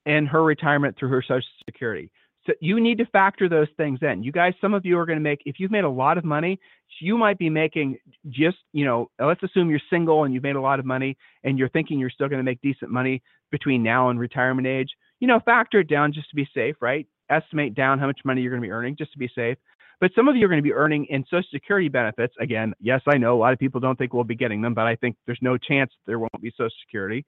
in 0.06 0.26
her 0.26 0.44
retirement 0.44 0.98
through 0.98 1.10
her 1.10 1.22
Social 1.22 1.44
Security. 1.66 2.10
So 2.48 2.54
you 2.60 2.80
need 2.80 2.98
to 2.98 3.06
factor 3.06 3.48
those 3.48 3.68
things 3.78 4.00
in. 4.02 4.24
You 4.24 4.32
guys, 4.32 4.56
some 4.60 4.74
of 4.74 4.84
you 4.84 4.98
are 4.98 5.06
going 5.06 5.20
to 5.20 5.24
make, 5.24 5.44
if 5.46 5.60
you've 5.60 5.70
made 5.70 5.84
a 5.84 5.90
lot 5.90 6.18
of 6.18 6.24
money, 6.24 6.60
you 7.00 7.16
might 7.16 7.38
be 7.38 7.52
making 7.52 7.98
just, 8.30 8.58
you 8.74 8.84
know, 8.84 9.12
let's 9.20 9.44
assume 9.44 9.70
you're 9.70 9.80
single 9.92 10.24
and 10.24 10.34
you've 10.34 10.42
made 10.42 10.56
a 10.56 10.62
lot 10.62 10.80
of 10.80 10.86
money 10.86 11.16
and 11.44 11.60
you're 11.60 11.70
thinking 11.70 12.00
you're 12.00 12.10
still 12.10 12.28
going 12.28 12.40
to 12.40 12.44
make 12.44 12.60
decent 12.62 12.90
money 12.90 13.22
between 13.52 13.84
now 13.84 14.10
and 14.10 14.20
retirement 14.20 14.68
age 14.68 14.90
you 15.22 15.28
know, 15.28 15.40
factor 15.46 15.80
it 15.80 15.88
down 15.88 16.12
just 16.12 16.30
to 16.32 16.36
be 16.36 16.50
safe, 16.54 16.76
right? 16.82 17.08
Estimate 17.30 17.76
down 17.76 18.00
how 18.00 18.08
much 18.08 18.20
money 18.26 18.42
you're 18.42 18.52
going 18.52 18.62
to 18.62 18.68
be 18.68 18.72
earning 18.72 18.98
just 18.98 19.14
to 19.14 19.20
be 19.20 19.30
safe. 19.34 19.58
But 20.02 20.12
some 20.16 20.28
of 20.28 20.36
you 20.36 20.44
are 20.46 20.50
going 20.50 20.58
to 20.58 20.64
be 20.64 20.74
earning 20.74 21.06
in 21.10 21.24
Social 21.26 21.48
Security 21.54 21.88
benefits. 21.88 22.34
Again, 22.40 22.74
yes, 22.82 23.02
I 23.08 23.18
know 23.18 23.38
a 23.38 23.40
lot 23.40 23.54
of 23.54 23.60
people 23.60 23.80
don't 23.80 23.96
think 23.98 24.14
we'll 24.14 24.24
be 24.24 24.36
getting 24.36 24.62
them, 24.62 24.74
but 24.74 24.88
I 24.88 24.96
think 24.96 25.16
there's 25.28 25.40
no 25.42 25.58
chance 25.58 25.92
there 26.08 26.18
won't 26.18 26.42
be 26.42 26.50
Social 26.58 26.74
Security. 26.86 27.24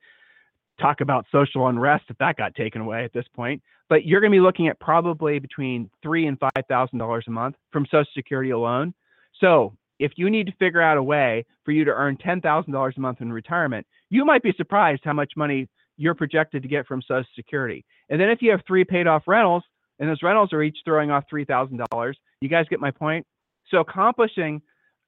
Talk 0.81 1.01
about 1.01 1.27
social 1.31 1.67
unrest 1.67 2.05
if 2.09 2.17
that 2.17 2.35
got 2.35 2.55
taken 2.55 2.81
away 2.81 3.05
at 3.05 3.13
this 3.13 3.25
point. 3.35 3.61
But 3.89 4.05
you're 4.07 4.21
going 4.21 4.31
to 4.31 4.35
be 4.35 4.41
looking 4.41 4.67
at 4.69 4.79
probably 4.79 5.37
between 5.37 5.87
three 6.01 6.25
and 6.25 6.39
five 6.39 6.65
thousand 6.67 6.97
dollars 6.97 7.25
a 7.27 7.31
month 7.31 7.57
from 7.71 7.85
Social 7.85 8.07
Security 8.15 8.49
alone. 8.49 8.95
So 9.39 9.77
if 9.99 10.13
you 10.15 10.31
need 10.31 10.47
to 10.47 10.53
figure 10.53 10.81
out 10.81 10.97
a 10.97 11.03
way 11.03 11.45
for 11.63 11.71
you 11.73 11.85
to 11.85 11.91
earn 11.91 12.17
ten 12.17 12.41
thousand 12.41 12.73
dollars 12.73 12.95
a 12.97 13.01
month 13.01 13.21
in 13.21 13.31
retirement, 13.31 13.85
you 14.09 14.25
might 14.25 14.41
be 14.41 14.51
surprised 14.57 15.01
how 15.03 15.13
much 15.13 15.33
money 15.37 15.67
you're 15.97 16.15
projected 16.15 16.63
to 16.63 16.69
get 16.69 16.87
from 16.87 17.01
Social 17.01 17.25
Security. 17.35 17.85
And 18.09 18.19
then 18.19 18.29
if 18.29 18.41
you 18.41 18.51
have 18.51 18.61
three 18.67 18.83
paid 18.83 19.07
off 19.07 19.23
rentals, 19.27 19.63
and 19.99 20.09
those 20.09 20.23
rentals 20.23 20.51
are 20.53 20.63
each 20.63 20.77
throwing 20.83 21.11
off 21.11 21.25
$3,000, 21.31 22.13
you 22.41 22.49
guys 22.49 22.65
get 22.69 22.79
my 22.79 22.91
point? 22.91 23.25
So 23.69 23.77
accomplishing 23.77 24.61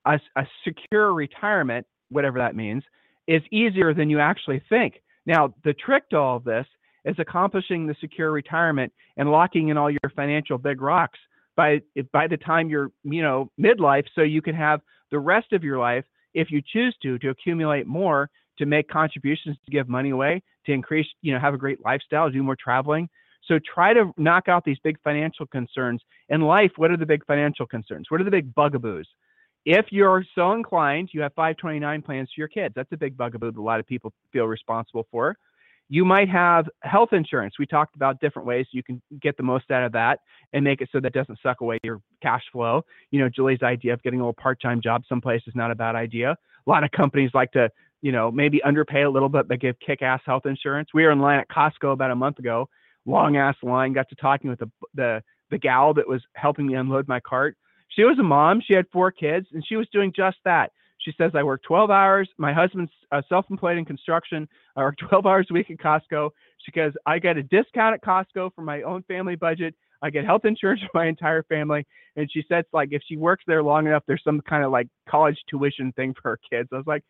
a, 0.06 0.20
a 0.36 0.46
secure 0.64 1.14
retirement, 1.14 1.86
whatever 2.10 2.40
that 2.40 2.56
means, 2.56 2.84
is 3.28 3.42
easier 3.52 3.94
than 3.94 4.10
you 4.10 4.20
actually 4.20 4.62
think. 4.70 5.02
Now, 5.26 5.54
the 5.64 5.74
trick 5.74 6.10
to 6.10 6.18
all 6.18 6.38
of 6.38 6.44
this 6.44 6.68
is 7.04 7.16
accomplishing 7.20 7.88
the 7.88 7.96
secure 8.00 8.32
retirement 8.32 8.92
and 9.18 9.32
locking 9.32 9.70
in 9.70 9.78
all 9.78 9.90
your 9.90 10.12
financial 10.16 10.58
big 10.58 10.82
rocks 10.82 11.20
by 11.56 11.82
by 12.12 12.28
the 12.28 12.38
time 12.38 12.70
you're 12.70 12.92
you 13.04 13.22
know 13.22 13.50
midlife 13.60 14.06
so 14.14 14.22
you 14.22 14.42
can 14.42 14.56
have 14.56 14.82
the 15.12 15.20
rest 15.20 15.54
of 15.54 15.64
your 15.64 15.78
life 15.78 16.04
if 16.34 16.52
you 16.52 16.62
choose 16.62 16.96
to 17.02 17.18
to 17.20 17.30
accumulate 17.30 17.88
more 17.88 18.30
to 18.58 18.66
make 18.66 18.88
contributions 18.88 19.58
to 19.66 19.72
give 19.72 19.90
money 19.90 20.12
away 20.12 20.42
to 20.66 20.72
increase, 20.72 21.08
you 21.22 21.34
know, 21.34 21.40
have 21.40 21.54
a 21.54 21.58
great 21.58 21.84
lifestyle, 21.84 22.30
do 22.30 22.42
more 22.44 22.56
traveling. 22.56 23.08
So 23.48 23.60
try 23.60 23.94
to 23.94 24.12
knock 24.18 24.48
out 24.48 24.66
these 24.66 24.80
big 24.84 24.98
financial 25.04 25.46
concerns. 25.46 26.02
In 26.30 26.42
life, 26.42 26.72
what 26.78 26.92
are 26.92 26.98
the 26.98 27.06
big 27.06 27.26
financial 27.26 27.66
concerns? 27.66 28.08
What 28.10 28.20
are 28.20 28.24
the 28.24 28.32
big 28.32 28.54
bugaboos? 28.56 29.08
If 29.66 29.88
you're 29.92 30.24
so 30.36 30.54
inclined, 30.54 31.10
you 31.12 31.22
have 31.22 31.34
529 31.36 32.02
plans 32.02 32.30
for 32.34 32.42
your 32.42 32.48
kids. 32.48 32.74
That's 32.76 32.92
a 32.92 32.98
big 32.98 33.18
bugaboo 33.18 33.52
that 33.52 33.60
a 33.60 33.62
lot 33.62 33.80
of 33.80 33.88
people 33.88 34.14
feel 34.32 34.46
responsible 34.46 35.08
for. 35.12 35.36
You 35.88 36.04
might 36.04 36.30
have 36.30 36.68
health 36.82 37.14
insurance. 37.14 37.56
We 37.60 37.68
talked 37.68 37.96
about 37.96 38.20
different 38.20 38.48
ways 38.48 38.66
you 38.72 38.82
can 38.82 39.02
get 39.22 39.38
the 39.38 39.44
most 39.44 39.70
out 39.70 39.84
of 39.84 39.92
that 39.92 40.20
and 40.54 40.64
make 40.64 40.82
it 40.82 40.90
so 40.92 41.00
that 41.00 41.14
doesn't 41.14 41.40
suck 41.44 41.62
away 41.62 41.78
your 41.84 42.02
cash 42.24 42.42
flow. 42.52 42.84
You 43.12 43.20
know, 43.20 43.30
Julie's 43.30 43.62
idea 43.62 43.94
of 43.94 44.02
getting 44.02 44.20
a 44.20 44.24
little 44.24 44.34
part-time 44.34 44.82
job 44.82 45.04
someplace 45.08 45.44
is 45.46 45.54
not 45.56 45.70
a 45.70 45.76
bad 45.76 45.96
idea. 45.96 46.32
A 46.32 46.70
lot 46.70 46.84
of 46.84 46.90
companies 46.92 47.32
like 47.36 47.52
to 47.52 47.70
you 48.06 48.12
know, 48.12 48.30
maybe 48.30 48.62
underpay 48.64 49.02
a 49.02 49.10
little 49.10 49.30
bit, 49.30 49.48
but 49.48 49.60
give 49.60 49.80
kick 49.80 50.04
ass 50.04 50.22
health 50.28 50.46
insurance. 50.46 50.90
We 50.94 51.06
were 51.06 51.12
in 51.12 51.18
line 51.18 51.40
at 51.40 51.50
Costco 51.50 51.92
about 51.92 52.12
a 52.12 52.16
month 52.16 52.38
ago, 52.38 52.70
long 53.08 53.36
ass 53.36 53.56
line, 53.64 53.94
got 53.94 54.08
to 54.10 54.16
talking 54.16 54.48
with 54.48 54.60
the, 54.60 54.70
the, 54.94 55.24
the 55.50 55.58
gal 55.58 55.92
that 55.96 56.08
was 56.08 56.22
helping 56.36 56.68
me 56.68 56.76
unload 56.76 57.08
my 57.08 57.20
cart. 57.20 57.58
She 57.88 58.04
was 58.04 58.20
a 58.20 58.24
mom. 58.24 58.62
She 58.64 58.76
had 58.76 58.86
four 58.94 59.10
kids 59.10 59.48
and 59.54 59.66
she 59.66 59.76
was 59.76 59.88
doing 59.92 60.14
just 60.16 60.38
that. 60.46 60.72
She 61.00 61.14
says, 61.18 61.32
I 61.34 61.42
work 61.42 61.64
12 61.64 61.90
hours. 61.90 62.30
My 62.38 62.54
husband's 62.54 62.92
uh, 63.12 63.24
self 63.28 63.48
employed 63.50 63.80
in 63.80 63.86
construction. 63.86 64.48
I 64.76 64.82
work 64.82 64.98
12 65.10 65.26
hours 65.26 65.48
a 65.50 65.56
week 65.56 65.72
at 65.72 65.78
Costco. 65.78 66.30
She 66.64 66.72
goes, 66.74 66.94
I 67.08 67.18
get 67.18 67.38
a 67.38 67.44
discount 67.44 67.96
at 67.96 68.04
Costco 68.04 68.52
for 68.54 68.62
my 68.62 68.84
own 68.84 69.02
family 69.08 69.36
budget. 69.36 69.74
I 70.04 70.12
get 70.12 70.26
health 70.26 70.46
insurance 70.46 70.82
for 70.92 70.92
my 70.94 71.08
entire 71.08 71.42
family. 71.42 71.88
And 72.18 72.30
she 72.32 72.44
says, 72.48 72.66
like, 72.72 72.90
if 72.92 73.02
she 73.08 73.18
works 73.18 73.44
there 73.48 73.64
long 73.64 73.88
enough, 73.88 74.04
there's 74.06 74.24
some 74.24 74.42
kind 74.42 74.64
of 74.64 74.72
like 74.72 74.90
college 75.10 75.40
tuition 75.50 75.92
thing 75.94 76.14
for 76.14 76.30
her 76.30 76.40
kids. 76.48 76.70
I 76.72 76.76
was 76.76 76.86
like, 76.86 77.04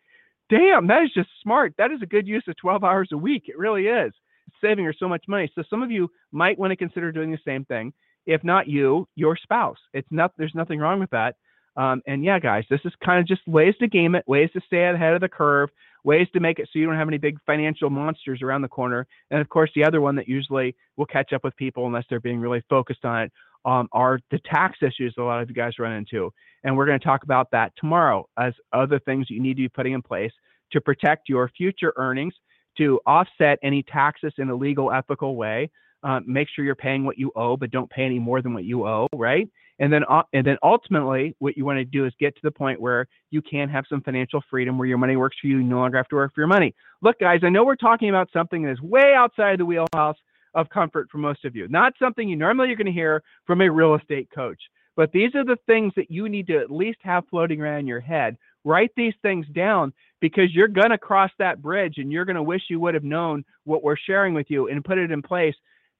damn, 0.50 0.88
that 0.88 1.04
is 1.04 1.12
just 1.14 1.30
smart. 1.42 1.74
That 1.78 1.92
is 1.92 2.02
a 2.02 2.08
good 2.08 2.28
use 2.28 2.44
of 2.48 2.58
12 2.58 2.84
hours 2.84 3.10
a 3.12 3.18
week. 3.18 3.46
It 3.48 3.58
really 3.58 3.88
is. 3.88 4.14
It's 4.48 4.58
saving 4.62 4.86
her 4.86 4.94
so 4.98 5.08
much 5.08 5.26
money. 5.28 5.52
So 5.56 5.64
some 5.70 5.82
of 5.82 5.92
you 5.92 6.10
might 6.32 6.60
want 6.60 6.72
to 6.72 6.76
consider 6.76 7.12
doing 7.12 7.32
the 7.32 7.40
same 7.46 7.66
thing. 7.66 7.94
If 8.26 8.44
not 8.44 8.68
you, 8.68 9.08
your 9.16 9.38
spouse. 9.38 9.78
It's 9.94 10.08
not. 10.12 10.34
There's 10.38 10.56
nothing 10.56 10.80
wrong 10.80 11.00
with 11.00 11.12
that. 11.12 11.36
Um, 11.78 12.02
and 12.08 12.24
yeah, 12.24 12.40
guys, 12.40 12.64
this 12.70 12.80
is 12.86 12.94
kind 13.04 13.20
of 13.20 13.28
just 13.28 13.46
ways 13.48 13.76
to 13.80 13.88
game 13.88 14.16
it, 14.16 14.24
ways 14.28 14.50
to 14.54 14.62
stay 14.66 14.86
ahead 14.86 15.14
of 15.14 15.22
the 15.22 15.28
curve, 15.28 15.70
ways 16.04 16.28
to 16.34 16.40
make 16.40 16.58
it 16.60 16.70
so 16.72 16.80
you 16.80 16.86
don't 16.86 16.96
have 16.96 17.08
any 17.08 17.18
big 17.18 17.38
financial 17.46 17.90
monsters 17.90 18.42
around 18.42 18.62
the 18.62 18.68
corner. 18.68 19.06
And 19.30 19.42
of 19.42 19.50
course, 19.50 19.70
the 19.76 19.84
other 19.84 20.00
one 20.00 20.16
that 20.16 20.28
usually 20.28 20.76
will 20.96 21.06
catch 21.06 21.34
up 21.34 21.44
with 21.44 21.56
people 21.58 21.86
unless 21.86 22.06
they're 22.10 22.20
being 22.20 22.40
really 22.40 22.64
focused 22.70 23.04
on 23.04 23.24
it 23.24 23.32
um, 23.66 23.88
are 23.92 24.20
the 24.32 24.40
tax 24.46 24.78
issues 24.82 25.14
a 25.18 25.22
lot 25.22 25.42
of 25.42 25.50
you 25.50 25.56
guys 25.56 25.74
run 25.80 25.92
into. 25.92 26.32
And 26.64 26.76
we're 26.76 26.86
going 26.86 27.00
to 27.00 27.06
talk 27.06 27.24
about 27.24 27.52
that 27.52 27.74
tomorrow 27.78 28.28
as 28.40 28.54
other 28.74 29.00
things 29.00 29.30
you 29.30 29.42
need 29.42 29.56
to 29.56 29.64
be 29.64 29.70
putting 29.70 29.94
in 29.94 30.02
place 30.02 30.32
to 30.72 30.82
protect 30.82 31.30
your 31.30 31.50
future 31.50 31.94
earnings, 31.98 32.34
to 32.78 33.00
offset 33.06 33.60
any 33.64 33.84
taxes 33.84 34.34
in 34.38 34.50
a 34.50 34.56
legal, 34.56 34.92
ethical 34.92 35.36
way. 35.36 35.70
Uh, 36.04 36.20
make 36.26 36.48
sure 36.54 36.64
you're 36.64 36.76
paying 36.76 37.04
what 37.04 37.18
you 37.18 37.32
owe, 37.36 37.58
but 37.58 37.72
don't 37.72 37.90
pay 37.90 38.04
any 38.04 38.20
more 38.20 38.42
than 38.42 38.54
what 38.54 38.64
you 38.64 38.86
owe, 38.88 39.08
right? 39.16 39.50
And 39.80 39.92
then, 39.92 40.04
uh, 40.10 40.24
and 40.34 40.46
then 40.46 40.58
ultimately, 40.64 41.36
what 41.40 41.58
you 41.58 41.66
want 41.66 41.80
to 41.80 41.86
do 41.86 42.06
is 42.06 42.14
get 42.20 42.36
to 42.36 42.42
the 42.44 42.52
point 42.52 42.80
where 42.80 43.08
you 43.32 43.42
can 43.42 43.68
have 43.70 43.86
some 43.90 44.02
financial 44.02 44.42
freedom, 44.50 44.78
where 44.78 44.88
your 44.88 44.98
money 44.98 45.16
works 45.16 45.38
for 45.42 45.48
you. 45.48 45.58
You 45.58 45.64
no 45.64 45.80
longer 45.80 45.98
have 45.98 46.08
to 46.10 46.16
work 46.16 46.34
for 46.34 46.42
your 46.42 46.48
money. 46.48 46.74
Look, 47.02 47.20
guys, 47.20 47.42
I 47.44 47.50
know 47.50 47.66
we're 47.66 47.76
talking 47.76 48.10
about 48.10 48.30
something 48.32 48.64
that 48.64 48.72
is 48.72 48.82
way 48.82 49.14
outside 49.16 49.60
the 49.60 49.66
wheelhouse 49.66 50.18
of 50.56 50.70
comfort 50.70 51.10
for 51.12 51.20
most 51.20 51.46
of 51.46 51.56
you. 51.56 51.68
Not 51.68 51.94
something 52.00 52.28
you 52.28 52.36
normally 52.36 52.72
are 52.72 52.76
going 52.76 52.86
to 52.88 52.92
hear 52.92 53.22
from 53.46 53.62
a 53.62 53.72
real 53.72 53.96
estate 53.96 54.30
coach. 54.34 54.60
But 54.96 55.12
these 55.12 55.36
are 55.36 55.44
the 55.44 55.58
things 55.68 55.94
that 55.96 56.10
you 56.10 56.30
need 56.30 56.48
to 56.48 56.58
at 56.58 56.72
least 56.72 57.00
have 57.04 57.28
floating 57.30 57.62
around 57.62 57.86
your 57.86 58.00
head. 58.00 58.38
Write 58.64 58.92
these 58.96 59.14
things 59.22 59.46
down 59.54 59.94
because 60.22 60.54
you're 60.54 60.68
going 60.70 60.90
to 60.90 60.98
cross 60.98 61.30
that 61.38 61.62
bridge 61.62 61.96
and 61.98 62.12
you're 62.12 62.26
going 62.26 62.38
to 62.38 62.44
wish 62.44 62.64
you 62.70 62.80
would 62.80 62.94
have 62.94 63.04
known 63.04 63.44
what 63.66 63.84
we're 63.84 63.98
sharing 63.98 64.34
with 64.34 64.50
you 64.50 64.70
and 64.70 64.84
put 64.84 64.98
it 64.98 65.12
in 65.12 65.22
place 65.22 65.56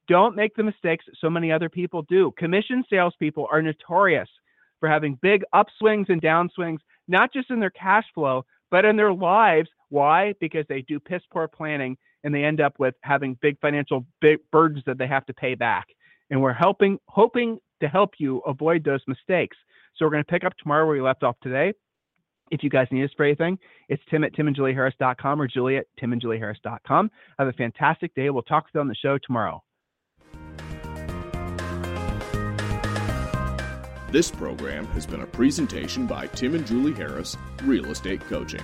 don't 0.08 0.36
make 0.36 0.56
the 0.56 0.64
mistakes 0.64 1.06
so 1.20 1.30
many 1.30 1.52
other 1.52 1.70
people 1.70 2.04
do. 2.04 2.32
Commission 2.38 2.84
salespeople 2.90 3.48
are 3.52 3.62
notorious 3.62 4.30
for 4.80 4.90
having 4.90 5.18
big 5.22 5.44
upswings 5.54 6.10
and 6.10 6.22
downswings, 6.22 6.80
not 7.08 7.34
just 7.34 7.50
in 7.50 7.60
their 7.60 7.72
cash 7.72 8.06
flow, 8.14 8.46
but 8.70 8.86
in 8.86 8.96
their 8.96 9.14
lives. 9.14 9.70
Why? 9.90 10.34
Because 10.40 10.66
they 10.68 10.82
do 10.82 11.00
piss 11.00 11.22
poor 11.32 11.48
planning 11.48 11.98
and 12.26 12.34
they 12.34 12.44
end 12.44 12.60
up 12.60 12.74
with 12.80 12.96
having 13.02 13.38
big 13.42 13.58
financial 13.62 14.06
big 14.20 14.40
burdens 14.52 14.84
that 14.88 14.98
they 14.98 15.08
have 15.08 15.26
to 15.28 15.34
pay 15.34 15.56
back. 15.56 15.86
And 16.30 16.42
we're 16.42 16.54
helping, 16.54 16.98
hoping 17.08 17.60
to 17.82 17.88
help 17.88 18.16
you 18.18 18.40
avoid 18.40 18.84
those 18.84 19.02
mistakes. 19.08 19.56
So 19.96 20.04
we're 20.04 20.12
going 20.12 20.24
to 20.24 20.32
pick 20.32 20.44
up 20.44 20.58
tomorrow 20.58 20.86
where 20.86 20.96
we 20.96 21.02
left 21.02 21.24
off 21.24 21.38
today. 21.42 21.72
If 22.52 22.64
you 22.64 22.70
guys 22.70 22.88
need 22.92 23.04
us 23.04 23.12
for 23.16 23.26
anything, 23.26 23.58
it's 23.90 24.04
tim 24.10 24.24
at 24.24 24.34
timandjulieharris.com 24.34 25.42
or 25.42 25.48
julie 25.48 25.78
at 25.78 25.86
timandjulieharris.com. 26.02 27.12
Have 27.40 27.48
a 27.48 27.54
fantastic 27.54 28.14
day. 28.16 28.30
We'll 28.30 28.44
talk 28.44 28.66
to 28.66 28.72
you 28.76 28.82
on 28.82 28.88
the 28.88 28.96
show 28.96 29.18
tomorrow. 29.20 29.64
This 34.12 34.32
program 34.32 34.88
has 34.88 35.06
been 35.06 35.22
a 35.22 35.28
presentation 35.28 36.08
by 36.08 36.28
Tim 36.28 36.56
and 36.56 36.66
Julie 36.66 36.94
Harris, 36.94 37.36
Real 37.64 37.92
Estate 37.92 38.22
Coaching. 38.22 38.64